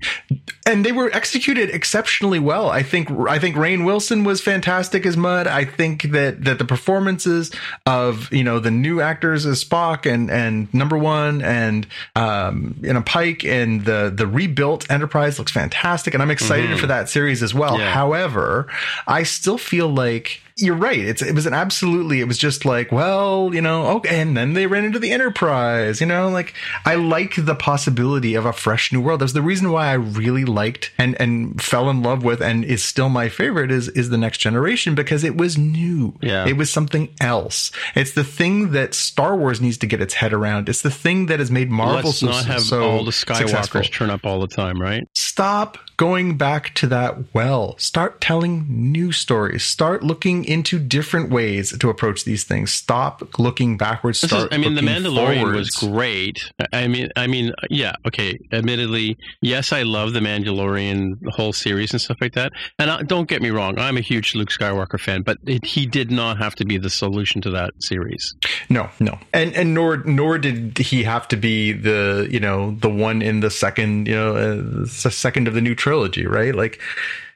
[0.66, 2.70] and they were executed exceptionally well.
[2.70, 5.46] I think I think Rainn Wilson was fantastic as Mudd.
[5.46, 7.50] I think that that the performances
[7.84, 12.92] of you know the new actors as Spock and and Number One and um you
[12.92, 17.42] know Pike and the the rebuilt Enterprise looks fantastic, and I'm excited for that series
[17.42, 17.72] as well.
[17.72, 17.80] Mm-hmm.
[17.80, 17.90] Yeah.
[17.90, 18.68] However,
[19.06, 20.98] I still feel like you're right.
[20.98, 22.20] It's it was an absolutely.
[22.20, 26.00] It was just like, well, you know, okay, and then they ran into the Enterprise.
[26.00, 26.54] You know, like
[26.84, 29.20] I like the possibility of a fresh new world.
[29.20, 32.84] That's the reason why I really liked and and fell in love with and is
[32.84, 36.14] still my favorite is is the Next Generation because it was new.
[36.20, 36.46] Yeah.
[36.46, 37.70] it was something else.
[37.94, 40.68] It's the thing that Star Wars needs to get its head around.
[40.68, 43.36] It's the thing that has made Marvel let's so, not have so all the Skywalkers
[43.36, 45.06] successful turn up all the time, right?
[45.32, 47.74] stop going back to that well.
[47.78, 49.64] Start telling new stories.
[49.64, 52.72] Start looking into different ways to approach these things.
[52.72, 54.20] Stop looking backwards.
[54.20, 56.38] This is, Start I mean, The Mandalorian was great.
[56.72, 58.38] I mean, I mean, yeah, okay.
[58.52, 62.52] Admittedly, yes, I love The Mandalorian, the whole series and stuff like that.
[62.78, 65.86] And I, don't get me wrong, I'm a huge Luke Skywalker fan, but it, he
[65.86, 68.34] did not have to be the solution to that series.
[68.68, 72.88] No, no, and and nor nor did he have to be the you know the
[72.88, 76.54] one in the second you know uh, the second of the new trilogy, right?
[76.54, 76.80] Like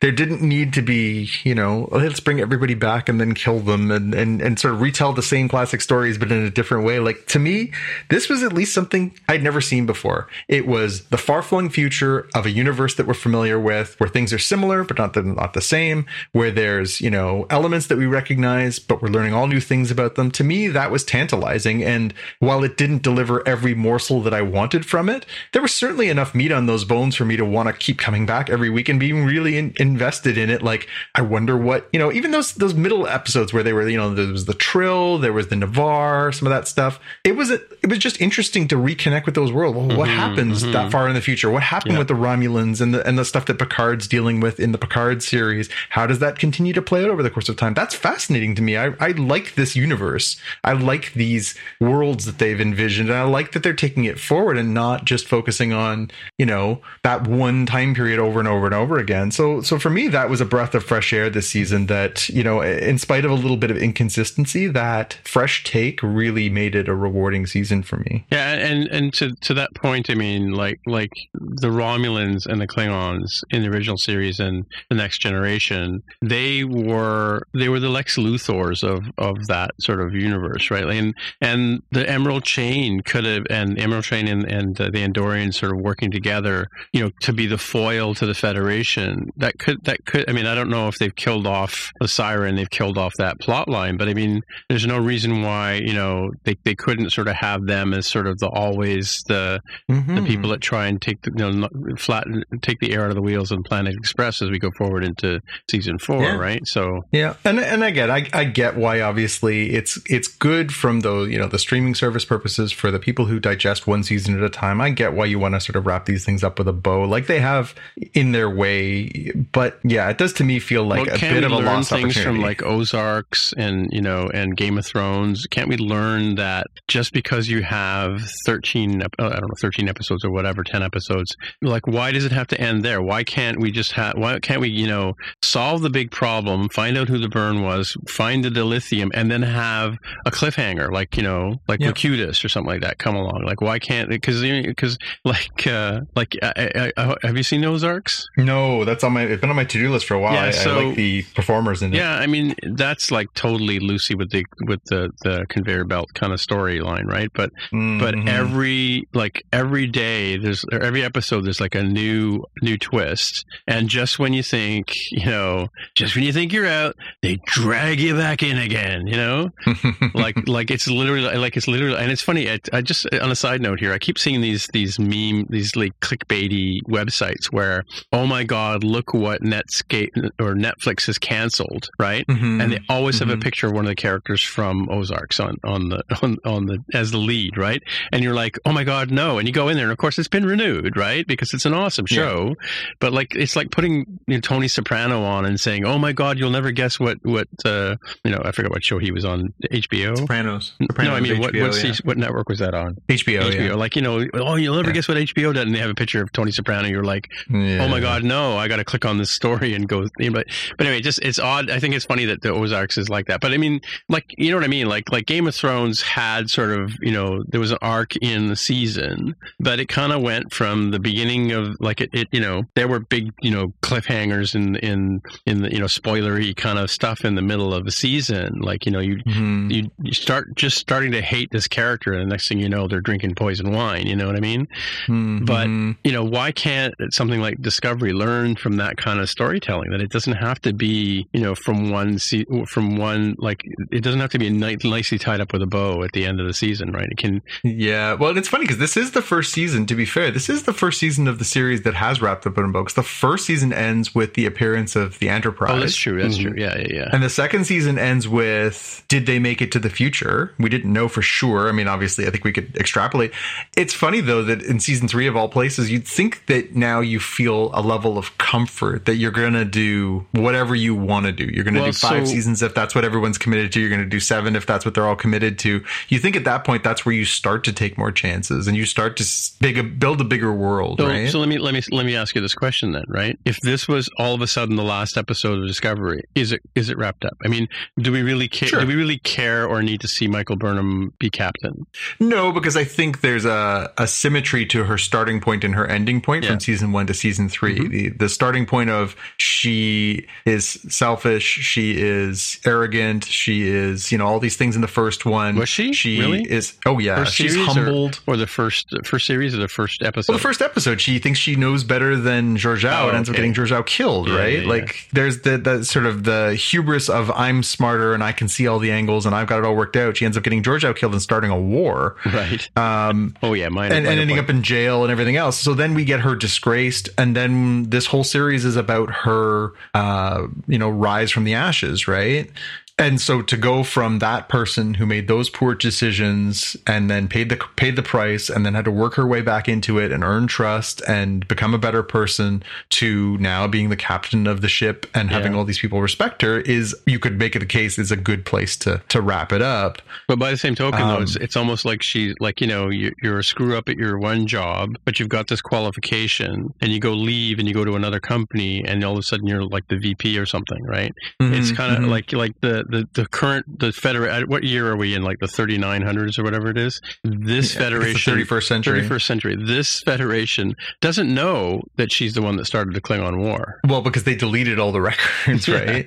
[0.01, 3.60] there didn't need to be you know oh, let's bring everybody back and then kill
[3.60, 6.85] them and and and sort of retell the same classic stories but in a different
[6.85, 6.98] way.
[6.98, 7.73] Like to me,
[8.09, 10.28] this was at least something I'd never seen before.
[10.48, 14.32] It was the far flung future of a universe that we're familiar with, where things
[14.32, 18.06] are similar but not the, not the same, where there's you know elements that we
[18.06, 20.31] recognize but we're learning all new things about them.
[20.32, 21.82] To me, that was tantalizing.
[21.82, 26.09] And while it didn't deliver every morsel that I wanted from it, there was certainly
[26.09, 28.89] enough meat on those bones for me to want to keep coming back every week
[28.89, 30.62] and being really in, invested in it.
[30.62, 32.12] Like, I wonder what you know.
[32.12, 35.32] Even those those middle episodes where they were, you know, there was the Trill, there
[35.32, 36.98] was the Ni'Var, some of that stuff.
[37.24, 39.76] It was a, it was just interesting to reconnect with those worlds.
[39.76, 40.72] Well, what Mhm, happens mhm.
[40.72, 41.50] that far in the future?
[41.50, 41.98] What happened Yeah.
[41.98, 45.22] with the Romulans and the and the stuff that Picard's dealing with in the Picard
[45.22, 45.68] series?
[45.90, 47.74] How does that continue to play out over the course of time?
[47.74, 48.76] That's fascinating to me.
[48.76, 50.36] I, I like this universe.
[50.64, 54.56] I like these worlds that they've envisioned, and I like that they're taking it forward
[54.56, 58.74] and not just focusing on you know that one time period over and over and
[58.74, 59.30] over again.
[59.30, 61.86] So so for me, that was a breath of fresh air this season.
[61.86, 66.48] That you know, in spite of a little bit of inconsistency, that fresh take really
[66.48, 68.27] made it a rewarding season for me.
[68.31, 72.66] Yeah, and and to to that point, I mean, like like the Romulans and the
[72.66, 78.16] Klingons in the original series and the Next Generation, they were they were the Lex
[78.16, 80.85] Luthors of of that sort of universe, right?
[80.85, 85.73] And and the Emerald Chain could have and Emerald Chain and and the Andorians sort
[85.73, 89.31] of working together, you know, to be the foil to the Federation.
[89.36, 90.28] That could that could.
[90.30, 93.38] I mean, I don't know if they've killed off the Siren, they've killed off that
[93.40, 97.28] plot line, but I mean, there's no reason why you know they, they couldn't sort
[97.28, 100.26] of have them as sort of the always the the Mhm.
[100.26, 101.68] people that try and take the you know
[101.98, 105.05] flatten take the air out of the wheels on Planet Express as we go forward
[105.05, 105.40] into
[105.70, 106.36] season four, Yeah.
[106.36, 106.60] right?
[106.66, 111.01] So Yeah, and and I get I, I get why obviously it's it's good from
[111.01, 114.43] the you know the streaming service purposes for the people who digest one season at
[114.44, 114.80] a time.
[114.80, 117.02] I get why you want to sort of wrap these things up with a bow,
[117.02, 117.74] like they have
[118.14, 119.32] in their way.
[119.56, 121.56] But yeah, it does to me feel like well, a can bit we of a
[121.56, 122.36] learn lost things opportunity.
[122.36, 125.46] from like Ozarks and you know and Game of Thrones?
[125.50, 130.26] Can't we learn that just because you have thirteen, uh, I don't know, thirteen episodes
[130.26, 133.00] or whatever, ten episodes, like why does it have to end there?
[133.00, 134.18] Why can't we just have?
[134.18, 137.96] Why can't we you know solve the big problem, find out who the burn was,
[138.06, 139.96] find the dilithium, and then have
[140.26, 141.86] a cliffhanger, like you know, like Yeah.
[141.88, 143.42] Locutus or something like that, come along?
[143.46, 144.10] Like why can't?
[144.10, 148.26] Because because like uh, like I, I, I, have you seen Ozarks?
[148.36, 150.35] no, that's on my it's been on my to do list for a while.
[150.35, 151.97] Yeah, I, so- I like the performers in it.
[151.98, 156.32] Yeah, I mean that's like totally Lucy with the with the the conveyor belt kind
[156.32, 157.31] of storyline, right?
[157.35, 158.28] But but Mhm.
[158.28, 163.89] every like every day there's or every episode there's like a new new twist, and
[163.89, 168.14] just when you think you know, just when you think you're out, they drag you
[168.14, 169.51] back in again, you know.
[170.14, 173.36] like like it's literally like it's literally and it's funny I, I just on a
[173.36, 178.27] side note here i keep seeing these these meme these like clickbaity websites where oh
[178.27, 180.10] my god look what netscape
[180.40, 182.62] or netflix has canceled right Mhm.
[182.62, 183.42] and they always have a Mhm.
[183.42, 187.10] picture of one of the characters from ozarks on on the on, on the as
[187.10, 187.82] the lead right
[188.12, 190.18] and you're like oh my god no and you go in there and of course
[190.18, 192.16] it's been renewed right because it's an awesome Yeah.
[192.16, 192.54] show
[193.00, 196.38] but like it's like putting you know, tony soprano on and saying oh my god
[196.38, 199.52] you'll never guess what what uh you know i forget what show he was on
[199.72, 200.72] hbo Sopranos.
[200.80, 201.94] no, I mean, what HBO, what, yeah.
[202.04, 202.96] What network was that on?
[203.08, 203.66] HBO, HBO.
[203.68, 203.74] yeah.
[203.74, 204.94] Like, you know, oh, you'll never Yeah.
[204.94, 206.88] guess what HBO does, and they have a picture of Tony Soprano.
[206.88, 207.84] You're like, Yeah.
[207.84, 210.03] oh my God, no, I got to click on this story and go.
[210.19, 210.47] But,
[210.77, 211.70] but anyway, just, it's odd.
[211.70, 213.40] I think it's funny that the Ozarks is like that.
[213.40, 214.89] But I mean, like, you know what I mean?
[214.89, 218.48] Like, like Game of Thrones had sort of, you know, there was an arc in
[218.48, 222.40] the season, but it kind of went from the beginning of, like, it, it, you
[222.40, 226.78] know, there were big, you know, cliffhangers in, in, in the, you know, spoilery kind
[226.78, 228.61] of stuff in the middle of the season.
[228.61, 229.73] Like, you know, you, Mhm.
[229.73, 232.86] you, you start just starting to hate this character, and the next thing you know,
[232.89, 234.07] they're drinking poison wine.
[234.07, 234.66] You know what I mean?
[235.09, 235.97] But- Mhm.
[236.05, 239.90] You know, why can't something like Discovery learn from that kind of storytelling?
[239.90, 244.02] That it doesn't have to be, you know, from one se- from one like it
[244.02, 246.47] doesn't have to be ni- nicely tied up with a bow at the end of
[246.47, 247.09] the season, right?
[247.10, 247.43] It can.
[247.62, 249.86] Yeah, well, it's funny because this is the first season.
[249.86, 252.59] To be fair, this is the first season of the series that has wrapped up
[252.59, 252.94] in books.
[252.94, 255.72] The first season ends with the appearance of the Enterprise.
[255.76, 256.20] Oh, that's true.
[256.22, 256.43] That's Mhm.
[256.43, 256.55] true.
[256.56, 257.09] Yeah, yeah, yeah.
[257.12, 260.52] And the second season ends with Did they make it to the future?
[260.59, 261.68] We didn't know for sure.
[261.68, 263.32] I mean, obviously, I think we could extrapolate.
[263.76, 267.20] It's funny, though, that in season three of all places, you'd think that now you
[267.20, 271.44] feel a level of comfort that you're going to do whatever you want to do.
[271.44, 273.81] You're going to Well, do five so- seasons if that's what everyone's committed to.
[273.81, 275.85] You're going to do seven if that's what they're all committed to.
[276.09, 278.86] You think at that point, that's where you start to take more chances and you
[278.86, 279.24] start to
[279.60, 281.31] big, build a bigger world, So, right?
[281.31, 283.39] so let me let me let me ask you this question then, right?
[283.44, 286.89] If this was all of a sudden the last episode of Discovery, is it is
[286.90, 287.36] it wrapped up?
[287.44, 287.68] I mean,
[287.98, 288.68] do we really care?
[288.68, 288.81] Sure.
[288.81, 291.86] Do we really care or need to see Michael Burnham be captain?
[292.20, 296.20] No, because I think there's a, a symmetry to her starting point and her ending
[296.20, 296.48] point Yeah.
[296.51, 296.55] Mm-hmm.
[296.55, 302.00] from season one to season 3 The the starting point of she is selfish, she
[302.00, 305.56] is arrogant, she is you know all these things in the first one.
[305.56, 305.92] Was she?
[305.92, 306.42] She Really?
[306.50, 306.74] is.
[306.86, 308.20] Oh yeah, First she's series or- humbled.
[308.26, 310.32] or, the first first series or the first episode?
[310.32, 313.36] Well, the first episode, she thinks she knows better than Georgiou Oh, and ends up
[313.36, 314.52] getting Georgiou killed, Yeah, right?
[314.54, 314.68] yeah, yeah.
[314.68, 318.66] Like, there's the, the sort of the hubris of I'm smarter and I can see
[318.66, 320.16] all the angles and I've got it all worked out.
[320.16, 322.16] She ends up getting Georgiou killed and starting a war.
[322.26, 322.68] right.
[322.76, 323.92] Um, Oh yeah, mine.
[323.92, 325.58] and, and ending up in jail and everything else.
[325.58, 329.73] So then we get her disgraced, and then this whole series is is about her,
[329.94, 332.51] uh, you know, rise from the ashes, right?
[332.98, 337.51] And so to go from that person who made those poor decisions and then paid
[337.51, 340.24] the paid the price and then had to work her way back into it and
[340.24, 345.06] earn trust and become a better person to now being the captain of the ship
[345.14, 345.59] and having Yeah.
[345.59, 348.47] all these people respect her is you could make it a case is a good
[348.47, 350.01] place to to wrap it up.
[350.27, 352.89] But by the same token, though, Um, it's, it's almost like she's like you know
[352.89, 356.93] you, you're a screw up at your one job, but you've got this qualification, and
[356.93, 359.64] you go leave and you go to another company, and all of a sudden you're
[359.64, 361.12] like the VP or something, right?
[361.40, 362.09] It's Mhm, kind of mhm.
[362.09, 364.46] like like the, the the current the federal.
[364.46, 365.22] What year are we in?
[365.22, 367.00] Like the 3900s or whatever it is.
[367.24, 369.02] This Yeah, federation, it's the 31st century.
[369.02, 369.56] 31st century.
[369.56, 373.80] This federation doesn't know that she's the one that started the Klingon War.
[373.86, 376.06] Well, because they deleted all the records, right?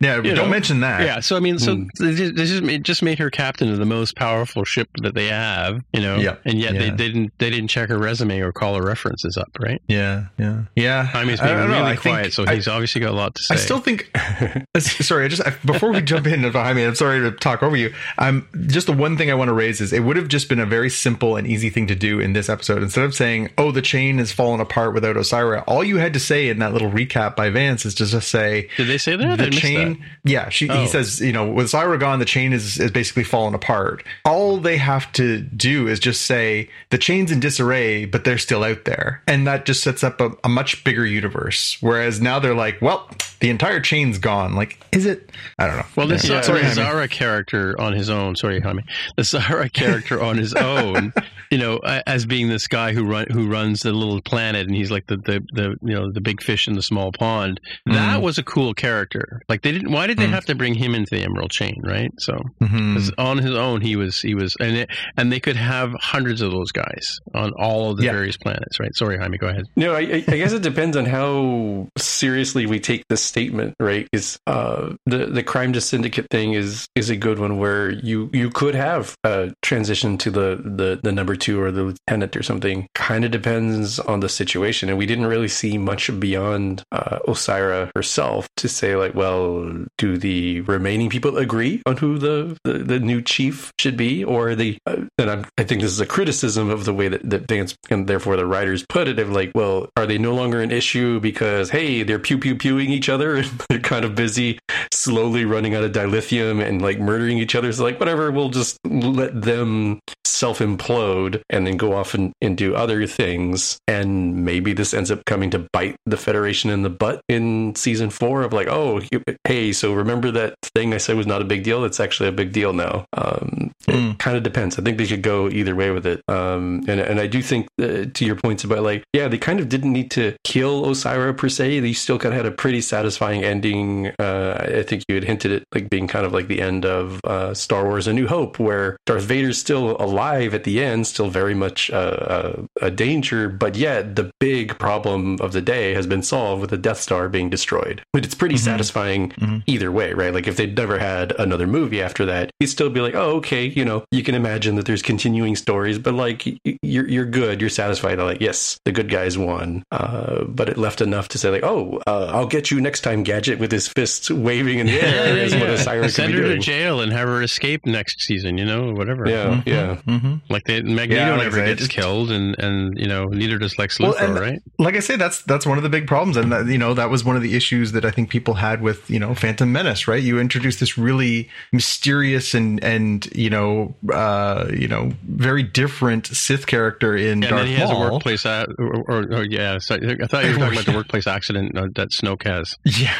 [0.00, 1.02] yeah, You don't know, mention that.
[1.02, 1.84] Yeah, so I mean, so hmm.
[1.98, 5.14] they just, they just made, just made her captain of the most powerful ship that
[5.14, 6.16] they have, you know.
[6.16, 6.96] Yeah, And yet they yeah.
[6.96, 9.80] didn't they didn't check her resume or call her references up, right?
[9.88, 11.08] yeah, yeah, yeah.
[11.14, 13.54] I being don't really know, quiet, so I- he's obviously got a lot to say.
[13.54, 14.10] I still think.
[14.78, 17.76] sorry, I just I, before we jump in behind me, I'm sorry to talk over
[17.76, 17.92] you.
[18.18, 20.58] Um, just the one thing I want to raise is it would have just been
[20.60, 22.82] a very simple and easy thing to do in this episode.
[22.82, 26.20] Instead of saying, "Oh, the chain has fallen apart without Osyraa," all you had to
[26.20, 29.38] say in that little recap by Vance is just to say, Did they say that?
[29.38, 30.80] The chain yeah she, Oh.
[30.80, 34.56] he says you know with Zyra gone the chain is, is basically fallen apart all
[34.58, 38.84] they have to do is just say the chain's in disarray but they're still out
[38.84, 42.80] there and that just sets up a, a much bigger universe whereas now they're like
[42.80, 43.08] well
[43.40, 46.40] the entire chain's gone like is it i don't know Well, this Yeah.
[46.40, 48.36] sorry the Zareh character on his own.
[48.36, 48.82] Sorry, Jaime.
[49.16, 51.12] The Zareh character on his own.
[51.50, 54.90] You know, as being this guy who run who runs the little planet, and he's
[54.90, 57.60] like the the, the you know the big fish in the small pond.
[57.86, 58.22] That Mhm.
[58.22, 59.40] was a cool character.
[59.48, 59.90] Like they didn't.
[59.92, 60.30] Why did they Mhm.
[60.32, 61.80] have to bring him into the Emerald Chain?
[61.84, 62.10] Right.
[62.18, 62.94] So Mhm.
[62.94, 66.40] 'cause on his own, he was he was, and it, and they could have hundreds
[66.40, 68.12] of those guys on all of the Yeah.
[68.12, 68.80] various planets.
[68.80, 68.94] Right.
[68.96, 69.38] Sorry, Jaime.
[69.38, 69.64] Go ahead.
[69.76, 74.08] No, I, I I guess it depends on how seriously we take this statement, right?
[74.12, 78.30] Is uh, the the crime to syndicate thing is is a good one where you
[78.32, 82.42] you could have a transition to the the, the number two or the lieutenant or
[82.42, 82.88] something.
[82.94, 87.90] Kind of depends on the situation, and we didn't really see much beyond uh, Osyraa
[87.94, 92.98] herself to say like, well, do the remaining people agree on who the the, the
[92.98, 94.78] new chief should be, or they?
[94.86, 97.76] Uh, and I'm, I think this is a criticism of the way that, that Vance
[97.90, 99.18] and therefore the writers put it.
[99.18, 102.90] Of like, well, are they no longer an issue because hey, they're pew pew pewing
[102.90, 104.58] each other and they're kind of busy,
[104.92, 107.72] slowly running out of dilithium and like murdering each other.
[107.72, 112.56] So like, whatever, we'll just let them self implode and then go off and, and
[112.56, 113.78] do other things.
[113.86, 118.10] And maybe this ends up coming to bite the Federation in the butt in season
[118.10, 119.00] four of like, oh,
[119.46, 121.84] hey, so remember that thing I said was not a big deal?
[121.84, 123.06] It's actually a big deal now.
[123.12, 124.12] Um, Mm.
[124.12, 124.78] It kind of depends.
[124.78, 126.22] I think they could go either way with it.
[126.28, 129.60] Um, and, and I do think uh, to your points about like, yeah, they kind
[129.60, 131.80] of didn't need to kill Osyraa per se.
[131.80, 134.12] They still kind of had a pretty satisfying ending.
[134.18, 137.20] Uh, I think you had hinted at like being kind of like the end of
[137.24, 141.28] uh, Star Wars: A New Hope, where Darth Vader's still alive at the end, still
[141.28, 146.06] very much uh, uh, a danger, but yet the big problem of the day has
[146.06, 148.02] been solved with the Death Star being destroyed.
[148.12, 148.58] But it's pretty Mhm.
[148.58, 149.62] satisfying Mhm.
[149.66, 150.32] either way, right?
[150.34, 153.66] Like if they'd never had another movie after that, you'd still be like, oh, okay,
[153.66, 156.44] you know, you can imagine that there's continuing stories, but like
[156.82, 158.18] you're you're good, you're satisfied.
[158.18, 162.00] Like yes, the good guys won, uh, but it left enough to say like, oh,
[162.06, 165.54] uh, I'll get you next time, Gadget, with his fists waving in the air is
[165.54, 168.58] what a siren Send her to jail and have her escape next season.
[168.58, 169.28] You know, whatever.
[169.28, 169.96] Yeah, yeah.
[170.06, 170.42] Mhm.
[170.48, 173.78] Like they, Magneto Yeah, never said, gets it's- killed, and and you know neither does
[173.78, 174.58] Lex Luthor, and- right?
[174.78, 177.10] like I say, that's that's one of the big problems, and that, you know that
[177.10, 180.06] was one of the issues that I think people had with you know Phantom Menace,
[180.08, 180.22] right?
[180.22, 186.66] You introduced this really mysterious and and you know uh, you know very different Sith
[186.66, 189.78] character in Yeah, and Darth then he has a workplace, a- or, or, or yeah.
[189.78, 192.76] So I thought you were talking about the workplace accident uh, that Snoke has.
[192.84, 193.14] Yeah.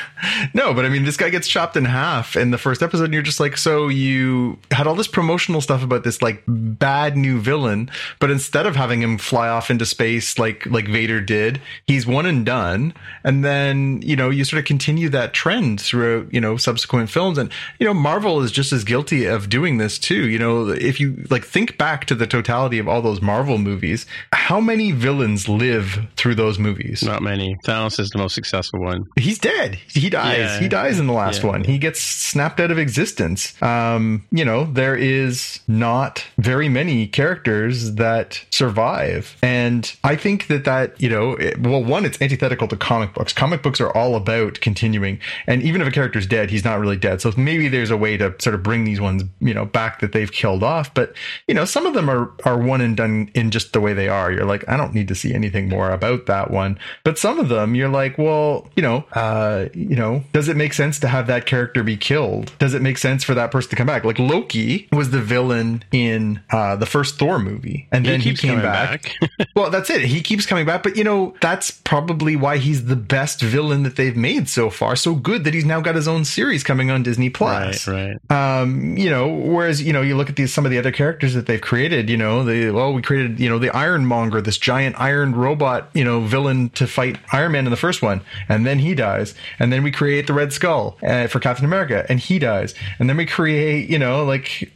[0.54, 2.03] No, but I mean, this guy gets chopped in half
[2.36, 5.82] in the first episode, and you're just like, so you had all this promotional stuff
[5.82, 7.90] about this like bad new villain,
[8.20, 12.26] but instead of having him fly off into space like like Vader did, he's one
[12.26, 12.92] and done.
[13.24, 17.38] And then you know you sort of continue that trend throughout you know subsequent films,
[17.38, 20.28] and you know Marvel is just as guilty of doing this too.
[20.28, 24.04] You know, if you like think back to the totality of all those Marvel movies,
[24.32, 27.02] how many villains live through those movies?
[27.02, 27.56] Not many.
[27.64, 29.04] Thanos is the most successful one.
[29.16, 29.76] He's dead.
[29.88, 30.38] He dies.
[30.38, 30.60] Yeah.
[30.60, 31.48] He dies in the last Yeah.
[31.50, 31.64] one.
[31.64, 33.60] He gets snapped out of existence.
[33.62, 39.36] Um, you know, there is not very many characters that survive.
[39.42, 43.32] And I think that that, you know, it- well, one, it's antithetical to comic books.
[43.32, 45.20] Comic books are all about continuing.
[45.46, 47.20] And even if a character's dead, he's not really dead.
[47.20, 50.12] So maybe there's a way to sort of bring these ones, you know, back that
[50.12, 50.92] they've killed off.
[50.94, 51.14] But,
[51.46, 54.08] you know, some of them are, are one and done in just the way they
[54.08, 54.32] are.
[54.32, 56.78] You're like, I don't need to see anything more about that one.
[57.04, 60.72] But some of them, you're like, well, you know, uh, you know, does it make
[60.72, 62.52] sense to have that character be killed?
[62.58, 64.04] Does it make sense for that person to come back?
[64.04, 68.56] Like Loki was the villain in uh, the first Thor movie, and then he, came
[68.56, 69.14] coming back.
[69.56, 70.02] well, that's it.
[70.02, 73.96] He keeps coming back, but you know, that's probably why he's the best villain that
[73.96, 74.96] they've made so far.
[74.96, 78.60] So good that he's now got his own series coming on Disney Plus right, right.
[78.60, 81.34] um, you know, whereas you know, you look at these some of the other characters
[81.34, 82.08] that they've created.
[82.08, 86.04] You know, they well, we created you know the Ironmonger, this giant iron robot, you
[86.04, 89.72] know, villain to fight Iron Man in the first one, and then he dies, and
[89.72, 93.16] then we create the Red Skull uh, for Captain America, and he dies, and then
[93.16, 94.72] we create you know like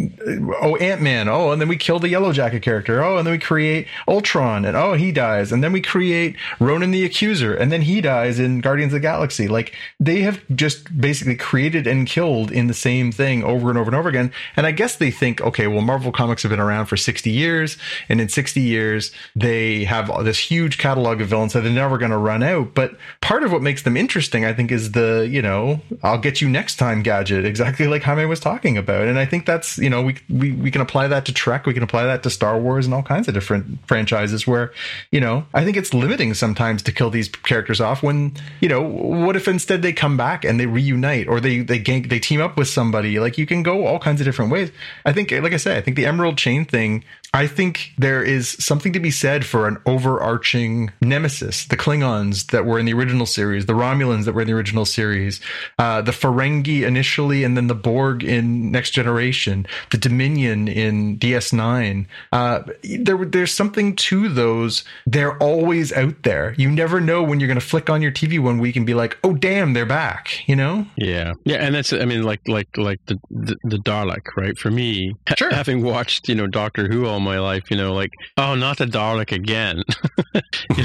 [0.60, 3.32] oh Ant Man, oh, and then we kill the Yellow Jacket character, oh, and then
[3.32, 7.70] we create Ultron, and oh he dies, and then we create Ronan the Accuser, and
[7.70, 9.48] then he dies in Guardians of the Galaxy.
[9.48, 13.88] Like they have just basically created and killed in the same thing over and over
[13.88, 14.32] and over again.
[14.56, 17.76] And I guess they think, okay, well, Marvel Comics have been around for 60 years,
[18.08, 22.10] and in 60 years, they have this huge catalog of villains that they're never going
[22.10, 22.74] to run out.
[22.74, 26.40] But part of what makes them interesting, I think, is the, you know, I'll get
[26.40, 29.06] you next time gadget, exactly like Jaime was talking about.
[29.08, 31.74] And I think that's, you know, we, we, we can apply that to Trek, we
[31.74, 34.72] can apply that to Star Wars and all kinds of different franchises where,
[35.10, 38.82] you know, I think it's limiting sometimes to kill these characters off when, you know,
[38.82, 42.40] what if instead they come back and they reunite or they, they gank, they team
[42.40, 43.18] up with somebody?
[43.20, 44.70] Like you can go all kinds of different ways.
[45.04, 48.48] I think, like I say, I think the Emerald Chain thing, I think there is
[48.48, 53.26] something to be said for an overarching nemesis, the Klingons that were in the original
[53.26, 55.40] series, the Romulans that were in the original series,
[55.78, 62.06] uh, the Ferengi initially, and then the Borg in Next Generation, the Dominion in DS9.
[62.32, 64.82] Uh, there, there's something to those.
[65.06, 66.54] They're always out there.
[66.56, 68.94] You never know when you're going to flick on your TV one week and be
[68.94, 70.86] like, "Oh, damn, they're back." You know?
[70.96, 74.56] Yeah, yeah, and that's I mean, like like like the the, the Dalek, right?
[74.58, 75.52] For me, Sure.
[75.54, 78.86] having watched you know Doctor Who all my life, you know, like oh, not the
[78.86, 79.82] Dalek again.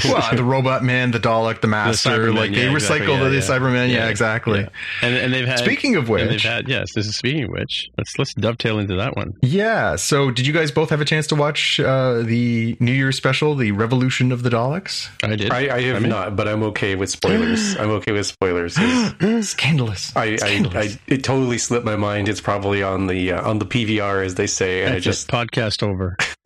[0.06, 3.14] well, the Robot Man, the Dalek, the Master, Cybermen, like they yeah, recycle exactly, the,
[3.14, 3.42] yeah, the yeah.
[3.42, 3.90] Cybermen.
[3.90, 4.60] Yeah, Yeah, exactly.
[4.62, 4.70] yeah.
[5.02, 7.50] and and they've had Speaking of and they've which, had yes, this is speaking of
[7.52, 7.90] which.
[7.98, 9.34] Let's let's dovetail into that one.
[9.42, 9.96] yeah.
[9.96, 13.56] So, did you guys both have a chance to watch uh, the New Year's special,
[13.56, 15.10] the Revolution of the Daleks?
[15.24, 15.52] I did.
[15.52, 17.76] I, I have mean- not, but I'm okay with spoilers.
[17.80, 18.76] I'm okay with spoilers.
[19.48, 20.16] Scandalous.
[20.16, 20.96] I, I, Scandalous.
[20.96, 22.28] I it totally slipped my mind.
[22.30, 25.32] It's probably on the uh, on the PVR as they say, and I just it.
[25.32, 26.16] podcast over.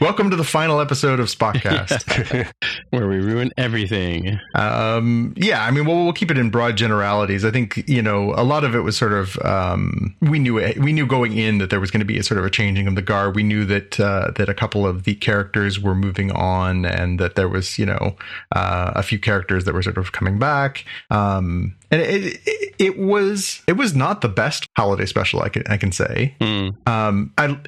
[0.00, 2.52] Welcome to the final episode of Spotcast.
[2.90, 4.38] where we ruin everything.
[4.54, 7.44] Um, yeah, I mean, we'll, we'll keep it in broad generalities.
[7.44, 10.78] I think you know a lot of it was sort of um, we knew it,
[10.78, 12.86] we knew going in that there was going to be a sort of a changing
[12.86, 13.34] of the guard.
[13.34, 17.34] We knew that uh, that a couple of the characters were moving on, and that
[17.34, 18.16] there was you know
[18.54, 20.84] uh, a few characters that were sort of coming back.
[21.10, 25.64] Um, and it, it it was it was not the best holiday special I can
[25.68, 26.34] I can say.
[26.40, 26.68] Hmm.
[26.86, 27.58] Um, I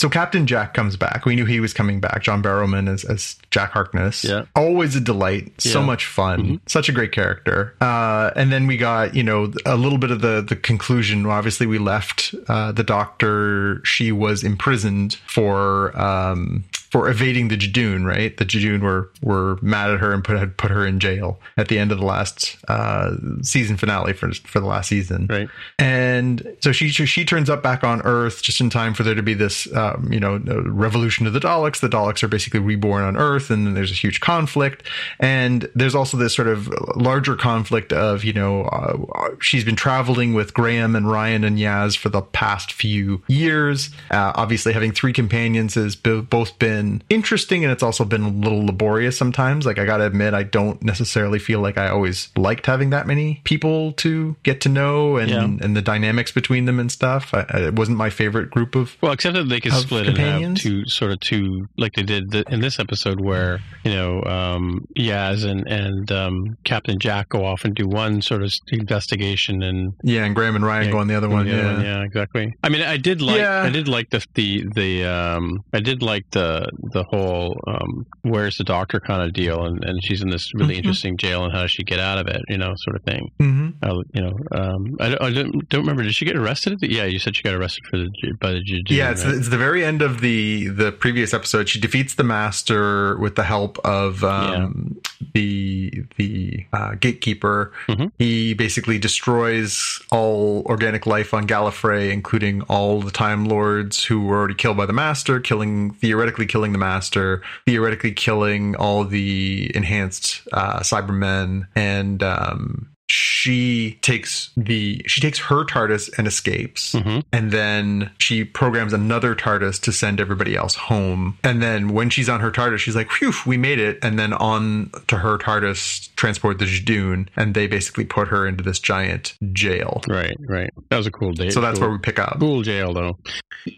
[0.00, 1.26] so Captain Jack comes back.
[1.26, 2.22] We knew he was coming back.
[2.22, 4.24] John Barrowman as, as Jack Harkness.
[4.24, 4.46] Yeah.
[4.56, 5.52] always a delight.
[5.60, 5.74] So Yeah.
[5.74, 5.86] Mm-hmm.
[5.86, 6.60] much fun.
[6.66, 7.74] Such a great character.
[7.82, 11.26] Uh, and then we got you know a little bit of the the conclusion.
[11.26, 13.82] Obviously, we left uh, the Doctor.
[13.84, 15.94] She was imprisoned for.
[16.00, 18.36] Um, for evading the Judoon, right?
[18.36, 21.68] The Judoon were were mad at her and put had put her in jail at
[21.68, 23.12] the end of the last uh,
[23.42, 25.28] season finale for for the last season.
[25.30, 25.48] Right.
[25.78, 29.22] And so she she turns up back on Earth just in time for there to
[29.22, 31.80] be this, um, you know, revolution of the Daleks.
[31.80, 34.82] The Daleks are basically reborn on Earth, and then there's a huge conflict.
[35.18, 40.34] And there's also this sort of larger conflict of, you know, uh, she's been traveling
[40.34, 43.90] with Graham and Ryan and Yaz for the past few years.
[44.10, 48.28] Uh, obviously, having three companions has bo- both been interesting, and it's also been a
[48.30, 49.66] little laborious sometimes.
[49.66, 53.06] Like I got to admit, I don't necessarily feel like I always liked having that
[53.06, 55.44] many people to get to know and Yeah.
[55.44, 57.32] and the dynamics between them and stuff.
[57.34, 58.96] I, it wasn't my favorite group of.
[59.00, 60.62] Well, except that they could Split and have companions?
[60.62, 64.84] two sort of two, like they did th- in this episode, where you know um,
[64.98, 68.52] Yaz and and um, Captain Jack go off and do one sort of
[68.90, 71.46] investigation, and Yeah, and Graham and Ryan Yeah, go on the other one.
[71.46, 71.72] the other yeah.
[71.76, 72.52] one, yeah, exactly.
[72.62, 73.62] I mean, I did like, Yeah.
[73.62, 78.56] I did like the the the um, I did like the the whole um, where's
[78.58, 80.78] the doctor kind of deal, and and she's in this really Mhm.
[80.78, 83.30] interesting jail, and how does she get out of it, you know, sort of thing.
[83.38, 86.02] hmm Uh, you know, um, I, don't- I don't, don't remember.
[86.02, 86.78] Did she get arrested?
[86.82, 88.08] Yeah, you said she got arrested for the
[88.40, 89.34] by the Judoon, Yeah, it's, right?
[89.34, 91.68] it's the very end of the the previous episode.
[91.68, 95.00] She defeats the master with the help of um,
[95.34, 97.72] the the uh, gatekeeper.
[97.88, 98.12] Mhm.
[98.18, 104.38] He basically destroys all organic life on Gallifrey, including all the Time Lords who were
[104.38, 110.42] already killed by the Master, killing theoretically killing the Master, theoretically killing all the enhanced
[110.52, 117.22] uh, Cybermen, and um, she takes the she takes her TARDIS and escapes, Mhm.
[117.32, 121.36] and then she programs another TARDIS to send everybody else home.
[121.42, 124.32] And then when she's on her TARDIS, she's like, "Phew, we made it!" And then
[124.32, 129.34] on to her TARDIS transport the Judoon, and they basically put her into this giant
[129.52, 130.02] jail.
[130.08, 130.70] Right, right.
[130.90, 131.50] That was a cool day.
[131.50, 131.88] So that's cool.
[131.88, 132.38] where we pick up.
[132.38, 133.18] Cool jail, though.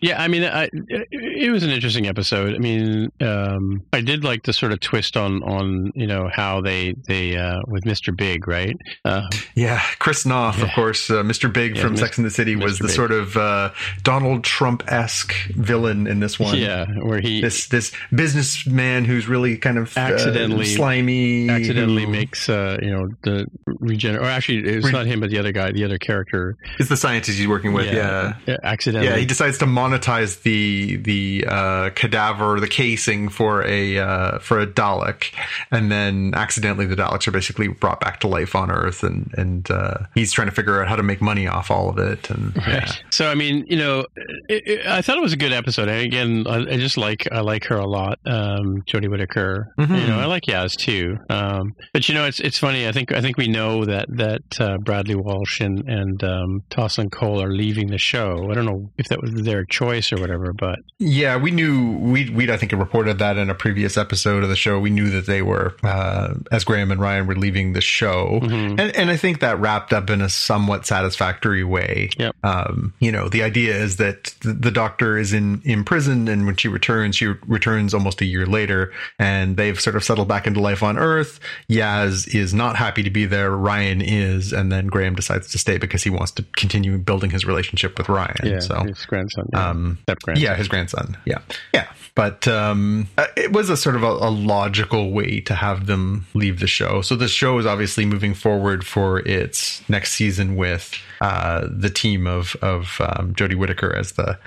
[0.01, 0.69] Yeah, I mean, I,
[1.11, 2.55] it was an interesting episode.
[2.55, 6.61] I mean, um, I did like the sort of twist on on you know how
[6.61, 8.17] they they uh, with Mr.
[8.17, 8.77] Big, right?
[9.05, 9.22] Uh,
[9.55, 11.53] Yeah, Chris Noth, of course, uh, Mr.
[11.53, 12.79] Big Yeah, from Mis- Sex and the City, was Mr.
[12.79, 12.97] the Big.
[12.97, 13.71] sort of uh,
[14.03, 16.57] Donald Trump esque villain in this one.
[16.59, 22.11] yeah, where he This this businessman who's really kind of uh, Accidentally- slimy, accidentally who
[22.11, 24.21] makes uh, you know the regener.
[24.21, 26.57] Or actually, it's Re- not him, but the other guy, the other character.
[26.79, 27.93] is the scientist he's working with.
[27.93, 29.11] Yeah, yeah, accidentally.
[29.11, 34.61] Yeah, he decides to monetize the the uh, cadaver, the casing for a uh, for
[34.61, 35.33] a Dalek,
[35.71, 39.71] and then accidentally the Daleks are basically brought back to life on Earth, and and
[39.71, 42.31] uh, he's trying to figure out how to make money off all of it.
[42.31, 42.91] And yeah.
[43.11, 44.07] So I mean, you know,
[44.49, 45.89] it, it, I thought it was a good episode.
[45.89, 49.69] And again, I, I just like I like her a lot, um, Jodie Whittaker.
[49.79, 50.01] Mhm.
[50.01, 51.17] You know, I like Yaz too.
[51.31, 52.87] Um, but you know, it's it's funny.
[52.89, 57.11] I think I think we know that that uh, Bradley Walsh and and um, Tosin
[57.11, 58.49] Cole are leaving the show.
[58.51, 62.31] I don't know if that was their choice or whatever, but Yeah, we knew we
[62.31, 64.79] we I think reported that in a previous episode of the show.
[64.81, 68.79] We knew that they were uh, as Graham and Ryan were leaving the show, Mhm.
[68.81, 72.11] and and I think that wrapped up in a somewhat satisfactory way.
[72.19, 72.37] Yep.
[72.43, 76.47] Um, you know, the idea is that the, the Doctor is in in prison, and
[76.47, 80.47] when she returns, she returns almost a year later, and they've sort of settled back
[80.47, 81.41] into life on Earth.
[81.69, 83.51] Yaz is not happy to be there.
[83.51, 87.45] Ryan is, and then Graham decides to stay because he wants to continue building his
[87.45, 88.37] relationship with Ryan.
[88.45, 89.71] yeah, so his grandson, yeah.
[89.71, 90.37] um, grandson.
[90.43, 91.17] yeah, his grandson.
[91.25, 91.39] Yeah,
[91.73, 91.89] yeah.
[92.15, 96.27] But um, uh, it was a sort of a, a logical way to have them
[96.35, 97.01] leave the show.
[97.01, 100.93] So the show is obviously moving forward for its next season with
[101.23, 104.39] uh, the team of of um, Jodie Whittaker as the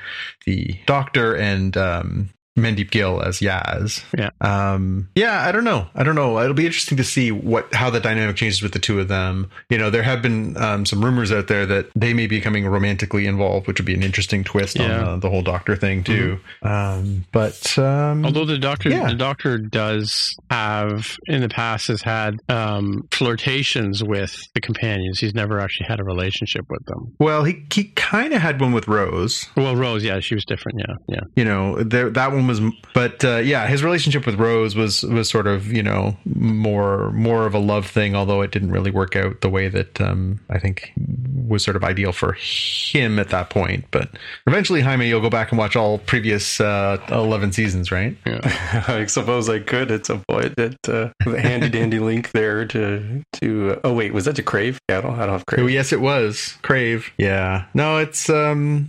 [0.45, 4.03] the Doctor and um, Mandeep Gill as Yaz.
[4.17, 4.29] Yeah.
[4.41, 5.87] Um, yeah, I don't know.
[5.93, 6.39] I don't know.
[6.39, 9.49] It'll be interesting to see what how the dynamic changes with the two of them.
[9.69, 12.65] You know, there have been um, some rumors out there that they may be becoming
[12.67, 16.39] romantically involved, which would be an interesting twist on uh, the whole Doctor thing too.
[16.63, 19.07] Um, but um, Although the doctor, Yeah.
[19.07, 25.19] the doctor does have in the past has had um, flirtations with the companions.
[25.19, 27.13] He's never actually had a relationship with them.
[27.19, 29.47] well, he he kind of had one with Rose.
[29.57, 30.79] Well, Rose, yeah, she was different.
[30.79, 31.21] Yeah, yeah.
[31.35, 32.61] you know there that one was
[32.93, 37.45] but uh, yeah his relationship with rose was was sort of you know more more
[37.45, 40.57] of a love thing although it didn't really work out the way that um i
[40.59, 40.91] think
[41.47, 44.09] was sort of ideal for him at that point but
[44.47, 48.39] eventually jaime you'll go back and watch all previous uh 11 seasons right Yeah,
[48.87, 50.55] I suppose I could at some point.
[50.55, 53.71] That uh, the handy dandy link there to to.
[53.71, 54.79] Uh, oh wait, was that to Crave?
[54.89, 58.87] Yeah, I don't, I don't have oh yes it was crave yeah no it's um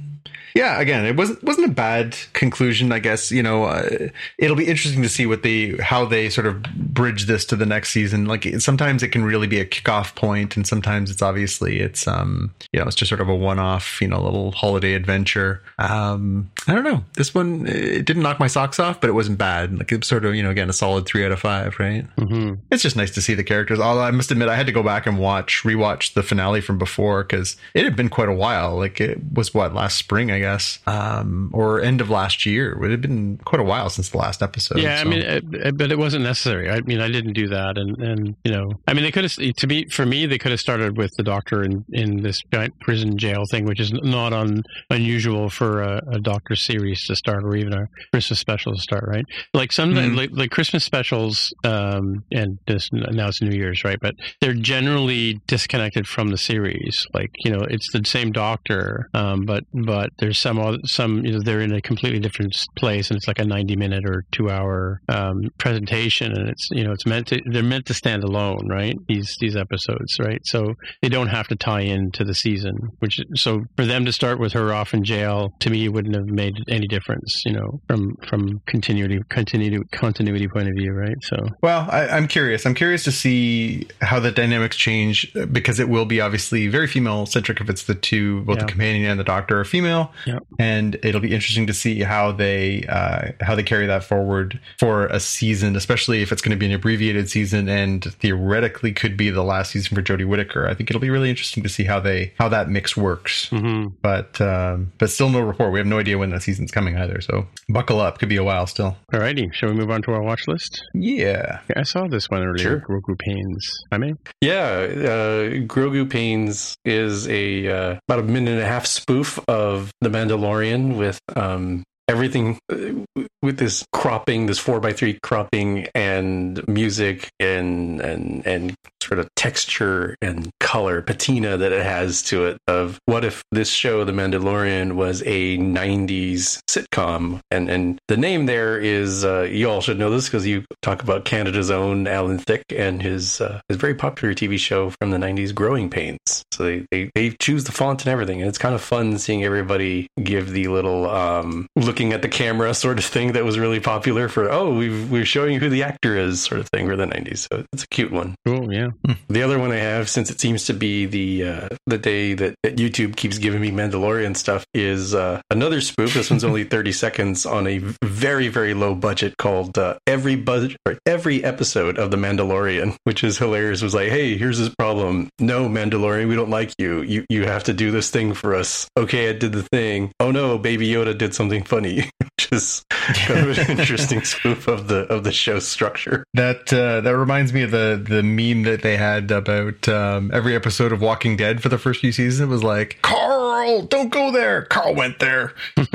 [0.56, 4.08] yeah again it wasn't wasn't a bad conclusion i guess you know uh,
[4.38, 6.62] it'll be interesting to see what they how they sort of
[6.96, 8.26] bridge this to the next season.
[8.26, 12.52] Like sometimes it can really be a kickoff point and sometimes it's obviously it's um
[12.72, 15.62] you know it's just sort of a one-off you know little holiday adventure.
[15.78, 17.04] Um i don't know.
[17.14, 19.78] This one it didn't knock my socks off but it wasn't bad.
[19.78, 22.06] Like it's sort of you know again a solid three out of five right?
[22.18, 23.80] Hmm it's just nice to see the characters.
[23.80, 26.78] Although I must admit, I had to go back and watch, rewatch the finale from
[26.78, 28.76] before because it had been quite a while.
[28.76, 30.45] Like it was what last spring, I guess,
[30.86, 32.72] um, or end of last year.
[32.84, 34.78] It had been quite a while since the last episode.
[34.78, 36.70] Yeah, I mean, it, it- but it wasn't necessary.
[36.70, 39.32] I mean, I didn't do that, and and you know, I mean, they could have
[39.34, 40.26] to be for me.
[40.26, 43.80] They could have started with the doctor in in this giant prison jail thing, which
[43.80, 48.40] is not un, unusual for a, a doctor series to start, or even a Christmas
[48.40, 49.24] special to start, right?
[49.54, 50.16] Like some Mhm.
[50.16, 53.98] like, like Christmas specials, um, and this now it's New Year's, right?
[54.00, 57.06] But they're generally disconnected from the series.
[57.14, 61.32] Like you know, it's the same doctor, um, but but there's some other, some you
[61.32, 64.50] know they're in a completely different place, and it's like a 90 minute or two
[64.50, 68.68] hour um, presentation, and it's you know it's meant to they're meant to stand alone,
[68.68, 68.94] right?
[69.08, 70.40] These these episodes, right?
[70.44, 72.74] So they don't have to tie into the season.
[72.98, 76.26] Which so for them to start with her off in jail, to me, wouldn't have
[76.26, 81.16] made any difference, you know, from from continuity continuity continuity point of view, right?
[81.22, 82.66] So Well, I, I'm curious.
[82.66, 87.26] I'm curious to see how the dynamics change because it will be obviously very female
[87.26, 88.64] centric if it's the two, both Yeah.
[88.64, 90.12] the companion and the doctor are female.
[90.26, 90.42] Yep.
[90.58, 95.06] and it'll be interesting to see how they uh, how they carry that forward for
[95.06, 99.30] a season, especially if it's going to be an abbreviated season and theoretically could be
[99.30, 100.66] the last season for Jodie Whittaker.
[100.66, 103.48] I think it'll be really interesting to see how they how that mix works.
[103.48, 105.72] hmm But um, but still no report.
[105.72, 107.20] We have no idea when that season's coming either.
[107.20, 108.18] So buckle up.
[108.18, 108.96] Could be a while still.
[109.12, 110.82] Alrighty, shall we move on to our watch list?
[110.94, 111.60] Yeah.
[111.70, 112.58] Yeah, I saw this one earlier.
[112.58, 112.80] Sure.
[112.80, 113.68] Grogu Pains.
[113.92, 118.86] I mean, Yeah, uh, Grogu Pains is a uh, about a minute and a half
[118.86, 125.18] spoof of The Mandalorian with um, everything uh, with this cropping, this four by three
[125.22, 132.22] cropping, and music and and and sort of texture and color, patina that it has
[132.22, 132.58] to it.
[132.66, 137.40] Of what if this show, The Mandalorian, was a '90s sitcom?
[137.50, 141.02] And and the name there is uh, you all should know this because you talk
[141.02, 145.18] about Canada's own Alan Thicke and his uh, his very popular TV show from the
[145.18, 146.18] '90s, Growing Pains.
[146.52, 149.44] So they, they they choose the font and everything, and it's kind of fun seeing
[149.44, 153.80] everybody give the little um, looking at the camera sort of thing that was really
[153.80, 156.96] popular for oh we've, we're showing you who the actor is sort of thing for
[156.96, 157.48] the '90s.
[157.50, 158.34] So it's a cute one.
[158.44, 158.72] cool.
[158.72, 158.88] Yeah.
[159.28, 162.54] The other one I have, since it seems to be the uh, the day that,
[162.62, 166.14] that YouTube keeps giving me Mandalorian stuff, is uh, another spoof.
[166.14, 170.76] This one's only thirty seconds on a very very low budget called uh, every budget
[171.06, 173.80] every episode of the Mandalorian, which is hilarious.
[173.80, 175.28] It was like, hey, here's this problem.
[175.38, 177.02] No, Mandalorian, we don't like you.
[177.02, 178.88] You you have to do this thing for us.
[178.96, 180.12] Okay, I did the thing.
[180.20, 184.88] Oh no, Baby Yoda did something funny, which is kind of an interesting spoof of
[184.88, 186.24] the of the show structure.
[186.34, 190.54] That uh, that reminds me of the the meme that they had about um, every
[190.54, 192.40] episode of Walking Dead for the first few seasons.
[192.40, 194.62] It was like, Carl, don't go there.
[194.62, 195.54] Carl went there.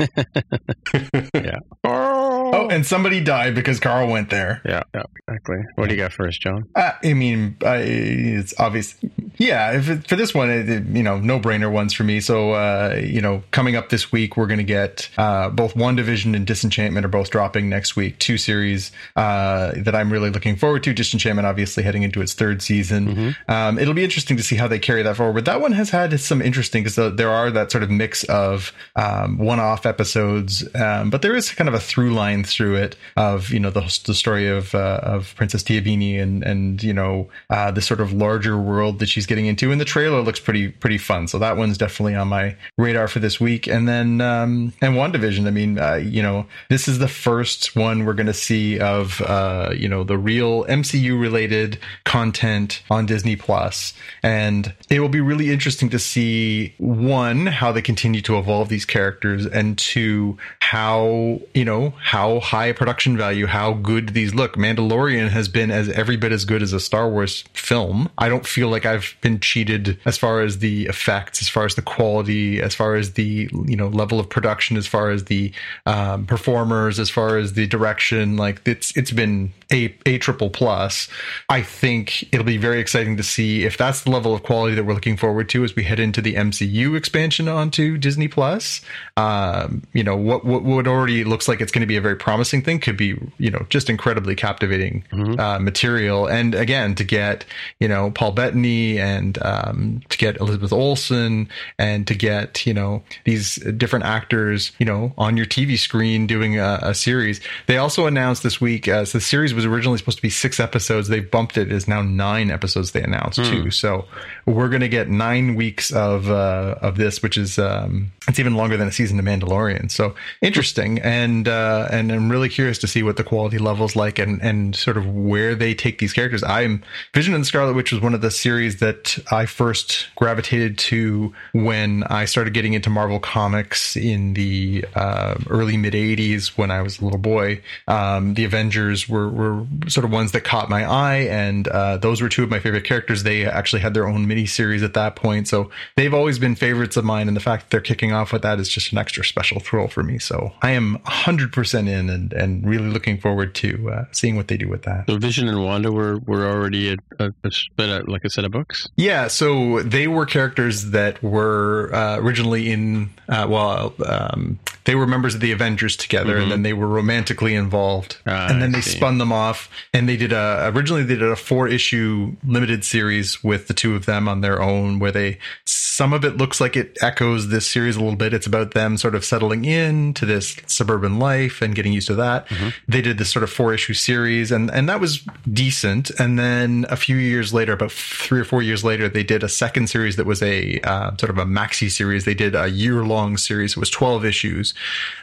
[1.34, 1.58] Yeah.
[1.84, 4.60] Oh, and somebody died because Carl went there.
[4.64, 4.82] Yeah.
[4.94, 5.02] Yeah.
[5.26, 5.56] Exactly.
[5.74, 6.68] What do you got for us, John?
[6.74, 8.94] Uh, I mean, I, it's obvious.
[9.38, 12.20] Yeah, if it, for this one, it, it- you know, no brainer ones for me.
[12.20, 16.34] So, uh, you know, coming up this week, we're going to get uh, both WandaVision
[16.36, 18.18] and Disenchantment are both dropping next week.
[18.18, 20.92] Two series uh, that I'm really looking forward to.
[20.92, 23.34] Disenchantment, obviously, heading into its third season.
[23.48, 25.34] Um, it'll be interesting to see how they carry that forward.
[25.34, 28.72] But that one has had some interesting because there are that sort of mix of
[28.96, 33.50] um, one-off episodes, um, but there is kind of a through line through it of
[33.50, 37.70] you know the, the story of uh, of Princess Tiabeanie and and you know uh,
[37.70, 39.72] the sort of larger world that she's getting into.
[39.72, 43.18] And the trailer looks pretty pretty fun, so that one's definitely on my radar for
[43.18, 43.66] this week.
[43.66, 45.46] And then um, and WandaVision.
[45.46, 49.20] I mean, uh, you know, this is the first one we're going to see of
[49.22, 55.20] uh, you know the real MCU related content on Disney Plus, and it will be
[55.20, 61.40] really interesting to see one how they continue to evolve these characters, and two how
[61.54, 64.56] you know how high production value, how good these look.
[64.56, 68.10] Mandalorian has been as every bit as good as a Star Wars film.
[68.18, 71.74] I don't feel like I've been cheated as far as the effects, as far as
[71.74, 75.52] the quality, as far as the you know level of production, as far as the
[75.86, 78.36] um, performers, as far as the direction.
[78.36, 81.08] Like it's it's been a a triple plus.
[81.48, 84.84] I think it'll be very exciting to see if that's the level of quality that
[84.84, 88.80] we're looking forward to as we head into the MCU expansion onto Disney Plus.
[89.16, 92.16] Um, you know what what what already looks like it's going to be a very
[92.16, 95.04] promising thing could be you know just incredibly captivating
[95.38, 96.26] uh, material.
[96.26, 97.44] And again, to get
[97.80, 101.48] you know Paul Bettany and um, to get Elizabeth Olsen
[101.78, 106.58] and to get you know these different actors you know on your TV screen doing
[106.58, 107.40] a, a series.
[107.66, 110.60] They also announced this week uh, so the series was originally supposed to be six
[110.60, 111.08] episodes.
[111.08, 112.92] They've bumped it as now nine episodes.
[112.92, 113.70] They announced too.
[113.70, 114.06] So
[114.46, 118.54] we're going to get nine weeks of uh, of this, which is um, it's even
[118.54, 119.90] longer than a season of Mandalorian.
[119.90, 124.18] So interesting, and uh, and I'm really curious to see what the quality level's like
[124.18, 126.42] and and sort of where they take these characters.
[126.42, 126.82] I'm
[127.14, 128.91] Vision and Scarlet Witch was one of the series that
[129.30, 135.76] I first gravitated to when I started getting into Marvel comics in the uh, early
[135.76, 137.62] mid '80s when I was a little boy.
[137.88, 142.20] Um, the Avengers were were sort of ones that caught my eye, and uh, those
[142.20, 143.22] were two of my favorite characters.
[143.22, 146.96] They actually had their own mini series at that point, so they've always been favorites
[146.96, 147.28] of mine.
[147.28, 149.88] And the fact that they're kicking off with that is just an extra special thrill
[149.88, 150.18] for me.
[150.18, 154.56] So I am 100% in and, and really looking forward to uh, seeing what they
[154.56, 155.06] do with that.
[155.08, 158.81] So Vision and Wanda were were already like a set of books.
[158.96, 165.06] Yeah, so they were characters that were uh, originally in, uh, well, um, they were
[165.06, 166.42] members of the Avengers together, Mhm.
[166.42, 168.96] and then they were romantically involved, Ah, and then I they see.
[168.96, 173.42] spun them off, and they did a originally they did a four issue limited series
[173.44, 176.74] with the two of them on their own, where they some of it looks like
[176.74, 178.32] it echoes this series a little bit.
[178.32, 182.14] It's about them sort of settling in to this suburban life and getting used to
[182.14, 182.48] that.
[182.88, 185.20] They did this sort of four issue series, and and that was
[185.52, 186.10] decent.
[186.18, 189.48] And then a few years later, about three or four years later, they did a
[189.48, 192.24] second series that was a uh, sort of a maxi series.
[192.24, 193.72] They did a year long series.
[193.72, 194.71] It was twelve issues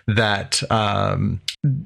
[0.07, 1.41] that um,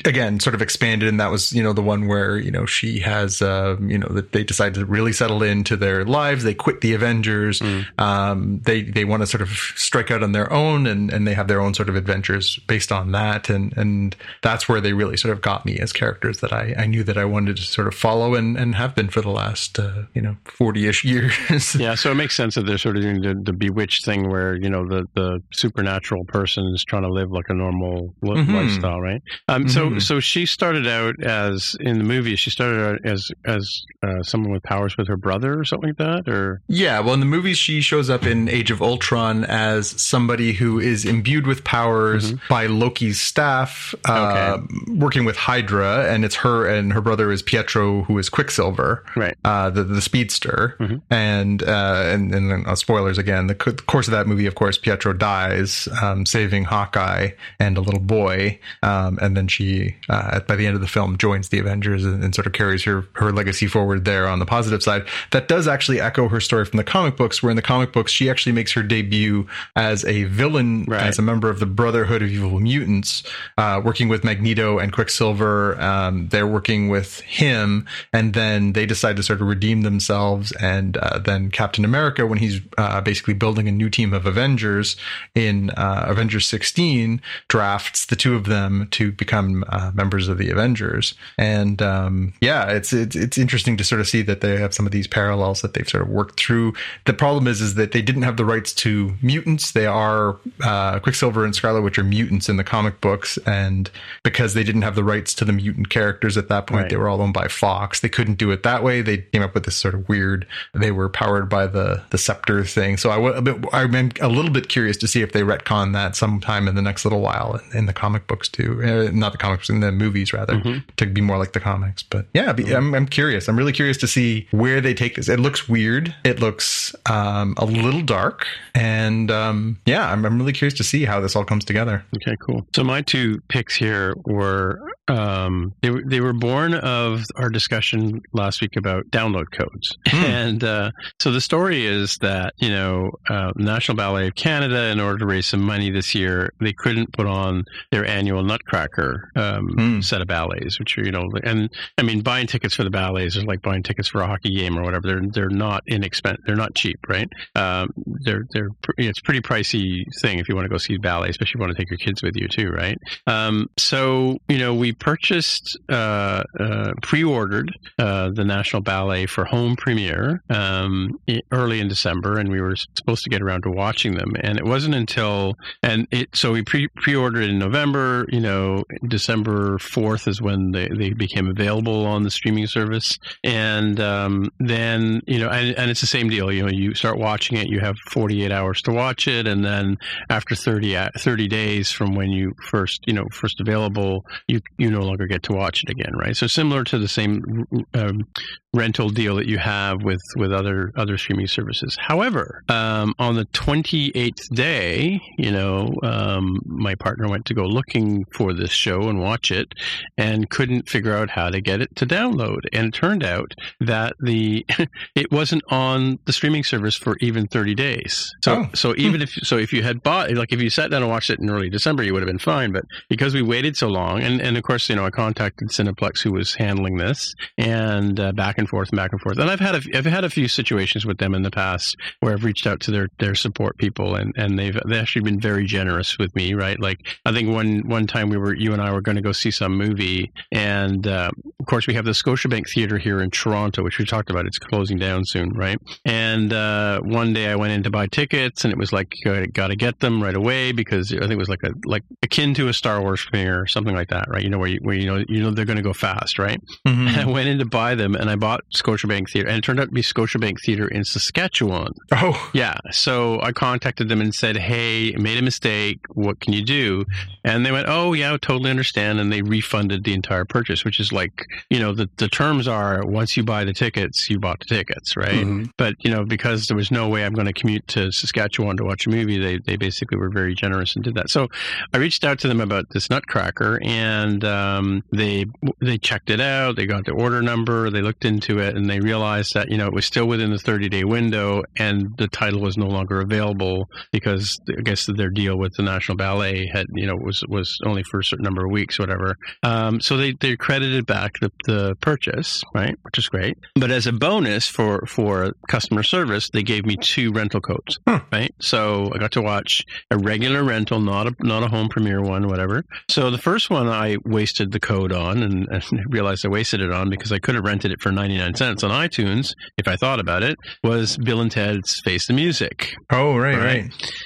[0.05, 2.99] again sort of expanded, and that was you know the one where you know she
[2.99, 6.43] has uh, you know that they decide to really settle into their lives.
[6.43, 7.61] They quit the Avengers.
[7.97, 11.33] Um, they they want to sort of strike out on their own, and and they
[11.33, 15.17] have their own sort of adventures based on that, and and that's where they really
[15.17, 17.87] sort of got me as characters that I I knew that I wanted to sort
[17.87, 21.75] of follow and and have been for the last uh, you know forty ish years.
[21.75, 24.55] Yeah, so it makes sense that they're sort of doing the, the bewitched thing where,
[24.55, 28.53] you know, the, the supernatural person is trying to live like a normal li- Mhm.
[28.53, 29.21] lifestyle, right?
[29.47, 30.01] Um, So Mhm.
[30.01, 33.69] so she started out as, in the movie, she started out as, as
[34.05, 36.27] uh, someone with powers with her brother or something like that?
[36.31, 40.53] Or, Yeah, well, in the movies, she shows up in Age of Ultron as somebody
[40.53, 44.57] who is imbued with powers by Loki's staff, uh,
[44.87, 49.35] working with Hydra, and it's her and her brother is Pietro, who is Quicksilver, right.
[49.45, 51.01] uh, the the speedster, Mhm.
[51.09, 53.47] and uh, and and then, uh, spoilers again.
[53.47, 57.77] The, co- the course of that movie, of course, Pietro dies, um, saving Hawkeye and
[57.77, 61.49] a little boy, um, and then she, uh, by the end of the film, joins
[61.49, 64.81] the Avengers and, and sort of carries her her legacy forward there on the positive
[64.83, 65.05] side.
[65.31, 68.11] That does actually echo her story from the comic books, where in the comic books
[68.11, 71.03] she actually makes her debut as a villain, Right.
[71.03, 73.23] as a member of the Brotherhood of Evil Mutants,
[73.57, 75.79] uh, working with Magneto and Quicksilver.
[75.81, 80.51] Um, they're working with him, and then they decide to sort of redeem themselves.
[80.53, 84.95] And uh, then Captain America, when he's uh, basically building a new team of Avengers
[85.35, 90.49] in uh, Avengers 16, drafts the two of them to become uh, members of the
[90.49, 91.13] Avengers.
[91.37, 94.85] And um, yeah, it's, it's it's interesting to sort of see that they have some
[94.85, 96.73] of these parallels that they've sort of worked through.
[97.05, 99.71] The problem is is that they didn't have the rights to mutants.
[99.71, 103.89] They are uh, Quicksilver and Scarlet Witch are mutants in the comic books, and
[104.23, 106.89] because they didn't have the rights to the mutant characters at that point, Right.
[106.89, 107.99] they were all owned by Fox.
[107.99, 109.01] They couldn't do it that way.
[109.01, 110.47] They came up with this sort of weird.
[110.73, 112.97] They were powered by the the scepter thing.
[112.97, 115.93] So I wa- a bit, I'm a little bit curious to see if they retcon
[115.93, 118.81] that sometime in the next little while in, in the comic books too.
[118.83, 120.61] Uh, not the comics, in the movies rather,
[120.97, 122.03] to be more like the comics.
[122.03, 123.47] But yeah, be, I'm, I'm curious.
[123.47, 125.29] I'm really curious to see where they take this.
[125.29, 126.13] It looks weird.
[126.23, 128.45] It looks um, a little dark,
[128.75, 132.03] and um, yeah, I'm, I'm really curious to see how this all comes together.
[132.17, 132.67] Okay, cool.
[132.75, 138.21] So my two picks here were um, they were they were born of our discussion
[138.33, 140.25] last week about download codes, Hmm.
[140.25, 144.99] and uh, so the story is that you know uh, National Ballet of Canada, in
[144.99, 149.67] order to raise some money this year, they couldn't put on their annual Nutcracker um,
[149.75, 150.01] Hmm.
[150.01, 153.35] set of ballets, which are you know, and I mean buying tickets for the ballets
[153.35, 155.07] is like buying tickets for a hockey game or whatever.
[155.07, 156.43] They're they're not inexpensive.
[156.45, 157.27] They're not cheap, right?
[157.55, 160.97] Um, they're they're pr- it's a pretty pricey thing if you want to go see
[160.97, 162.97] ballet, especially if you want to take your kids with you too, right?
[163.27, 169.75] Um, so you know we purchased uh, uh, pre-ordered uh, the National Ballet for home
[169.75, 171.19] premiere um,
[171.51, 174.65] early in December, and we were supposed to get around to watching them, and it
[174.65, 178.25] wasn't until and it so we pre pre-ordered in November.
[178.29, 183.99] You know, December fourth is when they, they became available on the streaming service, and
[183.99, 186.51] um, then you know, and, and it's the same deal.
[186.51, 189.97] You know, you start watching it, you have 48 hours to watch it, and then
[190.29, 195.01] after 30, 30 days from when you first, you know, first available, you you no
[195.01, 196.35] longer get to watch it again, right?
[196.35, 198.27] So similar to the same um,
[198.73, 201.95] rental deal that you have with with other other streaming services.
[201.99, 208.25] However, um, on the 28th day, you know, um, my partner went to go looking
[208.33, 209.73] for this show and watch it,
[210.17, 212.59] and couldn't figure out how to get it to download.
[212.71, 214.65] And it turned out that the
[215.15, 218.31] it wasn't on the streaming service for even 30 days.
[218.43, 218.69] So Oh.
[218.73, 221.29] so even if so if you had bought like if you sat down and watched
[221.29, 222.71] it in early December, you would have been fine.
[222.71, 226.21] But because we waited so long, and and of course you know I contacted Cineplex
[226.23, 229.37] who was handling this, and uh, back and forth and back and forth.
[229.37, 232.33] And I've had a, I've had a few situations with them in the past where
[232.33, 235.65] I've reached out to their their support people, and and they've they've actually been very
[235.65, 236.53] generous with me.
[236.53, 239.21] Right, like I think one one time we were you and I were going to
[239.21, 243.31] go see some movie, and uh, of course we have the Scotiabank Theater here in
[243.31, 244.45] Toronto, which we talked about.
[244.45, 245.77] It's closing down soon, right?
[246.05, 249.13] And uh, one day I went in to buy tickets, and it was like
[249.53, 252.53] got to get them right away because I think it was like a like akin
[252.55, 254.43] to a Star Wars premiere or something like that, right?
[254.43, 256.59] You know where you, where you know you know they're going to go fast, right?
[256.87, 257.17] Mhm.
[257.17, 259.79] I went in to buy them, and I bought bought Scotiabank Theater, and it turned
[259.79, 261.93] out to be Scotiabank Theater in Saskatchewan.
[262.11, 265.99] Oh, Yeah, so I contacted them and said, "Hey, made a mistake.
[266.09, 267.05] What can you do?"
[267.43, 271.11] And they went, "Oh, yeah, totally understand." And they refunded the entire purchase, which is
[271.11, 274.75] like, you know, the the terms are once you buy the tickets, you bought the
[274.75, 275.45] tickets, right?
[275.45, 275.71] Mhm.
[275.77, 278.83] But you know, because there was no way I'm going to commute to Saskatchewan to
[278.83, 281.29] watch a movie, they they basically were very generous and did that.
[281.29, 281.47] So
[281.93, 285.45] I reached out to them about this Nutcracker, and um, they
[285.81, 286.75] they checked it out.
[286.75, 287.89] They got the order number.
[287.89, 290.57] They looked into it, and they realized that you know it was still within the
[290.57, 295.57] 30 day window, and the title was no longer available because I guess their deal
[295.57, 298.71] with the National Ballet had you know was was only for a certain number of
[298.71, 299.37] weeks, whatever.
[299.63, 303.57] Um, so they they credited back the, the purchase, right, which is great.
[303.75, 308.19] But as a bonus for for customer service, they gave me two rental codes, Huh.
[308.31, 308.53] right?
[308.59, 312.47] So I got to watch a regular rental, not a not a home premiere one,
[312.47, 312.83] whatever.
[313.09, 316.91] So the first one I wasted the code on, and, and realized I wasted it
[316.91, 319.95] on because I could have rented it for ninety nine cents on iTunes if I
[319.95, 320.57] thought about it.
[320.83, 322.93] Was Bill and Ted's Face the Music?
[323.11, 323.83] oh, right, Right.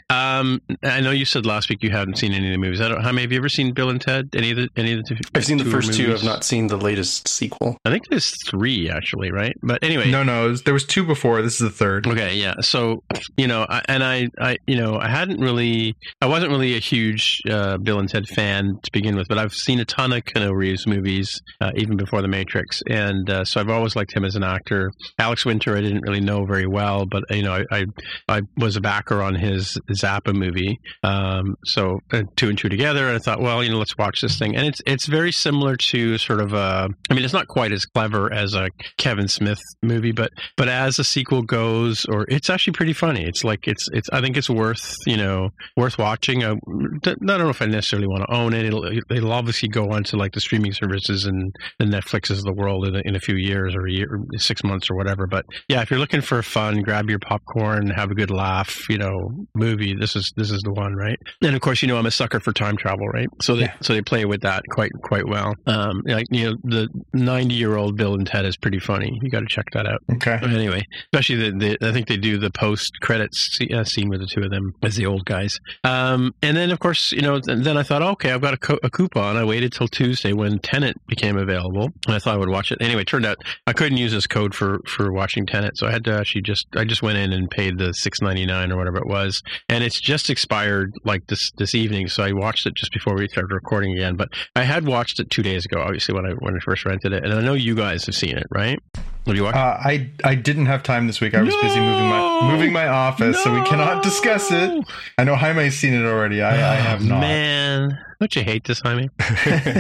[0.10, 0.40] right.
[0.40, 2.82] Um, I know you said last week you haven't seen any of the movies.
[2.82, 3.02] I don't.
[3.02, 4.30] How many have you ever seen Bill and Ted?
[4.36, 5.16] Any of the any of the?
[5.16, 6.14] Two, I've seen the two first two.
[6.14, 7.78] I've not seen the latest sequel.
[7.86, 9.54] I think there's three actually, right?
[9.62, 11.42] But anyway, No, no, was- there was two before.
[11.42, 12.08] This is the third.
[12.08, 12.56] Okay, yeah.
[12.62, 13.04] So
[13.38, 16.80] you know, I, and I, I, you know, I hadn't really, I wasn't really a
[16.80, 20.24] huge uh, Bill and Ted fan to begin with, but I've seen a ton of
[20.24, 24.24] Keanu Reeves movies uh, even before The Matrix, and uh, so I've always liked him
[24.24, 24.92] as an actor.
[25.20, 27.86] Alex Winter, I didn't really know very well, but you know, I, I,
[28.30, 33.08] I was a backer on his Zappa movie, um, so uh, two and two together,
[33.08, 35.76] and I thought, well, you know, let's watch this thing, and it's it's very similar
[35.76, 39.60] to sort of a, I mean, it's not quite as clever as a Kevin Smith
[39.82, 43.26] movie, but but as a sequel goes, or it's actually pretty funny.
[43.26, 44.10] It's like it's it's.
[44.12, 46.44] I think it's worth you know worth watching.
[46.44, 46.56] I, I
[47.04, 48.66] don't know if I necessarily want to own it.
[48.66, 52.54] It'll it'll obviously go on to like the streaming services and the Netflixes of the
[52.54, 55.28] world in a, in a few years or a year, six months or whatever.
[55.28, 58.90] But yeah, if you're looking for fun, grab your popcorn, have a good laugh.
[58.90, 59.96] You know, movie.
[59.96, 61.20] This is this is the one, right?
[61.42, 63.28] And of course, you know I'm a sucker for time travel, right?
[63.42, 63.74] So they Yeah.
[63.82, 65.54] so they play with that quite quite well.
[65.68, 69.18] Um, like you know the 90 year old Bill and Ted is pretty funny.
[69.22, 70.02] You got to check that out.
[70.14, 70.38] Okay.
[70.42, 70.84] But anyway,
[71.14, 74.42] especially the, the I think they do the post credits uh, scene with the two
[74.42, 75.58] of them as the old guys.
[75.84, 78.80] Um, and then of course you know then I thought okay I've got a, co-
[78.84, 79.38] a coupon.
[79.38, 82.78] I waited till Tuesday when Tenet became available, and I thought I would watch it.
[82.82, 83.38] Anyway, it turned out
[83.68, 86.66] I couldn't use this code for for watching Tenet, so I had to actually just
[86.78, 89.84] I just went in and paid the six ninety nine or whatever it was, and
[89.84, 92.08] it's just expired like this this evening.
[92.08, 94.16] So I watched it just before we started recording again.
[94.16, 97.12] But I had watched it two days ago, obviously when I when I first rented
[97.12, 98.80] it, and I know you guys have seen it, right?
[99.28, 99.58] Have you watched?
[99.58, 101.36] Uh, I I didn't have time this week.
[101.36, 104.86] I was busy moving my moving my office, so we cannot discuss it.
[105.18, 106.42] I know Jaime's seen it already.
[106.42, 107.20] I, I have not.
[107.20, 109.10] Man, don't you hate this, Jaime?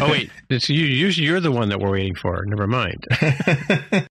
[0.01, 0.85] oh wait, it's you.
[0.85, 2.43] You're the one that we're waiting for.
[2.45, 3.05] Never mind.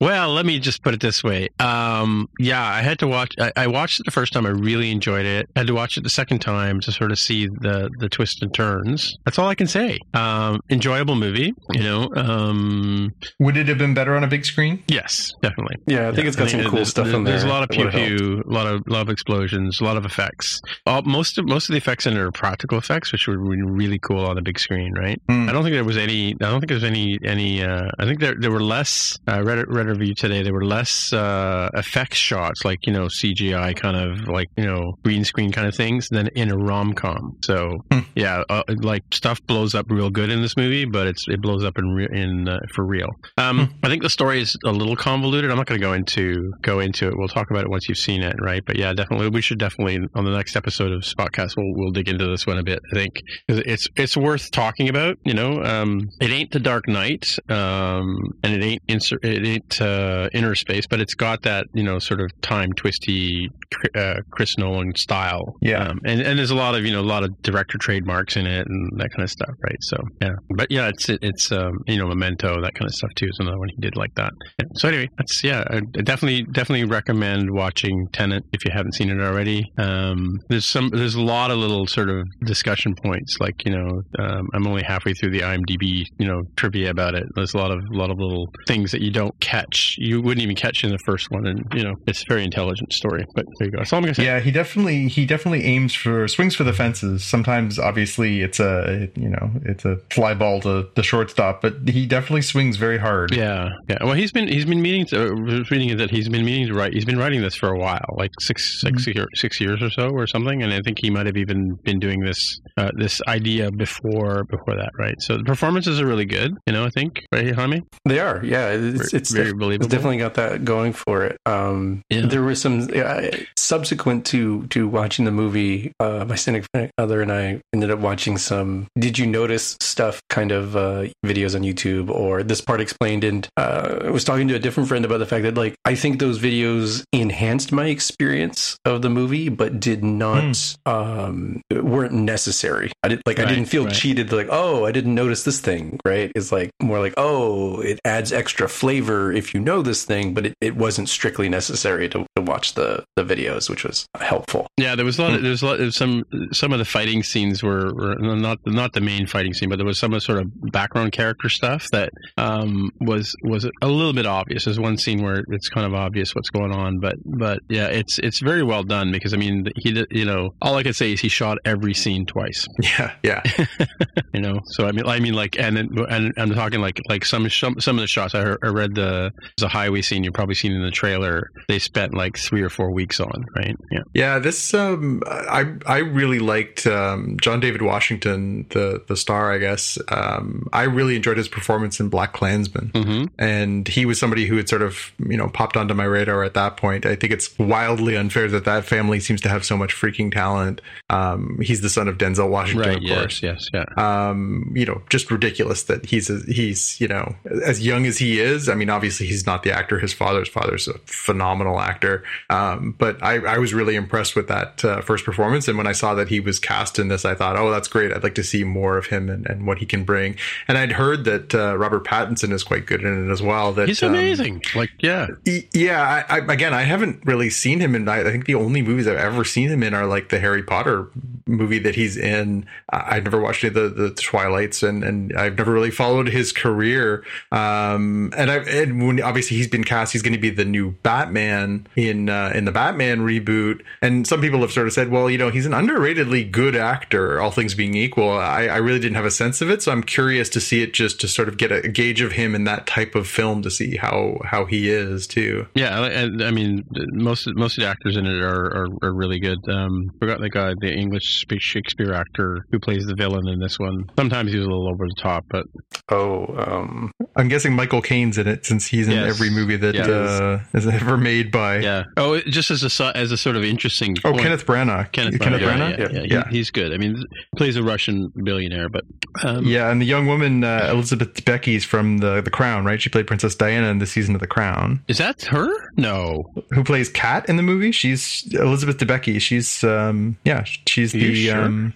[0.00, 1.48] Well, let me just put it this way.
[1.58, 3.34] Um, yeah, I had to watch.
[3.38, 4.46] I, I watched it the first time.
[4.46, 5.48] I really enjoyed it.
[5.54, 8.40] I had to watch it the second time to sort of see the the twists
[8.42, 9.16] and turns.
[9.24, 9.98] That's all I can say.
[10.14, 11.52] Um, enjoyable movie.
[11.72, 12.08] You know.
[12.16, 14.82] Um, Would it have been better on a big screen?
[14.88, 15.76] yes, definitely.
[15.86, 17.32] Yeah, I think it's got some cool stuff in there.
[17.32, 20.04] There's a lot of pew pew, a lot of lot of explosions, a lot of
[20.06, 20.60] effects.
[20.86, 23.62] All, most of most of the effects in it are practical effects, which were really,
[23.62, 25.20] really cool on the big screen, right?
[25.28, 25.48] Hmm.
[25.48, 26.32] I don't think there was any.
[26.32, 27.62] I don't think there was any any.
[27.62, 29.18] Uh, I think there there were less.
[29.26, 30.42] I read a, review today.
[30.42, 34.94] There were less uh, effects shots, like you know CGI kind of like you know
[35.04, 37.36] green screen kind of things, than in a rom com.
[37.44, 38.00] So Hmm.
[38.14, 41.64] yeah, uh, like stuff blows up real good in this movie, but it's it blows
[41.64, 43.08] up in re- in uh, for real.
[43.38, 45.50] Um, I think the story is a little convoluted.
[45.50, 47.14] I'm not going to go into go into it.
[47.16, 48.62] We'll talk about it once you've seen it, right?
[48.64, 52.08] But yeah, definitely we should definitely on the next episode of Spotcast we'll we'll dig
[52.08, 52.80] into this one a bit.
[52.92, 55.16] I think 'Cause it's it's worth talking about.
[55.24, 59.79] You know, um, it ain't the Dark Knight, um, and it ain't insert it ain't
[59.80, 63.48] uh, inner space, but it's got that you know sort of time twisty
[63.94, 65.56] uh, Chris Nolan style.
[65.60, 65.88] Yeah.
[65.88, 68.46] um, and and there's a lot of you know a lot of director trademarks in
[68.46, 69.78] it and that kind of stuff, right?
[69.80, 73.26] So yeah, but yeah, it's it's um, you know Memento that kind of stuff too
[73.26, 74.32] is another one he did like that.
[74.58, 74.66] Yeah.
[74.74, 79.10] So anyway, that's yeah, I I definitely definitely recommend watching Tenet if you haven't seen
[79.10, 79.64] it already.
[79.78, 84.02] Um, there's some there's a lot of little sort of discussion points, like you know
[84.18, 87.24] um, I'm only halfway through the IMDb you know trivia about it.
[87.34, 89.59] There's a lot of a lot of little things that you don't catch,
[89.98, 92.92] you wouldn't even catch in the first one, and you know it's a very intelligent
[92.92, 93.24] story.
[93.34, 93.78] But there you go.
[93.78, 94.24] That's all I'm gonna say.
[94.24, 97.24] Yeah, he definitely he definitely aims for swings for the fences.
[97.24, 102.06] Sometimes, obviously, it's a you know it's a fly ball to the shortstop, but he
[102.06, 103.34] definitely swings very hard.
[103.34, 103.98] Yeah, yeah.
[104.02, 105.28] Well, he's been he's been meaning to.
[105.28, 106.92] I was reading that he's been meaning to write.
[106.92, 110.08] He's been writing this for a while, like six six year, six years or so,
[110.10, 110.62] or something.
[110.62, 114.76] And I think he might have even been doing this uh, this idea before before
[114.76, 115.14] that, right?
[115.20, 116.56] So the performances are really good.
[116.66, 117.82] You know, I think right, Jaime.
[118.04, 118.70] They are, yeah.
[118.70, 119.86] It's, it's very very believable.
[119.86, 121.36] It's definitely got that going for it.
[121.46, 122.26] Um, Yeah.
[122.26, 123.22] There was some uh,
[123.56, 125.92] subsequent to to watching the movie.
[126.00, 126.64] Uh, my cynic
[126.98, 128.86] other and I ended up watching some.
[128.98, 130.20] Did you notice stuff?
[130.28, 133.24] Kind of uh, videos on YouTube or this part explained.
[133.24, 135.94] And uh, I was talking to a different friend about the fact that like I
[135.94, 142.92] think those videos enhanced my experience of the movie, but did not um, weren't necessary.
[143.02, 143.94] I did like I Right, didn't feel right.
[143.94, 144.32] cheated.
[144.32, 145.98] Like oh, I didn't notice this thing.
[146.04, 146.30] Right?
[146.34, 150.46] It's like more like oh, it adds extra flavor if you know this thing, but
[150.46, 154.66] it, it wasn't strictly necessary to, to watch the the videos, which was helpful.
[154.76, 155.34] Yeah, there was a lot.
[155.34, 156.22] Of, there was a lot of some
[156.52, 159.86] some of the fighting scenes were, were not not the main fighting scene, but there
[159.86, 164.26] was some of sort of background character stuff that um, was was a little bit
[164.26, 164.64] obvious.
[164.66, 168.18] There's one scene where it's kind of obvious what's going on, but but yeah, it's
[168.20, 171.20] it's very well done because I mean he you know all I could say is
[171.20, 172.66] he shot every scene twice.
[172.82, 173.42] Yeah, yeah.
[174.34, 177.24] You know, so I mean I mean like and then- and I'm talking like like
[177.24, 180.24] some some some of the shots I, heard, I read the there's a highway scene
[180.24, 181.50] you've probably seen in the trailer.
[181.68, 183.76] They spent like three or four weeks on right.
[183.90, 184.00] Yeah.
[184.14, 189.58] Yeah, this um, I I really liked um, John David Washington, the the star, I
[189.58, 189.98] guess.
[190.08, 193.24] Um, I really enjoyed his performance in BlacKkKlansman, Mm-hmm.
[193.38, 196.54] and he was somebody who had sort of you know popped onto my radar at
[196.54, 197.06] that point.
[197.06, 200.80] I think it's wildly unfair that that family seems to have so much freaking talent.
[201.08, 202.96] Um, he's the son of Denzel Washington, Right.
[202.98, 203.18] of Yes.
[203.18, 203.42] course.
[203.42, 203.66] Yes.
[203.72, 203.84] Yeah.
[203.96, 207.34] um, you know, just ridiculous that he's a, he's you know
[207.64, 208.68] as young as he is.
[208.68, 212.24] I mean, obviously he's not the actor his father's father's a phenomenal actor.
[212.48, 215.92] Um, but I, I was really impressed with that uh, first performance, and when I
[215.92, 218.12] saw that he was cast in this, I thought, oh, that's great.
[218.12, 220.36] I'd like to see more of him and, and what he can bring.
[220.68, 223.72] And I'd heard that uh, Robert Pattinson is quite good in it as well.
[223.72, 224.62] That He's um, amazing.
[224.74, 225.28] like, yeah.
[225.44, 228.08] Yeah, I, I, again, I haven't really seen him in.
[228.08, 231.10] I, think the only movies I've ever seen him in are like the Harry Potter
[231.46, 232.66] movie that he's in.
[232.90, 236.52] I've never watched any of the, the Twilights, and, and I've never really followed his
[236.52, 237.24] career.
[237.52, 240.12] Um, and I and when, obviously he's been cast.
[240.12, 243.82] He's going to be the new Batman in uh, in the Batman reboot.
[244.02, 247.40] And some people have sort of said, well, you know, he's an underratedly good actor,
[247.40, 248.30] all things being equal.
[248.30, 250.94] I, I really didn't have a sense of it, so I'm curious to see it
[250.94, 253.70] just to sort of get a gauge of him in that type of film to
[253.70, 255.66] see how how he is too.
[255.74, 259.12] Yeah, I, I- mean, most of, most of the actors in it are, are, are
[259.14, 259.58] really good.
[259.68, 264.04] Um, forgot the guy, the English Shakespeare actor who plays the villain in this one.
[264.18, 265.66] Sometimes he's a little over the top, but
[266.08, 269.34] Oh, um, I'm guessing Michael Caine's in it since he's in Yes.
[269.34, 270.06] every movie that Yes.
[270.08, 271.78] uh, is ever made by.
[271.78, 272.04] yeah.
[272.16, 274.16] Oh, just as a as a sort of interesting.
[274.24, 274.42] Oh, point.
[274.42, 275.10] Kenneth Branagh.
[275.12, 275.98] Kenneth, Kenneth Branagh.
[275.98, 276.26] Yeah, yeah, yeah.
[276.30, 276.48] Yeah.
[276.50, 276.92] He- he's good.
[276.92, 277.24] I mean,
[277.56, 279.04] plays a Russian billionaire, but
[279.42, 283.00] um, Yeah, and the young woman uh, Elizabeth Debicki's from the the Crown, right?
[283.00, 285.00] She played Princess Diana in the season of The Crown.
[285.08, 285.68] is that her?
[285.96, 286.44] No.
[286.72, 287.92] Who plays Kat in the movie?
[287.92, 289.40] She's Elizabeth Debicki.
[289.40, 291.60] She's um yeah, she's Are the sure?
[291.62, 291.94] um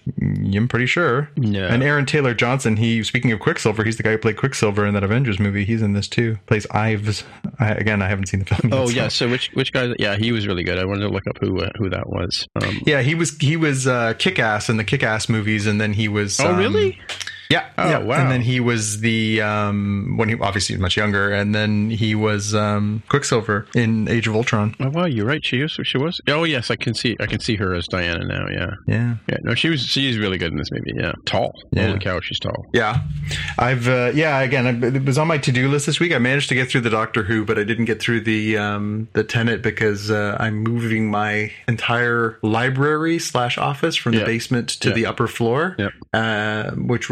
[0.55, 1.29] I'm pretty sure.
[1.37, 1.65] No.
[1.67, 4.93] And Aaron Taylor Johnson, he speaking of Quicksilver, he's the guy who played Quicksilver in
[4.95, 5.65] that Avengers movie.
[5.65, 6.37] He's in this too.
[6.47, 6.65] Plays
[7.59, 8.71] I, again, I haven't seen the film.
[8.71, 9.07] Yet, Oh so- yeah.
[9.07, 9.93] So which which guy?
[9.99, 10.77] Yeah, he was really good.
[10.79, 12.47] I wanted to look up who uh, who that was.
[12.61, 15.79] Um, Yeah, he was he was uh, Kick Ass in the Kick Ass movies, and
[15.79, 16.39] then he was.
[16.39, 16.99] oh um, really?
[17.49, 17.69] Yeah.
[17.77, 17.97] Oh, yeah.
[17.99, 18.21] wow.
[18.21, 22.55] And then he was the um when he obviously much younger, and then he was
[22.55, 24.75] um Quicksilver in Age of Ultron.
[24.79, 25.43] Oh wow, you're right.
[25.45, 25.77] She was.
[25.83, 26.19] She was.
[26.27, 27.15] Oh yes, I can see.
[27.19, 28.45] I can see her as Diana now.
[28.51, 28.71] Yeah.
[28.87, 29.15] Yeah.
[29.29, 29.37] Yeah.
[29.43, 29.81] No, she was.
[29.81, 30.93] She's really good in this movie.
[30.95, 31.13] Yeah.
[31.25, 31.53] Tall.
[31.71, 31.87] Yeah.
[31.87, 32.65] Holy cow, she's tall.
[32.73, 33.01] Yeah,
[33.57, 36.13] I've uh, yeah again I, it was on my to do list this week.
[36.13, 39.07] I managed to get through the Doctor Who, but I didn't get through the um,
[39.13, 44.25] the Tenet because uh, I'm moving my entire library slash office from the Yeah.
[44.25, 44.95] basement to Yeah.
[44.95, 45.91] the upper floor, Yep.
[46.13, 47.09] uh, which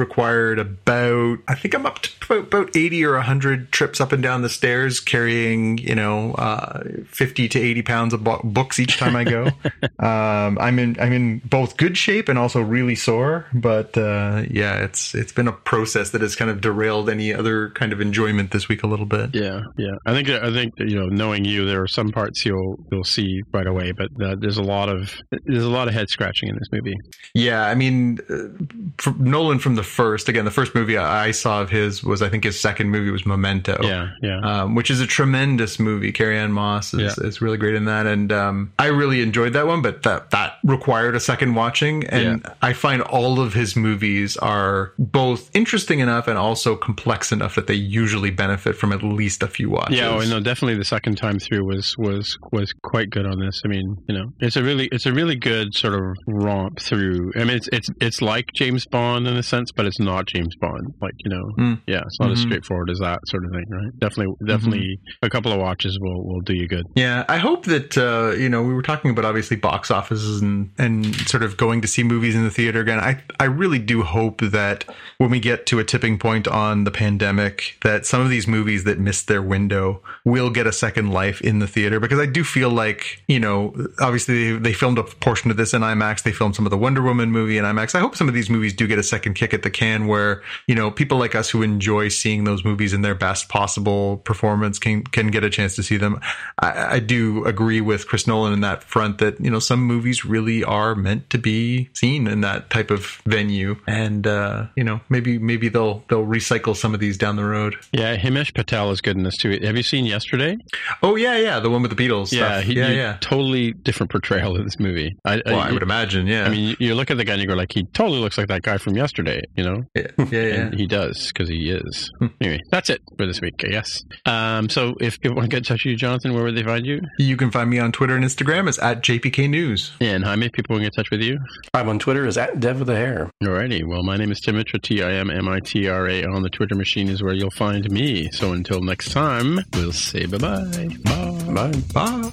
[0.59, 4.41] about I think I'm up to about, about eighty or hundred trips up and down
[4.41, 9.15] the stairs, carrying you know uh, fifty to eighty pounds of bo- books each time
[9.15, 9.45] I go.
[9.99, 14.83] um, I'm in I'm in both good shape and also really sore, but uh, yeah,
[14.83, 18.51] it's it's been a process that has kind of derailed any other kind of enjoyment
[18.51, 19.33] this week a little bit.
[19.33, 19.61] Yeah.
[19.77, 19.95] Yeah.
[20.05, 20.29] I think.
[20.29, 23.91] I think you know, knowing you, there are some parts you'll you'll see right away,
[23.91, 26.95] but uh, there's a lot of there's a lot of head scratching in this movie.
[27.33, 31.61] Yeah, I mean, uh, from Nolan from the first again, the first movie I saw
[31.61, 33.77] of his was I think his second movie was Memento.
[33.81, 34.09] Yeah.
[34.21, 34.39] Yeah.
[34.43, 36.11] um, which is a tremendous movie.
[36.11, 39.81] Carrie-Anne Moss is, is really great in that, and um, I really enjoyed that one.
[39.81, 44.93] But that that required a second watching, and I find all of his movies are
[44.99, 49.47] both interesting enough and also complex enough that they usually benefit from at least a
[49.47, 49.97] few watches.
[49.97, 53.61] Yeah, oh, no, definitely the second time through was was was quite good on this.
[53.65, 57.31] I mean, you know, it's a really it's a really good sort of romp through.
[57.35, 60.55] I mean, it's it's it's like James Bond in a sense, but it's not James
[60.59, 60.93] Bond.
[61.01, 61.81] Like you know, Mm.
[61.87, 62.47] yeah, it's not as Mhm.
[62.47, 63.91] straightforward as that sort of thing, right?
[63.99, 66.85] Definitely, definitely, a couple of watches will will do you good.
[66.95, 70.69] Yeah, I hope that uh, you know we were talking about obviously box offices and
[70.77, 72.99] and sort of going to see movies in the theater again.
[72.99, 74.85] I I really do hope that
[75.17, 78.83] when we get to a tipping point on the pandemic, that some of these movies
[78.85, 82.43] that missed their window will get a second life in the theater because I do
[82.43, 86.23] feel like you know obviously they, they filmed a portion of this in IMAX.
[86.23, 87.95] They filmed some of the Wonder Woman movie in IMAX.
[87.95, 90.41] I hope some of these movies do get a second kick at the can where
[90.67, 94.79] you know people like us who enjoy seeing those movies in their best possible performance
[94.79, 96.19] can can get a chance to see them.
[96.59, 100.25] I, I do agree with Chris Nolan in that front that you know some movies
[100.25, 104.99] really are meant to be seen in that type of venue, and uh, you know
[105.09, 107.75] maybe maybe they'll they'll recycle some of these down the road.
[107.91, 109.57] Yeah, Himesh Patel is good in this too.
[109.63, 110.57] Have you seen Yesterday?
[111.01, 112.31] Oh yeah, yeah, the one with the Beatles.
[112.31, 112.63] Yeah, stuff.
[112.65, 113.17] he, yeah, he- yeah.
[113.21, 115.15] totally different portrayal of this movie.
[115.25, 116.27] I, Well, I would imagine.
[116.27, 118.19] Yeah, I mean, you- you look at the guy and you go like, he totally
[118.19, 119.83] looks like that guy from yesterday, you know?
[119.95, 120.39] yeah, yeah, yeah.
[120.55, 121.82] And he does because he is.
[122.19, 122.27] Hmm.
[122.41, 124.01] anyway, that's it for this week, I guess.
[124.25, 126.63] Um, so if people want to get in touch with you, Jonathan, where would they
[126.63, 127.01] find you?
[127.19, 129.91] You can find me on Twitter and Instagram as at JPK News.
[129.99, 131.39] And Jaime, if people want to get in touch with you.
[131.73, 133.29] I'm on Twitter as at Dev with a Hair.
[133.43, 133.83] Alrighty.
[133.85, 136.23] Well, my name is Tim Mitra, T I M M I T R A.
[136.25, 138.29] On the Twitter machine is where you'll find me.
[138.31, 140.87] So until next time, we'll say bye-bye.
[141.03, 141.53] Bye.
[141.53, 141.81] Bye.
[141.93, 142.31] Bye.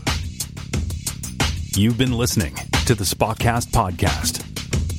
[1.77, 2.55] You've been listening
[2.87, 4.47] to the Spotcast podcast.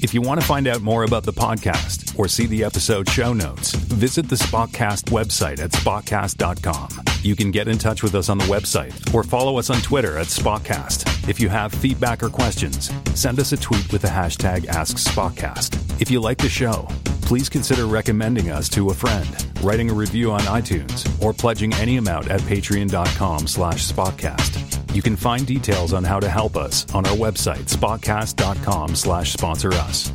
[0.04, 3.34] If you want to find out more about the podcast or see the episode show
[3.34, 6.90] notes, visit the Spotcast website at spotcast.com.
[7.24, 10.18] You can get in touch with us on the website or follow us on Twitter
[10.18, 11.30] at Spotcast.
[11.30, 16.02] If you have feedback or questions, send us a tweet with the hashtag AskSpotcast.
[16.02, 16.88] If you like the show,
[17.22, 19.28] please consider recommending us to a friend,
[19.62, 24.96] writing a review on iTunes, or pledging any amount at patreon.com slash spotcast.
[24.96, 29.74] You can find details on how to help us on our website, spotcast.com slash sponsor
[29.74, 30.12] us.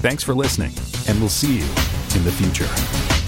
[0.00, 0.72] Thanks for listening,
[1.08, 1.64] and we'll see you
[2.16, 3.19] in the future.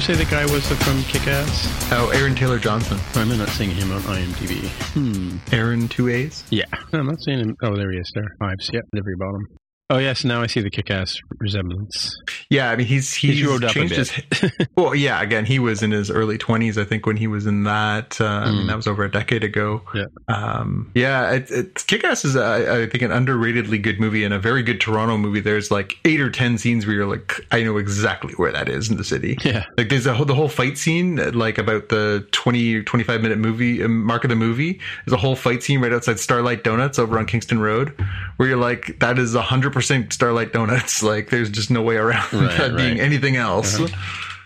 [0.00, 1.92] You say the guy was from Kick-Ass?
[1.92, 2.98] Oh, Aaron Taylor Johnson.
[3.16, 4.66] I'm not seeing him on IMDb?
[4.94, 5.36] Hmm.
[5.54, 6.42] Aaron two A's.
[6.48, 6.64] Yeah.
[6.90, 7.54] No, I'm not seeing him.
[7.62, 8.34] Oh, there he is there.
[8.40, 8.70] Ives.
[8.72, 9.46] Yep, at the very bottom.
[9.90, 10.24] Oh, yes.
[10.24, 12.16] Now I see the kick-ass resemblance.
[12.48, 14.08] Yeah, I mean he's he's, He's grown up a changed bit.
[14.38, 14.68] his.
[14.76, 17.64] well, yeah, again, he was in his early twenties, I think, when he was in
[17.64, 18.20] that.
[18.20, 18.66] Uh, I mean, Mm.
[18.68, 19.82] that was over a decade ago.
[19.94, 20.04] Yeah.
[20.28, 21.30] um, yeah.
[21.32, 24.80] It, it, Kick-Ass is, uh, I think, an underratedly good movie and a very good
[24.80, 25.40] Toronto movie.
[25.40, 28.90] There's like eight or ten scenes where you're like, I know exactly where that is
[28.90, 29.36] in the city.
[29.50, 29.64] Yeah.
[29.76, 33.38] Like there's a whole, the whole fight scene, like about the 20 or 25 minute
[33.38, 34.78] movie um, mark of the movie.
[35.04, 37.92] There's a whole fight scene right outside Starlight Donuts over on Kingston Road,
[38.36, 39.34] where you're like, that is
[39.80, 41.02] 100% Starlight Donuts.
[41.10, 43.80] Like there's just no way around Right, that being anything else.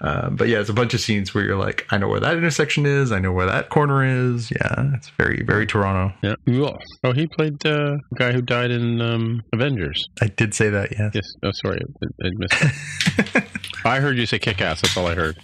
[0.00, 2.36] Uh, but yeah, it's a bunch of scenes where you're like, I know where that
[2.36, 3.10] intersection is.
[3.12, 4.50] I know where that corner is.
[4.50, 6.14] Yeah, it's very, very Toronto.
[6.22, 6.34] Yeah.
[6.46, 6.78] Cool.
[7.04, 10.06] Oh, he played the guy who died in um, Avengers.
[10.20, 10.92] I did say that.
[10.92, 11.12] Yes.
[11.14, 11.34] Yes.
[11.42, 11.80] Oh, sorry.
[12.02, 13.44] I, I missed it.
[13.86, 14.82] I heard you say kick-ass.
[14.82, 15.36] That's all I heard.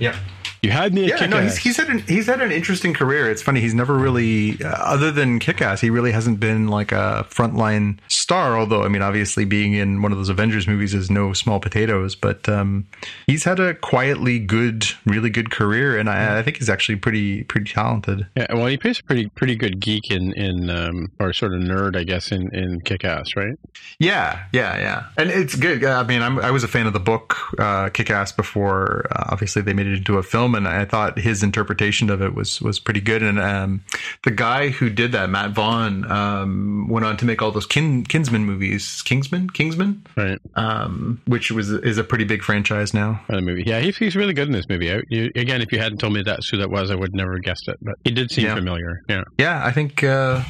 [0.00, 0.18] Yeah.
[0.62, 1.30] You had me at Yeah, kick-ass.
[1.30, 3.28] no, he's, he's had an he's had an interesting career.
[3.28, 7.26] It's funny, he's never really, uh, other than Kick-Ass, he really hasn't been like a
[7.28, 8.56] frontline star.
[8.56, 12.14] Although, I mean, obviously, being in one of those Avengers movies is no small potatoes.
[12.14, 12.86] But um,
[13.26, 17.42] he's had a quietly good, really good career, and I, I think he's actually pretty
[17.42, 18.28] pretty talented.
[18.36, 21.60] Yeah, well, he plays a pretty pretty good geek in in um, or sort of
[21.60, 23.56] nerd, I guess, in in Kick-Ass, right?
[23.98, 25.84] Yeah, yeah, yeah, and it's good.
[25.84, 29.08] I mean, I'm, I was a fan of the book uh, Kick-Ass before.
[29.10, 32.34] Uh, obviously, they made it into a film, and I thought his interpretation of it
[32.34, 33.22] was was pretty good.
[33.22, 33.82] And um,
[34.24, 38.04] the guy who did that, Matt Vaughn, um, went on to make all those Kin,
[38.04, 39.02] Kinsman movies.
[39.02, 40.38] Kingsman, Kingsman, Right.
[40.54, 43.20] um, which was is a pretty big franchise now.
[43.28, 43.64] Movie.
[43.66, 44.92] Yeah, he's, he's really good in this movie.
[44.92, 47.32] I, you, again, if you hadn't told me that's who that was, I would never
[47.34, 47.76] have guessed it.
[47.82, 48.54] But he did seem Yeah.
[48.54, 49.02] familiar.
[49.08, 49.24] Yeah.
[49.38, 50.02] Yeah, I think.
[50.04, 50.42] Uh,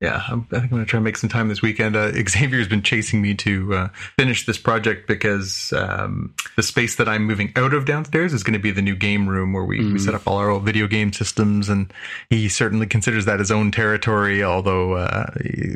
[0.00, 1.94] yeah, I'm, I think I'm going to try and make some time this weekend.
[1.94, 7.06] Uh, Xavier's been chasing me to uh, finish this project because um, the space that
[7.06, 9.92] I'm moving out of downstairs is going to be the new game room where we,
[9.92, 11.92] we set up all our old video game systems, and
[12.30, 14.42] he certainly considers that his own territory.
[14.42, 15.26] Although uh,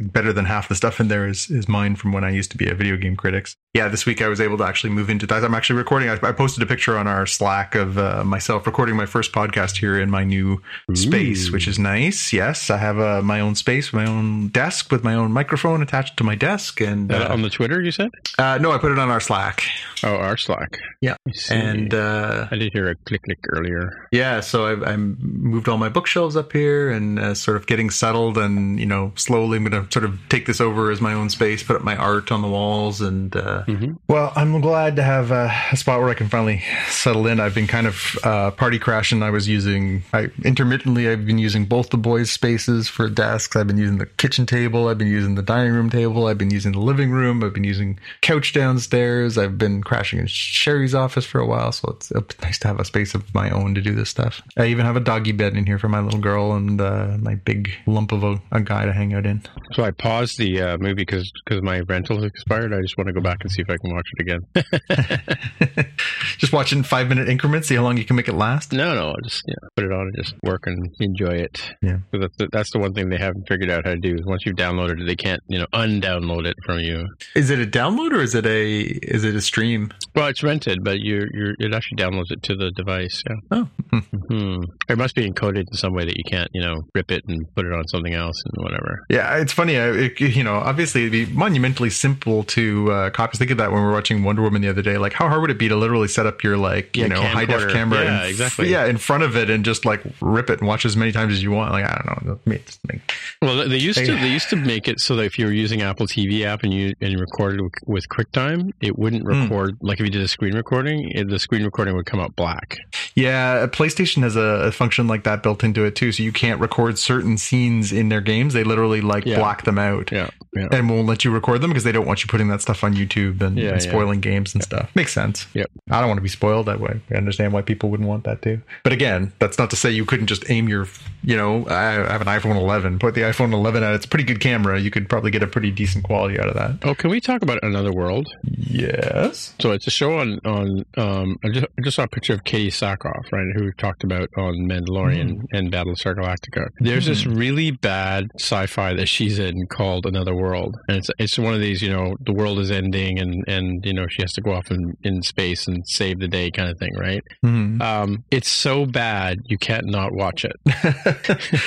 [0.02, 2.56] better than half the stuff in there is is mine from when I used to
[2.56, 3.48] be a video game critic.
[3.74, 5.44] Yeah, this week I was able to actually move into that.
[5.44, 6.08] I'm actually recording.
[6.08, 9.76] I, I posted a picture on our Slack of uh, myself recording my first podcast
[9.78, 10.62] here in my new
[10.94, 12.32] space, which is nice.
[12.32, 16.16] Yes, I have uh, my own space, my own desk with my own microphone attached
[16.18, 16.80] to my desk.
[16.80, 18.10] And Uh, uh, on the Twitter, you said?
[18.38, 19.62] uh, no, I put it on our Slack.
[20.04, 20.78] Oh, our Slack.
[21.00, 21.16] Yeah,
[21.50, 24.08] and uh, I did hear a click click earlier.
[24.12, 27.90] yeah, so I, I moved all my bookshelves up here and uh, sort of getting
[27.90, 28.38] settled.
[28.38, 31.28] And you know, slowly I'm going to sort of take this over as my own
[31.30, 33.34] space, put up my art on the walls, and
[33.66, 33.98] Mhm.
[34.08, 37.40] well, I'm glad to have uh, a spot where I can finally settle in.
[37.40, 39.22] I've been kind of uh, party crashing.
[39.22, 41.08] I was using I intermittently.
[41.08, 43.56] I've been using both the boys' spaces for desks.
[43.56, 44.88] I've been using the kitchen table.
[44.88, 46.26] I've been using the dining room table.
[46.26, 47.42] I've been using the living room.
[47.42, 49.38] I've been using couch downstairs.
[49.38, 52.80] I've been crashing in Sherry's office for a while, so it's, it's nice to have
[52.80, 54.42] a space of my own to do this stuff.
[54.56, 57.34] I even have a doggy bed in here for my little girl and uh, my
[57.36, 59.42] big lump of a, a guy to hang out in.
[59.72, 62.72] So I paused the uh, movie because because my rental expired.
[62.72, 65.94] I just want to go back and see if I can watch it again.
[66.38, 68.72] just watching five minute increments, see how long you can make it last.
[68.72, 71.60] No, no, I'll just yeah, put it on and just work and enjoy it.
[71.82, 71.98] Yeah.
[72.12, 74.14] that's the, that's the one thing they haven't figured out how to do.
[74.14, 77.06] Is once you've downloaded it, they can't you know undownload it from you.
[77.34, 79.92] Is it a download or is it a is it a stream?
[80.14, 83.22] Well, it's rented, but you you it actually downloads it to the device.
[83.28, 83.36] Yeah.
[83.50, 83.68] Oh,
[84.28, 84.62] hmm.
[84.88, 87.46] It must be encoded in some way that you can't you know rip it and
[87.54, 89.04] put it on something else and whatever.
[89.10, 89.36] yeah.
[89.36, 89.76] It's funny.
[89.76, 93.36] I, it, you know, obviously it'd be monumentally simple to uh, copy.
[93.44, 94.96] Think of that when we were watching Wonder Woman the other day.
[94.96, 97.20] Like, how hard would it be to literally set up your like you Yeah, know
[97.22, 98.02] high def camera?
[98.02, 98.70] Yeah, in, exactly.
[98.70, 101.34] Yeah, in front of it and just like rip it and watch as many times
[101.34, 101.72] as you want.
[101.72, 102.38] Like, I don't know.
[102.46, 103.12] I mean, it's like-
[103.42, 105.82] Well, they used to They- used to make it so that if you were using
[105.82, 109.42] Apple TV app and you and you recorded with, QuickTime, it wouldn't Hmm.
[109.42, 112.34] record like if you did a screen recording, it, the screen recording would come out
[112.34, 112.78] black.
[113.14, 116.60] Yeah, PlayStation has a, a function like that built into it too, so you can't
[116.62, 118.54] record certain scenes in their games.
[118.54, 119.36] They literally like Yeah.
[119.36, 120.10] block them out.
[120.10, 120.68] Yeah, yeah.
[120.72, 122.94] and won't let you record them because they don't want you putting that stuff on
[122.94, 123.88] YouTube and, Yeah, and yeah.
[123.88, 124.90] spoiling games and stuff.
[124.94, 125.46] Makes sense.
[125.54, 125.70] Yep.
[125.90, 127.00] I don't want to be spoiled that way.
[127.10, 128.60] I understand why people wouldn't want that too.
[128.82, 130.86] But again, that's not to say you couldn't just aim your,
[131.22, 132.98] you know, I have an iPhone 11.
[132.98, 133.94] Put the iPhone 11 out.
[133.94, 134.80] It's a pretty good camera.
[134.80, 136.76] You could probably get a pretty decent quality out of that.
[136.82, 138.28] Oh, can we talk about Another World?
[138.44, 139.54] Yes.
[139.60, 140.84] So it's a show on on.
[140.96, 144.04] Um, I just I just saw a picture of Katee Sackhoff, right, who we talked
[144.04, 146.68] about on Mandalorian and Battlestar Galactica.
[146.80, 151.54] There's this really bad sci-fi that she's in called Another World, and it's it's one
[151.54, 154.40] of these, you know, the world is ending, and and you know she has to
[154.40, 157.22] go off in, in space and save the day kind of thing, right?
[157.44, 157.80] Mhm.
[157.82, 160.56] Um, it's so bad you can't not watch it.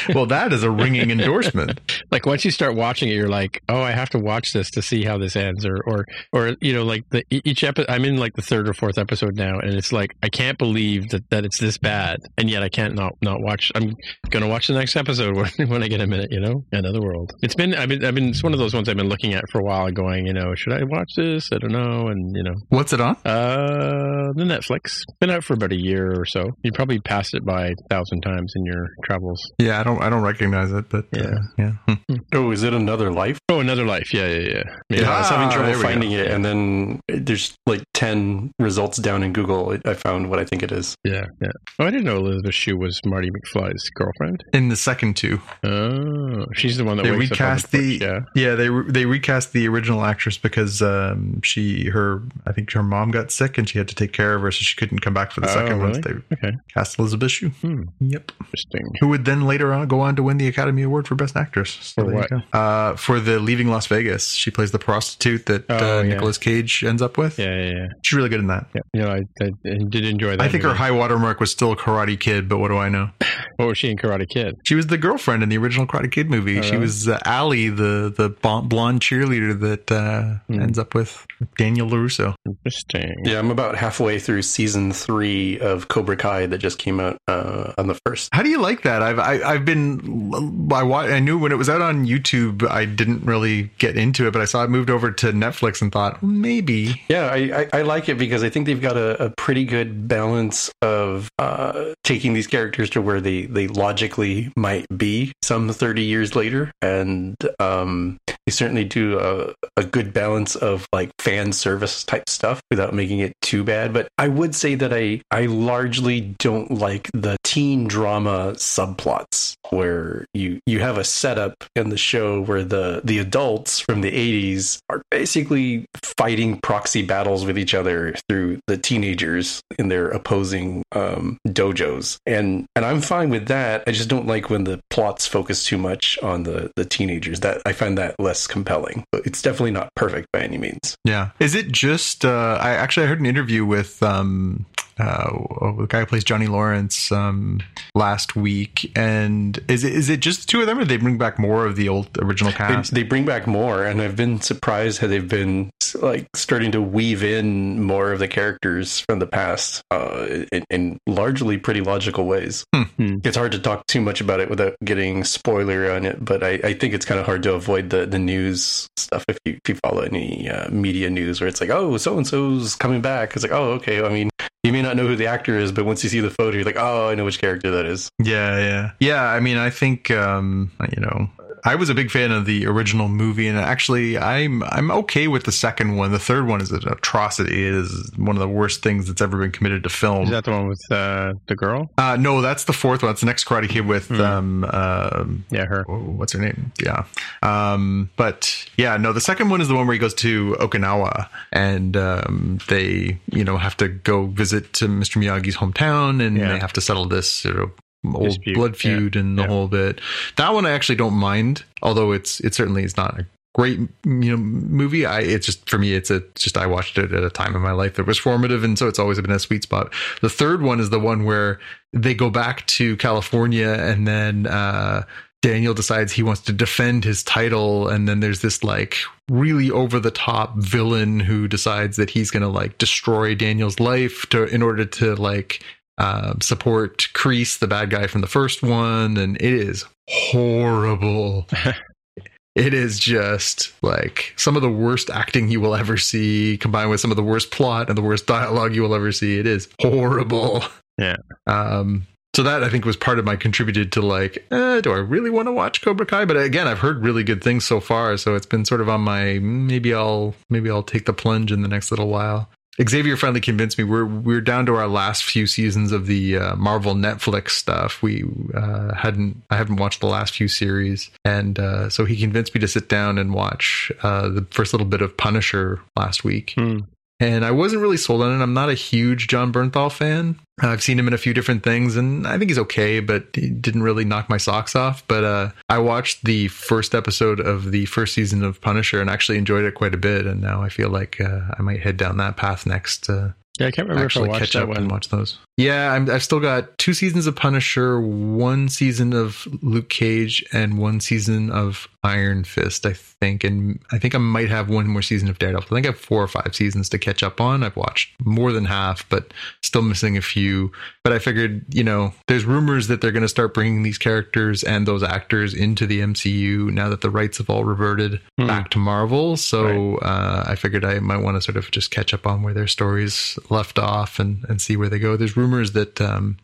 [0.15, 1.79] well, that is a ringing endorsement.
[2.11, 4.81] like once you start watching it, you're like, oh, I have to watch this to
[4.81, 7.89] see how this ends, or or or you know, like the each episode.
[7.89, 11.09] I'm in like the third or fourth episode now, and it's like I can't believe
[11.09, 13.71] that, that it's this bad, and yet I can't not not watch.
[13.75, 13.95] I'm
[14.29, 16.29] gonna watch the next episode when, when I get a minute.
[16.31, 17.31] You know, another world.
[17.41, 19.43] It's been I've been I've been it's one of those ones I've been looking at
[19.51, 21.36] for a while, going, you know, should I watch this?
[21.53, 23.15] I don't know, and you know, What's it on?
[23.25, 26.51] uh, the Netflix been out for about a year or so.
[26.63, 29.41] You probably passed it by a thousand times in your travels.
[29.59, 30.01] Yeah, I don't.
[30.01, 31.19] I don't recognize it, but uh,
[31.57, 31.71] Yeah.
[31.87, 31.95] yeah.
[32.09, 32.15] Hmm.
[32.33, 33.39] Oh, is it another life?
[33.49, 34.13] Oh, another life.
[34.13, 34.63] Yeah, yeah, yeah.
[34.89, 36.17] Yeah, I was having Ah, trouble finding go.
[36.17, 39.71] it, and then there's like ten results down in Google.
[39.71, 40.95] I- I found what I think it is.
[41.03, 41.51] Yeah, yeah.
[41.79, 44.43] Oh, I didn't know Elizabeth Shue was Marty McFly's girlfriend.
[44.53, 47.97] In the second two, Oh, she's the one that they wakes recast up on the
[47.99, 48.55] the, porch, yeah.
[48.55, 53.11] they re- they recast the original actress because um she her I think her mom
[53.11, 55.31] got sick and she had to take care of her so she couldn't come back
[55.31, 55.93] for the Oh, second one.
[55.95, 57.49] So they Okay, cast Elizabeth Shue.
[57.49, 57.83] Hmm.
[57.99, 58.85] Yep, interesting.
[58.99, 61.71] who would then later on go on to win the Academy Award for Best Actress
[61.71, 62.29] So For what?
[62.53, 66.13] Uh, for the Leaving Las Vegas, she plays the prostitute that Oh, uh, yeah.
[66.13, 67.37] Nicolas Cage ends up with.
[67.39, 67.87] Yeah, yeah, yeah.
[68.03, 68.67] She's really good in that.
[68.75, 68.81] yeah.
[68.93, 70.41] You know, I, I, I did enjoy that.
[70.41, 70.77] I think her movie.
[70.79, 73.09] high watermark was still Karate Kid, but what do I know?
[73.57, 74.55] What was she in Karate Kid?
[74.63, 76.59] She was the girlfriend in the original Karate Kid movie.
[76.59, 76.81] Oh, she really?
[76.83, 78.29] was uh, Allie, the the
[78.61, 80.61] blonde cheerleader that uh, Hmm.
[80.61, 81.16] ends up with
[81.57, 82.35] Daniel Larusso.
[82.45, 83.15] Interesting.
[83.23, 87.73] Yeah, I'm about halfway through season three of Cobra Kai that just came out uh,
[87.77, 88.29] on the first.
[88.33, 89.01] How do you like that?
[89.01, 90.31] I've I, I've been
[90.73, 94.27] I wa- I knew when it was out on YouTube, I didn't really get into
[94.27, 97.01] it, but I saw it moved over to Netflix and thought maybe.
[97.09, 97.37] Yeah, I,
[97.73, 101.29] I, I like it because I think they've got a, a pretty good balance of
[101.39, 106.71] uh, taking these characters to where they, they logically might be some 30 years later.
[106.81, 112.61] And um, they certainly do a, a good balance of like fan service type stuff
[112.71, 113.91] without making it too bad.
[113.91, 120.25] But I would say that I, I largely don't like the teen drama subplots where
[120.33, 124.79] you, you have a setup in the show where the, the adults from the 80s
[124.89, 131.37] are basically fighting proxy battles with each other through the teenagers in their opposing um,
[131.49, 132.17] dojos.
[132.25, 133.83] And and I'm fine with that.
[133.87, 137.41] I just don't like when the plots focus too much on the, the teenagers.
[137.41, 139.03] That I find that less less compelling.
[139.13, 140.95] It's definitely not perfect by any means.
[141.03, 141.31] Yeah.
[141.39, 142.23] Is it just?
[142.23, 144.65] Uh, I actually I heard an interview with um,
[144.99, 145.31] uh,
[145.77, 147.61] the guy who plays Johnny Lawrence um,
[147.95, 151.17] last week, and is it is it just the two of them, or they bring
[151.17, 152.93] back more of the old original cast?
[152.93, 155.69] They, they bring back more, and I've been surprised how they've been
[156.01, 160.99] like starting to weave in more of the characters from the past uh, in, in
[161.07, 162.65] largely pretty logical ways.
[162.73, 163.17] Hmm.
[163.23, 166.59] It's hard to talk too much about it without getting spoiler on it, but I,
[166.63, 169.69] I think it's kind of hard to avoid the, the news stuff if you, if
[169.69, 173.35] you follow any uh, media news where it's like, oh, so and so's coming back.
[173.35, 174.03] It's like, oh, okay.
[174.03, 174.29] I mean,
[174.67, 176.65] you may not know who the actor is, but once you see the photo, you're
[176.65, 178.11] like, oh, I know which character that is.
[178.19, 179.23] Yeah, yeah, yeah.
[179.23, 181.29] I mean, I think um, you know,
[181.65, 185.43] I was a big fan of the original movie, and actually, I'm I'm okay with
[185.43, 186.11] the second one.
[186.11, 187.67] The third one is an atrocity.
[187.67, 190.23] It is one of the worst things that's ever been committed to film.
[190.25, 191.89] Is that the one with uh, the girl?
[191.97, 193.11] Uh, no, that's the fourth one.
[193.11, 194.21] It's the next Karate Kid with Hmm.
[194.21, 195.85] um, um, Yeah, her.
[195.89, 196.71] oh, what's her name?
[196.83, 197.05] Yeah.
[197.41, 201.27] Um, but yeah, no, the second one is the one where he goes to Okinawa
[201.51, 205.21] and um, they, you know, have to go visit to Mr.
[205.21, 206.49] Miyagi's hometown and Yeah.
[206.53, 207.71] they have to settle this sort of
[208.13, 208.55] old Dispute.
[208.55, 209.47] blood feud and the Yeah.
[209.47, 209.99] whole bit.
[210.37, 213.89] That one I actually don't mind, although it's it certainly is not a great you
[214.29, 217.29] know movie i it's just for me it's a just i watched it at a
[217.31, 219.91] time in my life that was formative and so it's always been a sweet spot
[220.21, 221.59] the third one is the one where
[221.91, 225.01] they go back to california and then uh
[225.43, 228.97] Daniel decides he wants to defend his title, and then there's this like
[229.29, 234.45] really over the top villain who decides that he's gonna like destroy Daniel's life to
[234.45, 235.63] in order to like
[235.97, 241.47] uh, support Kreese, the bad guy from the first one, and it is horrible.
[242.55, 246.99] it is just like some of the worst acting you will ever see, combined with
[246.99, 249.39] some of the worst plot and the worst dialogue you will ever see.
[249.39, 250.63] It is horrible.
[250.99, 251.17] Yeah.
[251.45, 254.97] Um, so that I think was part of my contributed to like, eh, do I
[254.97, 256.25] really want to watch Cobra Kai?
[256.25, 259.01] But again, I've heard really good things so far, so it's been sort of on
[259.01, 262.49] my maybe I'll maybe I'll take the plunge in the next little while.
[262.87, 263.83] Xavier finally convinced me.
[263.83, 268.03] We're we're down to our last few seasons of the uh, Marvel Netflix stuff.
[268.03, 268.23] We
[268.53, 272.61] uh, hadn't I haven't watched the last few series, and uh, so he convinced me
[272.61, 276.53] to sit down and watch uh, the first little bit of Punisher last week.
[276.55, 276.81] Hmm.
[277.19, 278.43] And I wasn't really sold on it.
[278.43, 280.39] I'm not a huge Jon Bernthal fan.
[280.59, 283.49] I've seen him in a few different things, and I think he's okay, but he
[283.49, 285.03] didn't really knock my socks off.
[285.07, 289.37] But uh, I watched the first episode of the first season of Punisher and actually
[289.37, 290.25] enjoyed it quite a bit.
[290.25, 293.09] And now I feel like uh, I might head down that path next.
[293.09, 294.77] Uh, Yeah, I can't remember if I actually watched catch that up one.
[294.77, 295.39] and watch those.
[295.57, 300.77] Yeah, I'm, I've still got two seasons of Punisher, one season of Luke Cage, and
[300.77, 303.43] one season of Iron Fist, I think.
[303.43, 305.67] And I think I might have one more season of Daredevil.
[305.69, 307.63] I think I have four or five seasons to catch up on.
[307.63, 310.71] I've watched more than half, but still missing a few.
[311.03, 314.63] But I figured, you know, there's rumors that they're going to start bringing these characters
[314.63, 318.47] and those actors into the MCU now that the rights have all reverted Hmm.
[318.47, 319.35] back to Marvel.
[319.37, 322.53] So uh, I figured I might want to sort of just catch up on where
[322.53, 325.17] their stories left off and, and see where they go.
[325.17, 326.37] There's rumors that um,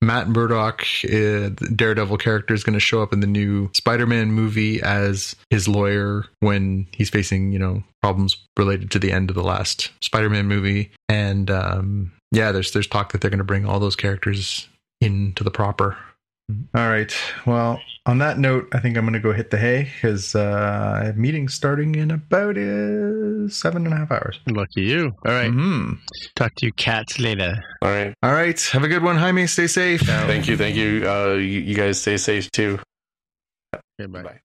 [0.00, 4.32] Matt Murdock, uh, the Daredevil character, is going to show up in the new Spider-Man
[4.32, 9.36] movie as his lawyer when he's facing, you know, problems related to the end of
[9.36, 10.90] the last Spider-Man movie.
[11.08, 14.68] And um, yeah, there's there's talk that they're going to bring all those characters
[15.00, 15.96] into the proper.
[16.74, 17.14] All right.
[17.46, 20.98] Well, on that note, I think I'm going to go hit the hay because uh,
[21.00, 24.38] I have meetings starting in about uh, seven and a half hours.
[24.46, 25.12] Lucky you.
[25.26, 25.50] All right.
[25.50, 25.98] Mhm.
[26.36, 27.56] Talk to you cats later.
[27.80, 28.12] All right.
[28.22, 28.60] All right.
[28.72, 29.46] Have a good one, Jaime.
[29.46, 30.02] Stay safe.
[30.02, 30.56] Thank you.
[30.58, 31.08] Thank you.
[31.08, 32.78] Uh, you, you guys stay safe too.
[33.98, 34.22] Goodbye.
[34.22, 34.40] Bye.